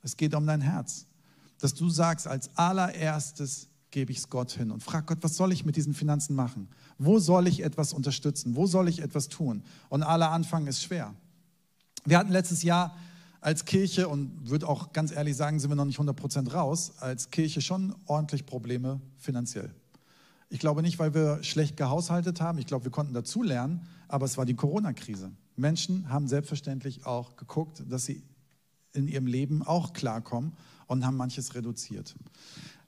Es 0.00 0.16
geht 0.16 0.34
um 0.34 0.46
dein 0.46 0.62
Herz. 0.62 1.04
Dass 1.60 1.74
du 1.74 1.90
sagst, 1.90 2.26
als 2.26 2.56
allererstes 2.56 3.68
gebe 3.90 4.12
ich 4.12 4.18
es 4.18 4.30
Gott 4.30 4.50
hin 4.52 4.70
und 4.70 4.82
frag 4.82 5.06
Gott, 5.08 5.18
was 5.20 5.36
soll 5.36 5.52
ich 5.52 5.66
mit 5.66 5.76
diesen 5.76 5.92
Finanzen 5.92 6.34
machen? 6.34 6.68
Wo 6.96 7.18
soll 7.18 7.48
ich 7.48 7.62
etwas 7.62 7.92
unterstützen? 7.92 8.56
Wo 8.56 8.66
soll 8.66 8.88
ich 8.88 9.02
etwas 9.02 9.28
tun? 9.28 9.62
Und 9.90 10.02
aller 10.02 10.30
Anfang 10.30 10.66
ist 10.66 10.82
schwer. 10.82 11.14
Wir 12.06 12.16
hatten 12.16 12.32
letztes 12.32 12.62
Jahr 12.62 12.96
als 13.42 13.66
Kirche, 13.66 14.08
und 14.08 14.48
würde 14.48 14.66
auch 14.66 14.94
ganz 14.94 15.12
ehrlich 15.12 15.36
sagen, 15.36 15.60
sind 15.60 15.70
wir 15.70 15.76
noch 15.76 15.84
nicht 15.84 16.00
100% 16.00 16.50
raus, 16.50 16.94
als 17.00 17.30
Kirche 17.30 17.60
schon 17.60 17.94
ordentlich 18.06 18.46
Probleme 18.46 19.02
finanziell. 19.18 19.74
Ich 20.48 20.60
glaube 20.60 20.82
nicht, 20.82 20.98
weil 20.98 21.14
wir 21.14 21.42
schlecht 21.42 21.76
gehaushaltet 21.76 22.40
haben. 22.40 22.58
Ich 22.58 22.66
glaube, 22.66 22.84
wir 22.84 22.92
konnten 22.92 23.14
dazu 23.14 23.42
lernen, 23.42 23.86
aber 24.08 24.26
es 24.26 24.38
war 24.38 24.46
die 24.46 24.54
Corona-Krise. 24.54 25.32
Menschen 25.56 26.08
haben 26.08 26.28
selbstverständlich 26.28 27.06
auch 27.06 27.36
geguckt, 27.36 27.82
dass 27.88 28.04
sie 28.04 28.22
in 28.92 29.08
ihrem 29.08 29.26
Leben 29.26 29.62
auch 29.62 29.92
klarkommen 29.92 30.52
und 30.86 31.04
haben 31.04 31.16
manches 31.16 31.54
reduziert. 31.54 32.14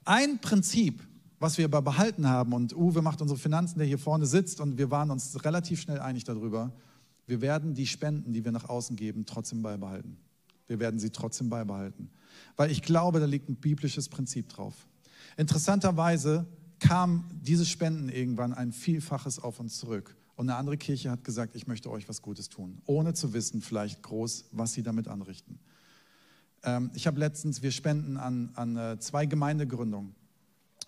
Ein 0.05 0.39
Prinzip, 0.39 1.05
was 1.39 1.57
wir 1.57 1.65
aber 1.65 1.81
behalten 1.81 2.27
haben, 2.27 2.53
und 2.53 2.75
Uwe 2.75 3.01
macht 3.01 3.21
unsere 3.21 3.39
Finanzen, 3.39 3.79
der 3.79 3.87
hier 3.87 3.99
vorne 3.99 4.25
sitzt, 4.25 4.59
und 4.61 4.77
wir 4.77 4.91
waren 4.91 5.11
uns 5.11 5.43
relativ 5.43 5.81
schnell 5.81 5.99
einig 5.99 6.23
darüber, 6.23 6.71
wir 7.27 7.41
werden 7.41 7.75
die 7.75 7.85
Spenden, 7.85 8.33
die 8.33 8.43
wir 8.43 8.51
nach 8.51 8.67
außen 8.67 8.95
geben, 8.95 9.25
trotzdem 9.25 9.61
beibehalten. 9.61 10.17
Wir 10.67 10.79
werden 10.79 10.99
sie 10.99 11.11
trotzdem 11.11 11.49
beibehalten. 11.49 12.09
Weil 12.55 12.71
ich 12.71 12.81
glaube, 12.81 13.19
da 13.19 13.25
liegt 13.25 13.49
ein 13.49 13.55
biblisches 13.55 14.09
Prinzip 14.09 14.49
drauf. 14.49 14.87
Interessanterweise 15.37 16.47
kam 16.79 17.29
diese 17.41 17.65
Spenden 17.65 18.09
irgendwann 18.09 18.53
ein 18.53 18.71
Vielfaches 18.71 19.39
auf 19.39 19.59
uns 19.59 19.77
zurück. 19.77 20.15
Und 20.35 20.49
eine 20.49 20.57
andere 20.57 20.77
Kirche 20.77 21.11
hat 21.11 21.23
gesagt, 21.23 21.55
ich 21.55 21.67
möchte 21.67 21.91
euch 21.91 22.07
was 22.07 22.21
Gutes 22.21 22.47
tun, 22.47 22.81
ohne 22.85 23.13
zu 23.13 23.33
wissen 23.33 23.61
vielleicht 23.61 24.01
groß, 24.03 24.45
was 24.51 24.71
sie 24.73 24.83
damit 24.83 25.07
anrichten. 25.09 25.59
Ähm, 26.63 26.91
ich 26.93 27.07
habe 27.07 27.19
letztens, 27.19 27.61
wir 27.61 27.71
spenden 27.71 28.17
an, 28.17 28.51
an 28.55 28.77
äh, 28.77 28.99
zwei 28.99 29.25
Gemeindegründungen. 29.25 30.15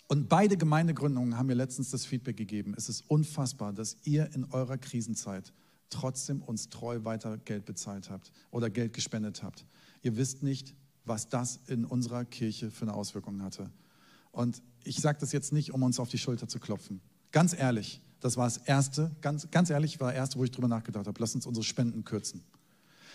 Und 0.08 0.28
beide 0.30 0.58
Gemeindegründungen 0.58 1.38
haben 1.38 1.48
mir 1.48 1.54
letztens 1.54 1.90
das 1.90 2.06
Feedback 2.06 2.38
gegeben. 2.38 2.74
Es 2.78 2.90
ist 2.90 3.04
unfassbar, 3.10 3.72
dass 3.74 3.98
ihr 4.04 4.34
in 4.34 4.46
eurer 4.46 4.78
Krisenzeit 4.78 5.54
trotzdem 5.90 6.42
uns 6.42 6.70
treu 6.70 7.04
weiter 7.04 7.38
Geld 7.38 7.66
bezahlt 7.66 8.10
habt 8.10 8.32
oder 8.52 8.70
Geld 8.70 8.94
gespendet 8.94 9.44
habt. 9.44 9.66
Ihr 10.02 10.18
wisst 10.18 10.44
nicht, 10.44 10.74
was 11.06 11.30
das 11.30 11.60
in 11.68 11.86
unserer 11.86 12.26
Kirche 12.26 12.72
für 12.72 12.84
eine 12.84 12.94
Auswirkung 12.94 13.42
hatte. 13.42 13.70
Und 14.32 14.62
ich 14.84 14.98
sage 14.98 15.20
das 15.20 15.32
jetzt 15.32 15.52
nicht, 15.52 15.74
um 15.74 15.84
uns 15.84 16.00
auf 16.00 16.10
die 16.10 16.18
Schulter 16.18 16.48
zu 16.48 16.60
klopfen. 16.60 17.02
Ganz 17.32 17.54
ehrlich, 17.54 18.02
das 18.20 18.38
war 18.38 18.46
das 18.46 18.58
Erste, 18.58 19.12
ganz, 19.22 19.50
ganz 19.52 19.70
ehrlich, 19.70 20.00
war 20.00 20.10
das 20.10 20.18
Erste, 20.18 20.40
wo 20.40 20.44
ich 20.44 20.52
drüber 20.52 20.68
nachgedacht 20.68 21.08
habe. 21.08 21.20
Lass 21.20 21.36
uns 21.36 21.46
unsere 21.46 21.64
Spenden 21.64 22.04
kürzen. 22.06 22.44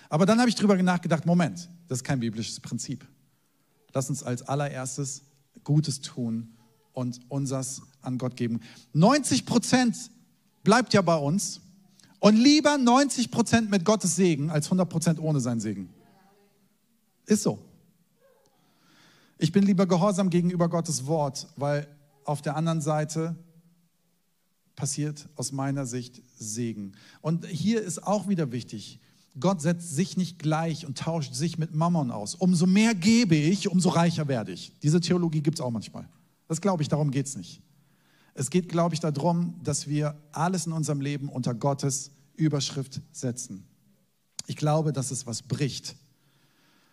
Aber 0.08 0.26
dann 0.26 0.38
habe 0.38 0.48
ich 0.48 0.54
drüber 0.54 0.76
nachgedacht, 0.76 1.26
Moment, 1.26 1.68
das 1.88 1.98
ist 1.98 2.04
kein 2.04 2.20
biblisches 2.20 2.60
Prinzip. 2.60 3.06
Lass 3.92 4.08
uns 4.08 4.22
als 4.22 4.42
allererstes 4.42 5.22
Gutes 5.64 6.00
tun 6.00 6.54
und 6.92 7.20
unsers 7.28 7.82
an 8.02 8.18
Gott 8.18 8.36
geben. 8.36 8.60
90 8.92 9.46
Prozent 9.46 10.10
bleibt 10.62 10.94
ja 10.94 11.02
bei 11.02 11.16
uns 11.16 11.60
und 12.20 12.36
lieber 12.36 12.78
90 12.78 13.30
Prozent 13.30 13.70
mit 13.70 13.84
Gottes 13.84 14.16
Segen 14.16 14.50
als 14.50 14.66
100 14.66 14.88
Prozent 14.88 15.18
ohne 15.20 15.40
seinen 15.40 15.60
Segen. 15.60 15.88
Ist 17.26 17.42
so. 17.42 17.58
Ich 19.38 19.52
bin 19.52 19.64
lieber 19.64 19.86
gehorsam 19.86 20.30
gegenüber 20.30 20.68
Gottes 20.68 21.06
Wort, 21.06 21.48
weil 21.56 21.86
auf 22.24 22.40
der 22.40 22.56
anderen 22.56 22.80
Seite 22.80 23.36
passiert 24.74 25.28
aus 25.36 25.52
meiner 25.52 25.86
Sicht 25.86 26.22
Segen. 26.38 26.92
Und 27.20 27.46
hier 27.46 27.82
ist 27.82 28.02
auch 28.02 28.28
wieder 28.28 28.52
wichtig, 28.52 29.00
Gott 29.38 29.60
setzt 29.60 29.94
sich 29.94 30.16
nicht 30.16 30.38
gleich 30.38 30.86
und 30.86 30.96
tauscht 30.96 31.34
sich 31.34 31.58
mit 31.58 31.74
Mammon 31.74 32.10
aus. 32.10 32.34
Umso 32.34 32.66
mehr 32.66 32.94
gebe 32.94 33.36
ich, 33.36 33.68
umso 33.68 33.90
reicher 33.90 34.28
werde 34.28 34.52
ich. 34.52 34.72
Diese 34.82 35.00
Theologie 35.00 35.42
gibt 35.42 35.58
es 35.58 35.60
auch 35.60 35.70
manchmal. 35.70 36.08
Das 36.48 36.62
glaube 36.62 36.82
ich, 36.82 36.88
darum 36.88 37.10
geht 37.10 37.26
es 37.26 37.36
nicht. 37.36 37.60
Es 38.32 38.48
geht, 38.48 38.68
glaube 38.70 38.94
ich, 38.94 39.00
darum, 39.00 39.60
dass 39.62 39.86
wir 39.88 40.18
alles 40.32 40.66
in 40.66 40.72
unserem 40.72 41.02
Leben 41.02 41.28
unter 41.28 41.54
Gottes 41.54 42.12
Überschrift 42.36 43.02
setzen. 43.12 43.66
Ich 44.46 44.56
glaube, 44.56 44.92
dass 44.92 45.10
es 45.10 45.26
was 45.26 45.42
bricht. 45.42 45.96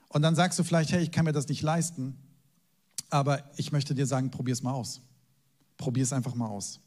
Und 0.10 0.22
dann 0.22 0.36
sagst 0.36 0.60
du 0.60 0.64
vielleicht, 0.64 0.91
hey, 0.91 1.02
ich 1.02 1.12
kann 1.12 1.26
mir 1.26 1.34
das 1.34 1.48
nicht 1.48 1.62
leisten, 1.62 2.18
aber 3.14 3.43
ich 3.57 3.72
möchte 3.72 3.93
dir 3.93 4.07
sagen, 4.07 4.32
probier 4.32 4.53
es 4.53 4.64
mal 4.64 4.74
aus. 4.74 4.99
Probier 5.78 6.03
es 6.03 6.11
einfach 6.11 6.34
mal 6.34 6.47
aus. 6.47 6.80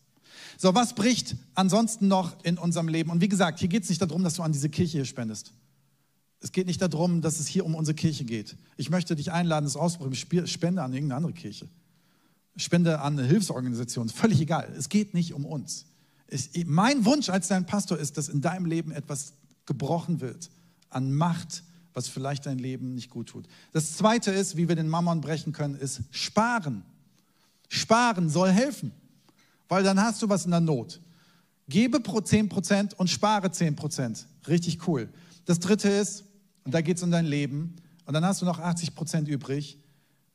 So, 0.59 0.75
was 0.75 0.95
bricht 0.95 1.37
ansonsten 1.55 2.09
noch 2.09 2.43
in 2.43 2.59
unserem 2.59 2.89
Leben? 2.89 3.11
Und 3.11 3.21
wie 3.21 3.29
gesagt, 3.29 3.61
hier 3.61 3.69
geht 3.69 3.85
es 3.85 3.89
nicht 3.89 4.03
darum, 4.03 4.25
dass 4.25 4.35
du 4.35 4.43
an 4.43 4.51
diese 4.53 4.69
Kirche 4.69 4.99
hier 4.99 5.05
spendest. 5.05 5.53
Es 6.41 6.51
geht 6.51 6.67
nicht 6.67 6.83
darum, 6.83 7.23
dass 7.23 7.39
es 7.39 7.47
hier 7.47 7.65
um 7.65 7.77
unsere 7.77 7.95
Kirche 7.95 8.25
geht. 8.25 8.57
Ich 8.77 8.91
möchte 8.91 9.15
dich 9.15 9.31
einladen, 9.31 9.65
das 9.65 9.77
auszuprobieren. 9.77 10.47
Spende 10.49 10.83
an 10.83 10.93
irgendeine 10.93 11.17
andere 11.17 11.33
Kirche. 11.33 11.69
Spende 12.57 13.01
an 13.01 13.19
eine 13.19 13.29
Hilfsorganisation, 13.29 14.09
völlig 14.09 14.41
egal. 14.41 14.73
Es 14.77 14.89
geht 14.89 15.15
nicht 15.15 15.33
um 15.33 15.45
uns. 15.45 15.87
Ich, 16.29 16.67
mein 16.67 17.05
Wunsch 17.05 17.29
als 17.29 17.47
dein 17.49 17.67
Pastor 17.67 17.99
ist, 17.99 18.19
dass 18.19 18.29
in 18.29 18.41
deinem 18.41 18.67
Leben 18.67 18.91
etwas 18.91 19.35
gebrochen 19.65 20.21
wird 20.21 20.51
an 20.91 21.13
Macht, 21.13 21.63
was 21.97 22.09
vielleicht 22.09 22.45
dein 22.45 22.59
Leben 22.59 22.95
nicht 22.95 23.09
gut 23.09 23.31
tut. 23.31 23.49
Das 23.73 23.97
zweite 23.97 24.31
ist, 24.31 24.59
wie 24.59 24.69
wir 24.69 24.77
den 24.77 24.89
Mammon 24.89 25.23
brechen 25.23 25.55
können, 25.55 25.75
ist 25.75 26.03
sparen. 26.11 26.83
Sparen 27.71 28.29
soll 28.29 28.51
helfen, 28.51 28.93
weil 29.67 29.83
dann 29.83 29.99
hast 29.99 30.21
du 30.21 30.29
was 30.29 30.45
in 30.45 30.51
der 30.51 30.61
Not. 30.61 31.01
Gebe 31.71 32.01
pro 32.01 32.19
10% 32.19 32.95
und 32.97 33.09
spare 33.09 33.49
10%. 33.49 34.27
Richtig 34.47 34.87
cool. 34.87 35.09
Das 35.47 35.59
dritte 35.59 35.89
ist, 35.89 36.25
und 36.65 36.75
da 36.75 36.83
geht 36.83 36.99
es 36.99 37.03
um 37.03 37.11
dein 37.11 37.25
Leben, 37.25 37.77
und 38.05 38.13
dann 38.13 38.27
hast 38.27 38.43
du 38.43 38.47
noch 38.47 38.61
80% 38.61 39.27
übrig. 39.27 39.79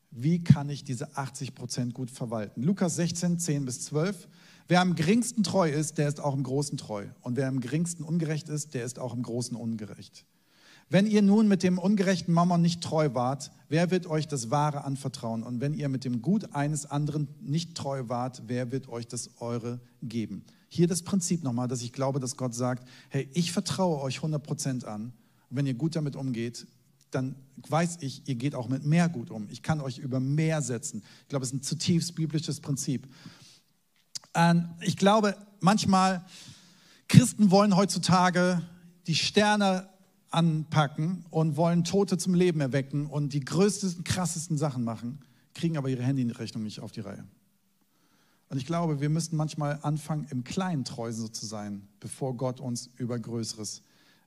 Wie 0.10 0.44
kann 0.44 0.68
ich 0.68 0.84
diese 0.84 1.12
80% 1.12 1.94
gut 1.94 2.10
verwalten? 2.10 2.64
Lukas 2.64 2.96
16, 2.96 3.38
10 3.38 3.66
bis 3.66 3.82
12. 3.86 4.28
Wer 4.68 4.82
am 4.82 4.96
geringsten 4.96 5.44
treu 5.44 5.70
ist, 5.70 6.00
der 6.00 6.08
ist 6.08 6.20
auch 6.20 6.34
im 6.34 6.42
Großen 6.42 6.78
treu. 6.78 7.06
Und 7.22 7.38
wer 7.38 7.48
am 7.48 7.60
geringsten 7.60 8.04
ungerecht 8.04 8.50
ist, 8.50 8.74
der 8.74 8.84
ist 8.84 8.98
auch 8.98 9.14
im 9.14 9.22
Großen 9.22 9.56
ungerecht. 9.56 10.26
Wenn 10.92 11.08
ihr 11.08 11.22
nun 11.22 11.48
mit 11.48 11.64
dem 11.64 11.78
ungerechten 11.78 12.34
Mammon 12.34 12.62
nicht 12.62 12.84
treu 12.84 13.14
wart, 13.14 13.52
wer 13.70 13.92
wird 13.92 14.08
euch 14.08 14.28
das 14.28 14.52
Wahre 14.52 14.84
anvertrauen? 14.84 15.42
Und 15.42 15.62
wenn 15.62 15.74
ihr 15.74 15.88
mit 15.88 16.04
dem 16.04 16.22
Gut 16.22 16.54
eines 16.54 16.86
anderen 16.86 17.30
nicht 17.40 17.76
treu 17.76 18.10
wart, 18.10 18.44
wer 18.48 18.74
wird 18.74 18.90
euch 18.90 19.08
das 19.08 19.30
Eure 19.40 19.80
geben? 20.04 20.44
Hier 20.68 20.90
das 20.90 21.04
Prinzip 21.04 21.46
nochmal, 21.46 21.70
dass 21.70 21.82
ich 21.82 21.94
glaube, 21.94 22.20
dass 22.20 22.36
Gott 22.36 22.54
sagt, 22.54 22.86
hey, 23.08 23.30
ich 23.32 23.54
vertraue 23.54 24.02
euch 24.02 24.18
100% 24.18 24.84
an. 24.84 25.14
Und 25.50 25.56
wenn 25.56 25.66
ihr 25.66 25.76
gut 25.76 25.96
damit 25.96 26.18
umgeht, 26.18 26.68
dann 27.10 27.38
weiß 27.70 28.00
ich, 28.02 28.28
ihr 28.28 28.36
geht 28.36 28.54
auch 28.54 28.68
mit 28.68 28.86
mehr 28.86 29.08
gut 29.08 29.32
um. 29.32 29.48
Ich 29.50 29.64
kann 29.64 29.80
euch 29.80 29.98
über 29.98 30.20
mehr 30.20 30.62
setzen. 30.62 31.04
Ich 31.22 31.30
glaube, 31.30 31.44
es 31.44 31.52
ist 31.52 31.56
ein 31.56 31.64
zutiefst 31.64 32.16
biblisches 32.16 32.60
Prinzip. 32.60 33.08
Und 34.34 34.70
ich 34.82 34.98
glaube, 34.98 35.38
manchmal, 35.62 36.26
Christen 37.08 37.50
wollen 37.50 37.78
heutzutage 37.78 38.62
die 39.08 39.16
Sterne 39.16 39.88
anpacken 40.32 41.26
und 41.30 41.58
wollen 41.58 41.84
Tote 41.84 42.18
zum 42.18 42.34
Leben 42.34 42.62
erwecken 42.62 43.06
und 43.06 43.34
die 43.34 43.42
größten, 43.42 44.04
krassesten 44.04 44.58
Sachen 44.58 44.84
machen, 44.84 45.20
kriegen 45.54 45.78
aber 45.78 45.90
ihre 45.90 46.04
Handyrechnung 46.04 46.64
nicht 46.64 46.80
auf 46.80 46.92
die 46.92 47.02
Reihe. 47.02 47.26
Und 48.50 48.58
ich 48.58 48.66
glaube, 48.66 49.00
wir 49.00 49.10
müssen 49.10 49.36
manchmal 49.36 49.80
anfangen, 49.82 50.28
im 50.30 50.44
Kleinen 50.44 50.84
treu 50.84 51.12
so 51.12 51.28
zu 51.28 51.46
sein, 51.46 51.88
bevor 52.00 52.36
Gott 52.36 52.60
uns 52.60 52.90
über 52.98 53.18
Größeres 53.20 53.82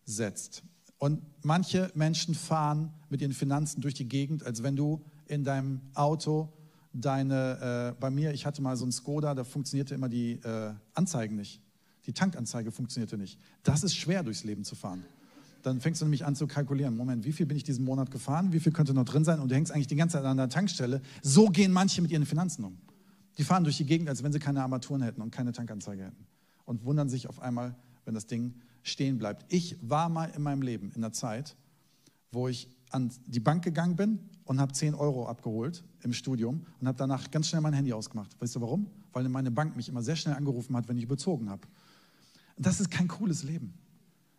setzt. 0.05 0.63
Und 0.99 1.23
manche 1.43 1.91
Menschen 1.95 2.35
fahren 2.35 2.95
mit 3.11 3.21
ihren 3.21 3.33
Finanzen 3.33 3.81
durch 3.81 3.95
die 3.95 4.09
Gegend, 4.09 4.45
als 4.45 4.63
wenn 4.63 4.77
du 4.77 5.03
in 5.27 5.45
deinem 5.45 5.81
Auto 5.95 6.53
deine, 6.93 7.95
äh, 7.97 8.01
bei 8.01 8.11
mir, 8.11 8.33
ich 8.33 8.47
hatte 8.47 8.63
mal 8.63 8.77
so 8.77 8.87
ein 8.87 8.93
Skoda, 8.93 9.35
da 9.35 9.45
funktionierte 9.45 9.95
immer 9.95 10.09
die 10.09 10.33
äh, 10.33 10.73
Anzeigen 10.95 11.37
nicht. 11.37 11.61
Die 12.07 12.13
Tankanzeige 12.13 12.71
funktionierte 12.71 13.19
nicht. 13.19 13.39
Das 13.63 13.83
ist 13.83 13.97
schwer, 13.97 14.23
durchs 14.23 14.45
Leben 14.45 14.65
zu 14.65 14.75
fahren 14.75 15.05
dann 15.65 15.81
fängst 15.81 16.01
du 16.01 16.05
nämlich 16.05 16.25
an 16.25 16.37
zu 16.37 16.47
kalkulieren. 16.47 16.97
Moment, 16.97 17.25
wie 17.25 17.33
viel 17.33 17.47
bin 17.47 17.57
ich 17.57 17.65
diesen 17.65 17.85
Monat 17.85 18.11
gefahren? 18.11 18.53
Wie 18.53 18.61
viel 18.61 18.73
könnte 18.73 18.93
noch 18.93 19.05
drin 19.05 19.25
sein? 19.25 19.41
Und 19.41 19.51
du 19.51 19.55
hängst 19.55 19.73
eigentlich 19.73 19.87
die 19.87 19.97
ganze 19.97 20.19
Zeit 20.19 20.25
an 20.25 20.37
der 20.37 20.49
Tankstelle. 20.49 21.01
So 21.23 21.47
gehen 21.47 21.73
manche 21.73 22.03
mit 22.03 22.11
ihren 22.11 22.27
Finanzen 22.27 22.65
um. 22.65 22.77
Die 23.39 23.45
fahren 23.45 23.65
durch 23.65 23.79
die 23.79 23.87
Gegend, 23.87 24.09
als 24.09 24.23
wenn 24.23 24.33
sie 24.33 24.39
keine 24.39 24.63
Armaturen 24.63 25.03
hätten 25.03 25.23
und 25.23 25.31
keine 25.31 25.53
Tankanzeige 25.53 26.05
hätten. 26.05 26.27
Und 26.67 26.85
wundern 26.85 27.09
sich 27.09 27.29
auf 27.29 27.41
einmal, 27.41 27.75
wenn 28.05 28.15
das 28.15 28.27
Ding 28.27 28.55
stehen 28.83 29.19
bleibt. 29.19 29.47
Ich 29.53 29.77
war 29.81 30.09
mal 30.09 30.27
in 30.37 30.43
meinem 30.43 30.63
Leben 30.63 30.93
in 30.95 31.01
der 31.01 31.13
Zeit, 31.13 31.57
wo 32.31 32.49
ich 32.49 32.69
an 32.91 33.11
die 33.27 33.41
Bank 33.41 33.65
gegangen 33.65 33.97
bin 33.97 34.19
und 34.45 34.61
habe 34.61 34.73
10 34.73 34.95
Euro 34.95 35.27
abgeholt 35.27 35.83
im 36.03 36.13
Studium 36.13 36.67
und 36.81 36.87
habe 36.87 36.99
danach 36.99 37.31
ganz 37.31 37.49
schnell 37.49 37.63
mein 37.63 37.73
Handy 37.73 37.93
ausgemacht. 37.93 38.37
Weißt 38.41 38.55
du 38.55 38.61
warum? 38.61 38.87
Weil 39.13 39.29
meine 39.29 39.51
Bank 39.51 39.77
mich 39.77 39.89
immer 39.89 40.03
sehr 40.03 40.17
schnell 40.17 40.35
angerufen 40.35 40.77
hat, 40.77 40.89
wenn 40.89 40.99
ich 40.99 41.05
überzogen 41.05 41.49
habe. 41.49 41.67
Das 42.57 42.81
ist 42.81 42.91
kein 42.91 43.09
cooles 43.09 43.43
Leben. 43.43 43.75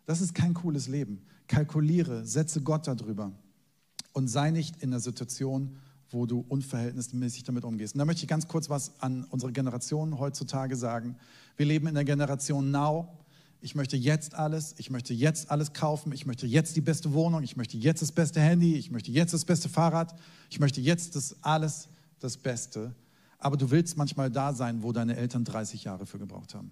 Das 0.06 0.20
ist 0.20 0.34
kein 0.34 0.54
cooles 0.54 0.88
Leben. 0.88 1.22
Kalkuliere, 1.48 2.24
setze 2.24 2.62
Gott 2.62 2.86
darüber 2.86 3.32
und 4.12 4.28
sei 4.28 4.50
nicht 4.50 4.82
in 4.82 4.90
der 4.90 5.00
Situation, 5.00 5.76
wo 6.10 6.26
du 6.26 6.44
unverhältnismäßig 6.48 7.44
damit 7.44 7.64
umgehst. 7.64 7.94
Und 7.94 7.98
da 7.98 8.04
möchte 8.04 8.22
ich 8.22 8.28
ganz 8.28 8.48
kurz 8.48 8.70
was 8.70 9.00
an 9.00 9.24
unsere 9.24 9.52
Generation 9.52 10.18
heutzutage 10.18 10.76
sagen. 10.76 11.16
Wir 11.56 11.66
leben 11.66 11.86
in 11.88 11.94
der 11.94 12.04
Generation 12.04 12.70
Now. 12.70 13.08
Ich 13.60 13.74
möchte 13.74 13.96
jetzt 13.96 14.34
alles, 14.34 14.74
ich 14.78 14.90
möchte 14.90 15.12
jetzt 15.12 15.50
alles 15.50 15.72
kaufen, 15.72 16.12
ich 16.12 16.24
möchte 16.24 16.46
jetzt 16.46 16.76
die 16.76 16.80
beste 16.80 17.12
Wohnung, 17.12 17.42
ich 17.42 17.56
möchte 17.56 17.76
jetzt 17.76 18.02
das 18.02 18.12
beste 18.12 18.40
Handy, 18.40 18.76
ich 18.76 18.90
möchte 18.90 19.10
jetzt 19.10 19.34
das 19.34 19.44
beste 19.44 19.68
Fahrrad, 19.68 20.14
ich 20.50 20.60
möchte 20.60 20.80
jetzt 20.80 21.16
das 21.16 21.36
alles 21.42 21.88
das 22.20 22.36
Beste. 22.36 22.94
Aber 23.38 23.56
du 23.56 23.70
willst 23.70 23.96
manchmal 23.96 24.30
da 24.30 24.52
sein, 24.52 24.82
wo 24.82 24.92
deine 24.92 25.16
Eltern 25.16 25.44
30 25.44 25.84
Jahre 25.84 26.06
für 26.06 26.18
gebraucht 26.18 26.54
haben. 26.54 26.70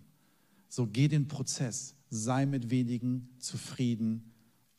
So 0.68 0.86
geh 0.86 1.08
den 1.08 1.26
Prozess 1.26 1.94
sei 2.14 2.46
mit 2.46 2.70
wenigen 2.70 3.28
zufrieden 3.38 4.32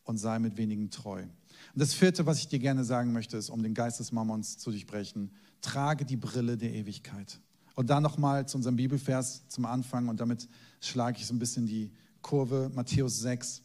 und 0.03 0.17
sei 0.17 0.39
mit 0.39 0.57
wenigen 0.57 0.89
treu. 0.89 1.21
Und 1.21 1.81
das 1.81 1.93
vierte, 1.93 2.25
was 2.25 2.39
ich 2.39 2.47
dir 2.47 2.59
gerne 2.59 2.83
sagen 2.83 3.11
möchte, 3.11 3.37
ist, 3.37 3.49
um 3.49 3.61
den 3.63 3.73
Geist 3.73 3.99
des 3.99 4.11
Mammons 4.11 4.57
zu 4.57 4.71
durchbrechen, 4.71 5.31
trage 5.61 6.05
die 6.05 6.17
Brille 6.17 6.57
der 6.57 6.73
Ewigkeit. 6.73 7.39
Und 7.75 7.89
dann 7.89 8.03
nochmal 8.03 8.47
zu 8.47 8.57
unserem 8.57 8.77
Bibelvers 8.77 9.47
zum 9.49 9.65
Anfang 9.65 10.07
und 10.07 10.19
damit 10.19 10.47
schlage 10.79 11.17
ich 11.19 11.27
so 11.27 11.33
ein 11.33 11.39
bisschen 11.39 11.65
die 11.65 11.91
Kurve, 12.21 12.71
Matthäus 12.73 13.19
6. 13.19 13.61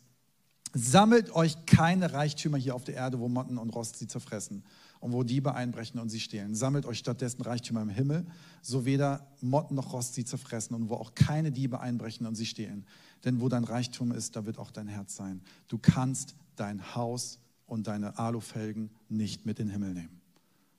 Sammelt 0.72 1.34
euch 1.34 1.66
keine 1.66 2.12
Reichtümer 2.12 2.58
hier 2.58 2.74
auf 2.74 2.84
der 2.84 2.94
Erde, 2.94 3.18
wo 3.18 3.28
Motten 3.28 3.58
und 3.58 3.70
Rost 3.70 3.96
sie 3.96 4.06
zerfressen 4.06 4.64
und 5.00 5.12
wo 5.12 5.22
Diebe 5.22 5.54
einbrechen 5.54 5.98
und 5.98 6.10
sie 6.10 6.20
stehlen. 6.20 6.54
Sammelt 6.54 6.86
euch 6.86 6.98
stattdessen 6.98 7.42
Reichtümer 7.42 7.82
im 7.82 7.88
Himmel, 7.88 8.26
so 8.62 8.84
weder 8.84 9.26
Motten 9.40 9.74
noch 9.74 9.92
Rost 9.92 10.14
sie 10.14 10.24
zerfressen 10.24 10.76
und 10.76 10.88
wo 10.88 10.94
auch 10.94 11.14
keine 11.14 11.50
Diebe 11.50 11.80
einbrechen 11.80 12.26
und 12.26 12.34
sie 12.34 12.46
stehlen. 12.46 12.86
Denn 13.24 13.40
wo 13.40 13.48
dein 13.48 13.64
Reichtum 13.64 14.12
ist, 14.12 14.36
da 14.36 14.46
wird 14.46 14.58
auch 14.58 14.70
dein 14.70 14.88
Herz 14.88 15.16
sein. 15.16 15.42
Du 15.68 15.78
kannst 15.78 16.34
dein 16.56 16.94
Haus 16.94 17.38
und 17.66 17.86
deine 17.86 18.18
Alufelgen 18.18 18.90
nicht 19.08 19.46
mit 19.46 19.58
in 19.58 19.68
den 19.68 19.72
Himmel 19.72 19.94
nehmen. 19.94 20.20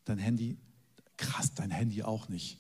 Dein 0.06 0.18
Handy, 0.18 0.58
krass, 1.18 1.54
dein 1.54 1.72
Handy 1.72 2.04
auch 2.04 2.30
nicht. 2.30 2.58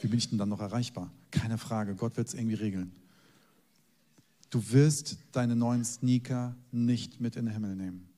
Wie 0.00 0.08
bin 0.08 0.18
ich 0.18 0.28
denn 0.28 0.38
dann 0.38 0.48
noch 0.48 0.60
erreichbar? 0.60 1.10
Keine 1.30 1.58
Frage, 1.58 1.94
Gott 1.94 2.16
wird 2.16 2.28
es 2.28 2.34
irgendwie 2.34 2.54
regeln. 2.54 2.92
Du 4.50 4.70
wirst 4.70 5.18
deine 5.32 5.56
neuen 5.56 5.84
Sneaker 5.84 6.56
nicht 6.72 7.20
mit 7.20 7.36
in 7.36 7.46
den 7.46 7.54
Himmel 7.54 7.76
nehmen. 7.76 8.08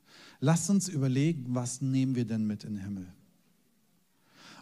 Lass 0.41 0.71
uns 0.71 0.89
überlegen, 0.89 1.47
was 1.49 1.81
nehmen 1.81 2.15
wir 2.15 2.25
denn 2.25 2.47
mit 2.47 2.65
in 2.65 2.75
den 2.75 2.85
Himmel? 2.85 3.13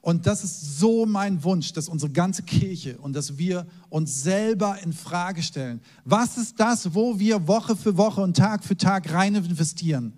Und 0.07 0.25
das 0.25 0.45
ist 0.45 0.79
so 0.79 1.05
mein 1.05 1.43
Wunsch, 1.43 1.73
dass 1.73 1.89
unsere 1.89 2.13
ganze 2.13 2.45
Kirche 2.45 2.97
und 2.99 3.17
dass 3.17 3.39
wir 3.39 3.67
uns 3.89 4.23
selber 4.23 4.79
in 4.85 4.93
Frage 4.93 5.43
stellen. 5.43 5.81
Was 6.05 6.39
ist 6.39 6.61
das, 6.61 6.95
wo 6.95 7.19
wir 7.19 7.49
Woche 7.49 7.75
für 7.75 7.97
Woche 7.97 8.21
und 8.21 8.37
Tag 8.37 8.63
für 8.63 8.77
Tag 8.77 9.13
rein 9.13 9.35
investieren? 9.35 10.13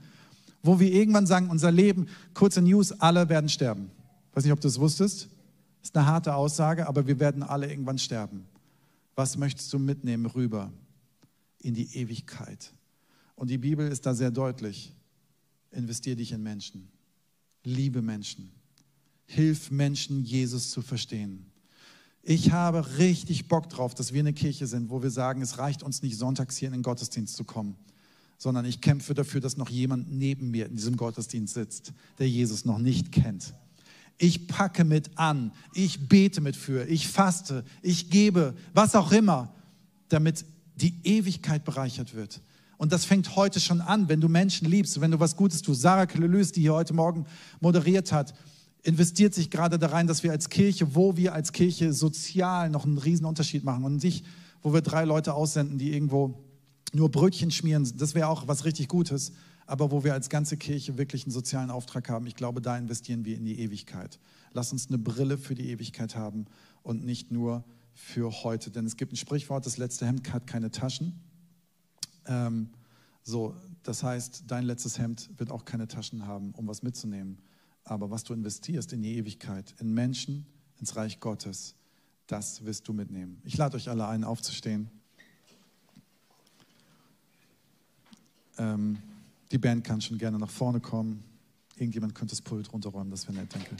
Wo 0.63 0.79
wir 0.79 0.93
irgendwann 0.93 1.27
sagen, 1.27 1.49
unser 1.49 1.73
Leben, 1.73 2.07
kurze 2.35 2.61
News, 2.61 2.93
alle 3.01 3.31
werden 3.31 3.49
sterben. 3.49 3.91
Weiß 4.35 4.45
nicht, 4.45 4.53
ob 4.53 4.61
du 4.61 4.69
es 4.69 4.79
wusstest. 4.79 5.31
Ist 5.83 5.97
eine 5.97 6.05
harte 6.05 6.35
Aussage, 6.35 6.87
aber 6.87 7.07
wir 7.07 7.19
werden 7.19 7.43
alle 7.43 7.71
irgendwann 7.71 7.97
sterben. 7.97 8.45
Was 9.15 9.39
möchtest 9.39 9.73
du 9.73 9.79
mitnehmen 9.79 10.27
rüber 10.27 10.71
in 11.63 11.73
die 11.73 11.97
Ewigkeit? 11.97 12.75
Und 13.37 13.49
die 13.49 13.57
Bibel 13.57 13.91
ist 13.91 14.05
da 14.05 14.13
sehr 14.13 14.33
deutlich. 14.33 14.93
Investier 15.71 16.15
dich 16.15 16.33
in 16.33 16.43
Menschen. 16.43 16.91
Liebe 17.65 18.03
Menschen. 18.03 18.53
Hilf 19.31 19.71
Menschen, 19.71 20.25
Jesus 20.25 20.71
zu 20.71 20.81
verstehen. 20.81 21.45
Ich 22.23 22.51
habe 22.51 22.97
richtig 22.97 23.47
Bock 23.47 23.69
drauf, 23.69 23.95
dass 23.95 24.15
wir 24.15 24.21
eine 24.21 24.33
Kirche 24.33 24.67
sind, 24.67 24.89
wo 24.89 25.03
wir 25.03 25.11
sagen, 25.11 25.43
es 25.43 25.59
reicht 25.59 25.83
uns 25.83 26.03
nicht, 26.03 26.17
sonntags 26.17 26.57
hier 26.57 26.69
in 26.69 26.73
den 26.73 26.83
Gottesdienst 26.83 27.37
zu 27.37 27.45
kommen, 27.45 27.77
sondern 28.39 28.65
ich 28.65 28.81
kämpfe 28.81 29.13
dafür, 29.13 29.43
dass 29.43 29.59
noch 29.59 29.69
jemand 29.69 30.11
neben 30.11 30.51
mir 30.51 30.67
in 30.67 30.77
diesem 30.77 30.97
Gottesdienst 30.97 31.53
sitzt, 31.53 31.93
der 32.19 32.29
Jesus 32.29 32.65
noch 32.65 32.79
nicht 32.79 33.13
kennt. 33.13 33.53
Ich 34.17 34.49
packe 34.49 34.85
mit 34.85 35.19
an, 35.19 35.53
ich 35.75 36.09
bete 36.09 36.41
mit 36.41 36.57
für, 36.57 36.87
ich 36.89 37.07
faste, 37.07 37.65
ich 37.83 38.09
gebe, 38.09 38.55
was 38.73 38.95
auch 38.95 39.13
immer, 39.13 39.55
damit 40.09 40.47
die 40.75 40.95
Ewigkeit 41.05 41.65
bereichert 41.65 42.15
wird. 42.15 42.41
Und 42.79 42.93
das 42.93 43.05
fängt 43.05 43.37
heute 43.37 43.61
schon 43.61 43.83
an, 43.83 44.09
wenn 44.09 44.23
du 44.23 44.29
Menschen 44.29 44.69
liebst, 44.69 44.99
wenn 45.03 45.11
du 45.11 45.21
was 45.21 45.37
Gutes 45.37 45.61
tust. 45.61 45.83
Sarah 45.83 46.07
Klelüs, 46.07 46.51
die 46.53 46.63
hier 46.63 46.73
heute 46.73 46.95
Morgen 46.95 47.27
moderiert 47.61 48.11
hat, 48.11 48.33
investiert 48.83 49.35
sich 49.35 49.51
gerade 49.51 49.79
da 49.79 49.89
rein, 49.89 50.07
dass 50.07 50.23
wir 50.23 50.33
als 50.33 50.49
Kirche, 50.49 50.95
wo 50.95 51.17
wir 51.17 51.35
als 51.35 51.53
Kirche 51.53 51.93
sozial 51.93 52.71
noch 52.71 52.85
einen 52.85 52.99
riesen 52.99 53.27
Unterschied 53.27 53.65
machen 53.65 53.85
und 53.85 54.03
nicht, 54.03 54.25
wo 54.63 54.73
wir 54.73 54.81
drei 54.81 55.05
Leute 55.05 55.35
aussenden, 55.35 55.79
die 55.79 55.93
irgendwo 55.93 56.45
nur 56.93 57.11
Brötchen 57.11 57.51
schmieren, 57.51 57.91
das 57.97 58.15
wäre 58.15 58.29
auch 58.29 58.49
was 58.49 58.65
richtig 58.65 58.89
Gutes, 58.89 59.33
aber 59.67 59.91
wo 59.91 60.05
wir 60.05 60.15
als 60.15 60.31
ganze 60.31 60.57
Kirche 60.57 60.97
wirklich 60.97 61.25
einen 61.25 61.33
sozialen 61.33 61.71
Auftrag 61.71 62.09
haben, 62.09 62.27
ich 62.27 62.35
glaube, 62.35 62.63
da 62.63 62.79
investieren 62.79 63.25
wir 63.25 63.37
in 63.37 63.45
die 63.45 63.61
Ewigkeit. 63.61 64.19
Lass 64.53 64.73
uns 64.73 64.89
eine 64.89 64.99
Brille 64.99 65.37
für 65.37 65.55
die 65.55 65.71
Ewigkeit 65.71 66.17
haben 66.17 66.47
und 66.83 67.05
nicht 67.05 67.31
nur 67.31 67.65
für 67.93 68.31
heute. 68.45 68.71
Denn 68.71 68.87
es 68.87 68.97
gibt 68.97 69.13
ein 69.13 69.17
Sprichwort, 69.17 69.67
das 69.67 69.77
letzte 69.77 70.07
Hemd 70.07 70.33
hat 70.33 70.47
keine 70.47 70.71
Taschen. 70.71 71.21
Ähm, 72.25 72.71
so, 73.23 73.55
das 73.83 74.03
heißt, 74.03 74.45
dein 74.47 74.65
letztes 74.65 74.99
Hemd 74.99 75.29
wird 75.37 75.51
auch 75.51 75.67
keine 75.67 75.87
Taschen 75.87 76.27
haben, 76.27 76.53
um 76.53 76.67
was 76.67 76.83
mitzunehmen. 76.83 77.39
Aber 77.89 78.11
was 78.11 78.23
du 78.23 78.35
investierst 78.35 78.93
in 78.93 79.03
die 79.03 79.17
Ewigkeit, 79.17 79.75
in 79.81 79.95
Menschen, 79.95 80.45
ins 80.79 80.95
Reich 80.95 81.21
Gottes, 81.21 81.75
das 82.27 82.65
wirst 82.67 82.87
du 82.87 82.93
mitnehmen. 82.93 83.41
Ich 83.45 83.57
lade 83.57 83.77
euch 83.77 83.89
alle 83.89 84.07
ein, 84.07 84.25
aufzustehen. 84.25 84.91
Ähm, 88.59 88.99
die 89.51 89.57
Band 89.57 89.85
kann 89.85 90.03
schon 90.03 90.19
gerne 90.19 90.39
nach 90.39 90.51
vorne 90.51 90.81
kommen. 90.81 91.25
Irgendjemand 91.77 92.15
könnte 92.15 92.33
das 92.33 92.43
Pult 92.43 92.71
runterräumen, 92.73 93.11
das 93.11 93.27
wäre 93.27 93.39
nett, 93.39 93.55
danke. 93.55 93.75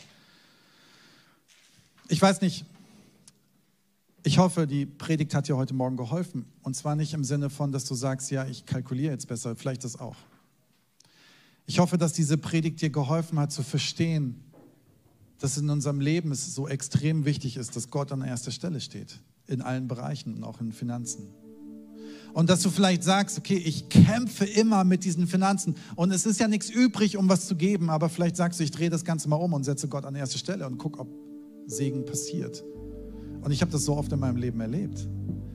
Ich 2.09 2.23
weiß 2.23 2.41
nicht, 2.41 2.65
ich 4.23 4.39
hoffe, 4.39 4.67
die 4.67 4.87
Predigt 4.87 5.35
hat 5.35 5.49
dir 5.49 5.59
heute 5.59 5.75
Morgen 5.75 5.99
geholfen. 5.99 6.47
Und 6.63 6.75
zwar 6.75 6.97
nicht 6.97 7.13
im 7.13 7.25
Sinne 7.25 7.51
von, 7.51 7.73
dass 7.73 7.85
du 7.85 7.95
sagst, 7.95 8.31
ja, 8.31 8.47
ich 8.47 8.65
kalkuliere 8.65 9.13
jetzt 9.13 9.29
besser, 9.29 9.55
vielleicht 9.55 9.85
das 9.85 10.01
auch. 10.01 10.17
Ich 11.69 11.81
hoffe, 11.81 11.99
dass 11.99 12.15
diese 12.15 12.39
Predigt 12.39 12.81
dir 12.81 12.89
geholfen 12.89 13.39
hat 13.39 13.53
zu 13.53 13.63
verstehen, 13.63 14.43
dass 15.39 15.59
in 15.59 15.69
unserem 15.69 16.01
Leben 16.01 16.33
es 16.33 16.55
so 16.55 16.67
extrem 16.67 17.27
wichtig 17.27 17.59
ist, 17.59 17.77
dass 17.77 17.91
Gott 17.91 18.11
an 18.11 18.23
erster 18.23 18.53
Stelle 18.53 18.81
steht. 18.81 19.21
In 19.47 19.61
allen 19.61 19.87
Bereichen 19.87 20.35
und 20.35 20.45
auch 20.45 20.63
in 20.63 20.73
Finanzen. 20.73 21.29
Und 22.33 22.49
dass 22.49 22.63
du 22.63 22.71
vielleicht 22.71 23.05
sagst, 23.05 23.37
okay, 23.37 23.57
ich 23.57 23.91
kämpfe 23.91 24.47
immer 24.47 24.83
mit 24.85 25.05
diesen 25.05 25.27
Finanzen 25.27 25.75
und 25.95 26.11
es 26.11 26.25
ist 26.25 26.41
ja 26.41 26.49
nichts 26.49 26.71
übrig, 26.71 27.19
um 27.19 27.29
was 27.29 27.47
zu 27.47 27.55
geben, 27.55 27.91
aber 27.91 28.09
vielleicht 28.09 28.37
sagst 28.37 28.61
du, 28.61 28.65
ich 28.65 28.71
drehe 28.71 28.89
das 28.89 29.05
Ganze 29.05 29.29
mal 29.29 29.37
um 29.37 29.53
und 29.53 29.65
setze 29.65 29.89
Gott 29.89 30.07
an 30.07 30.15
erste 30.15 30.39
Stelle 30.39 30.67
und 30.67 30.79
guck, 30.79 30.99
ob 30.99 31.09
Segen 31.67 32.07
passiert. 32.07 32.65
Und 33.43 33.51
ich 33.51 33.61
habe 33.61 33.71
das 33.71 33.85
so 33.85 33.95
oft 33.95 34.11
in 34.11 34.21
meinem 34.21 34.37
Leben 34.37 34.61
erlebt. 34.61 35.07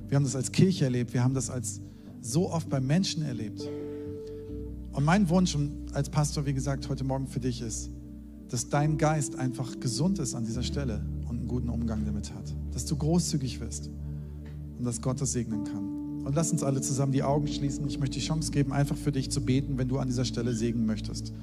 Wir 0.08 0.16
haben 0.16 0.26
das 0.26 0.36
als 0.36 0.52
Kirche 0.52 0.86
erlebt, 0.86 1.12
wir 1.12 1.24
haben 1.24 1.34
das 1.34 1.50
als 1.50 1.82
so 2.22 2.52
oft 2.52 2.70
bei 2.70 2.80
Menschen 2.80 3.24
erlebt. 3.24 3.68
Und 4.94 5.06
mein 5.06 5.28
Wunsch 5.30 5.58
als 5.94 6.10
Pastor, 6.10 6.46
wie 6.46 6.54
gesagt, 6.54 6.88
heute 6.88 7.04
Morgen 7.04 7.28
für 7.28 7.40
dich 7.40 7.62
ist, 7.62 7.90
dass 8.50 8.70
dein 8.70 9.00
Geist 9.00 9.36
einfach 9.36 9.80
gesund 9.80 10.20
ist 10.20 10.36
an 10.36 10.46
dieser 10.46 10.62
Stelle 10.62 11.04
und 11.28 11.40
einen 11.40 11.48
guten 11.48 11.70
Umgang 11.70 12.06
damit 12.06 12.32
hat. 12.32 12.54
Dass 12.72 12.86
du 12.86 12.96
großzügig 12.96 13.60
wirst 13.60 13.90
und 14.78 14.86
dass 14.86 15.02
Gott 15.02 15.20
das 15.20 15.32
segnen 15.32 15.64
kann. 15.64 16.24
Und 16.24 16.36
lass 16.36 16.52
uns 16.52 16.62
alle 16.62 16.80
zusammen 16.80 17.12
die 17.12 17.24
Augen 17.24 17.48
schließen. 17.48 17.88
Ich 17.88 18.00
möchte 18.00 18.20
die 18.20 18.26
Chance 18.26 18.52
geben, 18.52 18.72
einfach 18.72 18.96
für 18.96 19.12
dich 19.12 19.32
zu 19.32 19.42
beten, 19.42 19.80
wenn 19.80 19.88
du 19.88 19.98
an 19.98 20.08
dieser 20.08 20.26
Stelle 20.26 20.54
segnen 20.54 20.86
möchtest. 20.86 21.34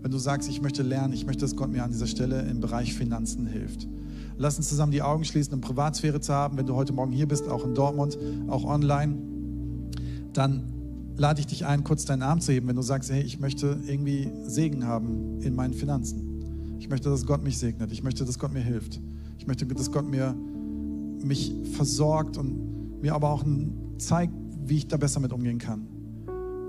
Wenn 0.00 0.10
du 0.10 0.18
sagst, 0.18 0.48
ich 0.48 0.62
möchte 0.62 0.82
lernen, 0.82 1.12
ich 1.12 1.26
möchte, 1.26 1.42
dass 1.42 1.56
Gott 1.56 1.70
mir 1.70 1.84
an 1.84 1.90
dieser 1.90 2.06
Stelle 2.06 2.40
im 2.48 2.60
Bereich 2.60 2.94
Finanzen 2.94 3.46
hilft. 3.46 3.86
Lass 4.38 4.56
uns 4.56 4.70
zusammen 4.70 4.92
die 4.92 5.02
Augen 5.02 5.24
schließen, 5.24 5.52
um 5.52 5.60
Privatsphäre 5.60 6.20
zu 6.20 6.32
haben. 6.32 6.56
Wenn 6.56 6.66
du 6.66 6.74
heute 6.74 6.94
Morgen 6.94 7.12
hier 7.12 7.28
bist, 7.28 7.48
auch 7.48 7.64
in 7.66 7.74
Dortmund, 7.74 8.18
auch 8.48 8.64
online, 8.64 9.18
dann 10.32 10.73
lade 11.16 11.40
ich 11.40 11.46
dich 11.46 11.64
ein, 11.64 11.84
kurz 11.84 12.04
deinen 12.04 12.22
Arm 12.22 12.40
zu 12.40 12.52
heben, 12.52 12.68
wenn 12.68 12.76
du 12.76 12.82
sagst, 12.82 13.10
hey, 13.10 13.22
ich 13.22 13.38
möchte 13.38 13.78
irgendwie 13.86 14.30
Segen 14.46 14.86
haben 14.86 15.40
in 15.40 15.54
meinen 15.54 15.74
Finanzen. 15.74 16.76
Ich 16.78 16.88
möchte, 16.88 17.08
dass 17.08 17.24
Gott 17.24 17.42
mich 17.42 17.58
segnet. 17.58 17.92
Ich 17.92 18.02
möchte, 18.02 18.24
dass 18.24 18.38
Gott 18.38 18.52
mir 18.52 18.60
hilft. 18.60 19.00
Ich 19.38 19.46
möchte, 19.46 19.66
dass 19.66 19.90
Gott 19.90 20.08
mir 20.08 20.34
mich 21.22 21.54
versorgt 21.72 22.36
und 22.36 23.00
mir 23.00 23.14
aber 23.14 23.30
auch 23.30 23.44
zeigt, 23.98 24.34
wie 24.66 24.78
ich 24.78 24.88
da 24.88 24.96
besser 24.96 25.20
mit 25.20 25.32
umgehen 25.32 25.58
kann. 25.58 25.86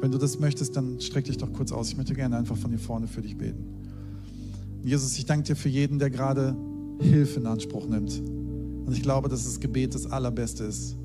Wenn 0.01 0.11
du 0.11 0.17
das 0.17 0.39
möchtest, 0.39 0.75
dann 0.75 0.99
streck 0.99 1.25
dich 1.25 1.37
doch 1.37 1.51
kurz 1.51 1.71
aus. 1.71 1.89
Ich 1.89 1.97
möchte 1.97 2.13
gerne 2.13 2.37
einfach 2.37 2.57
von 2.57 2.69
hier 2.69 2.79
vorne 2.79 3.07
für 3.07 3.21
dich 3.21 3.37
beten. 3.37 3.63
Jesus, 4.83 5.17
ich 5.17 5.25
danke 5.25 5.47
dir 5.47 5.55
für 5.55 5.69
jeden, 5.69 5.97
der 5.97 6.09
gerade 6.09 6.55
Hilfe 6.99 7.39
in 7.39 7.47
Anspruch 7.47 7.87
nimmt. 7.87 8.19
Und 8.19 8.91
ich 8.91 9.01
glaube, 9.01 9.29
dass 9.29 9.45
das 9.45 9.59
Gebet 9.59 9.95
das 9.95 10.05
Allerbeste 10.05 10.65
ist. 10.65 10.95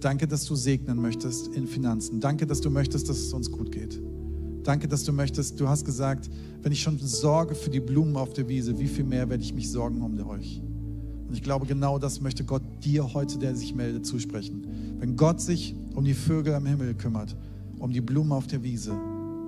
Danke, 0.00 0.28
dass 0.28 0.44
du 0.44 0.54
segnen 0.54 1.00
möchtest 1.00 1.48
in 1.48 1.66
Finanzen. 1.66 2.20
Danke, 2.20 2.46
dass 2.46 2.60
du 2.60 2.70
möchtest, 2.70 3.08
dass 3.08 3.18
es 3.18 3.32
uns 3.32 3.50
gut 3.50 3.72
geht. 3.72 4.00
Danke, 4.62 4.86
dass 4.86 5.04
du 5.04 5.12
möchtest, 5.12 5.58
du 5.58 5.68
hast 5.68 5.84
gesagt, 5.84 6.28
wenn 6.62 6.72
ich 6.72 6.82
schon 6.82 6.98
sorge 6.98 7.54
für 7.54 7.70
die 7.70 7.80
Blumen 7.80 8.16
auf 8.16 8.32
der 8.32 8.48
Wiese, 8.48 8.78
wie 8.78 8.86
viel 8.86 9.04
mehr 9.04 9.28
werde 9.28 9.42
ich 9.42 9.54
mich 9.54 9.70
sorgen 9.70 10.02
um 10.02 10.18
euch? 10.28 10.62
Und 11.26 11.34
ich 11.34 11.42
glaube, 11.42 11.66
genau 11.66 11.98
das 11.98 12.20
möchte 12.20 12.44
Gott 12.44 12.62
dir 12.82 13.12
heute, 13.12 13.38
der 13.38 13.54
sich 13.54 13.74
meldet, 13.74 14.06
zusprechen. 14.06 14.66
Wenn 14.98 15.16
Gott 15.16 15.40
sich 15.40 15.74
um 15.94 16.04
die 16.04 16.14
Vögel 16.14 16.54
am 16.54 16.66
Himmel 16.66 16.94
kümmert, 16.94 17.36
um 17.78 17.92
die 17.92 18.00
Blumen 18.00 18.32
auf 18.32 18.46
der 18.46 18.62
Wiese, 18.62 18.92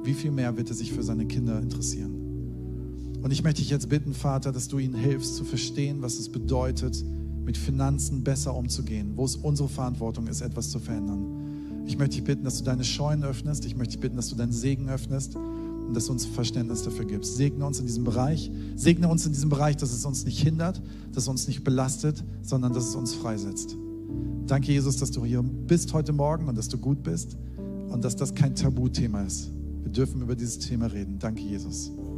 wie 0.04 0.14
viel 0.14 0.30
mehr 0.30 0.56
wird 0.56 0.68
er 0.68 0.74
sich 0.74 0.92
für 0.92 1.02
seine 1.02 1.26
Kinder 1.26 1.60
interessieren? 1.60 2.20
Und 3.22 3.30
ich 3.30 3.42
möchte 3.42 3.60
dich 3.60 3.70
jetzt 3.70 3.88
bitten, 3.88 4.14
Vater, 4.14 4.52
dass 4.52 4.68
du 4.68 4.78
ihnen 4.78 4.94
hilfst 4.94 5.36
zu 5.36 5.44
verstehen, 5.44 6.00
was 6.00 6.18
es 6.18 6.28
bedeutet, 6.30 7.04
mit 7.50 7.58
Finanzen 7.58 8.22
besser 8.22 8.54
umzugehen, 8.54 9.14
wo 9.16 9.24
es 9.24 9.34
unsere 9.34 9.68
Verantwortung 9.68 10.28
ist, 10.28 10.40
etwas 10.40 10.70
zu 10.70 10.78
verändern. 10.78 11.82
Ich 11.84 11.98
möchte 11.98 12.14
dich 12.14 12.22
bitten, 12.22 12.44
dass 12.44 12.58
du 12.58 12.62
deine 12.62 12.84
Scheunen 12.84 13.24
öffnest. 13.24 13.64
Ich 13.64 13.76
möchte 13.76 13.94
dich 13.94 14.00
bitten, 14.00 14.14
dass 14.14 14.28
du 14.28 14.36
deinen 14.36 14.52
Segen 14.52 14.88
öffnest 14.88 15.34
und 15.34 15.92
dass 15.92 16.06
du 16.06 16.12
uns 16.12 16.26
Verständnis 16.26 16.84
dafür 16.84 17.06
gibst. 17.06 17.34
Segne 17.34 17.66
uns 17.66 17.80
in 17.80 17.86
diesem 17.86 18.04
Bereich. 18.04 18.52
Segne 18.76 19.08
uns 19.08 19.26
in 19.26 19.32
diesem 19.32 19.48
Bereich, 19.48 19.76
dass 19.76 19.92
es 19.92 20.04
uns 20.04 20.24
nicht 20.24 20.40
hindert, 20.40 20.80
dass 21.12 21.24
es 21.24 21.28
uns 21.28 21.48
nicht 21.48 21.64
belastet, 21.64 22.22
sondern 22.42 22.72
dass 22.72 22.86
es 22.86 22.94
uns 22.94 23.14
freisetzt. 23.14 23.76
Danke, 24.46 24.70
Jesus, 24.70 24.98
dass 24.98 25.10
du 25.10 25.24
hier 25.24 25.42
bist 25.42 25.92
heute 25.92 26.12
Morgen 26.12 26.46
und 26.46 26.56
dass 26.56 26.68
du 26.68 26.78
gut 26.78 27.02
bist 27.02 27.36
und 27.88 28.04
dass 28.04 28.14
das 28.14 28.32
kein 28.32 28.54
Tabuthema 28.54 29.22
ist. 29.22 29.50
Wir 29.82 29.90
dürfen 29.90 30.22
über 30.22 30.36
dieses 30.36 30.60
Thema 30.60 30.86
reden. 30.86 31.18
Danke, 31.18 31.42
Jesus. 31.42 31.90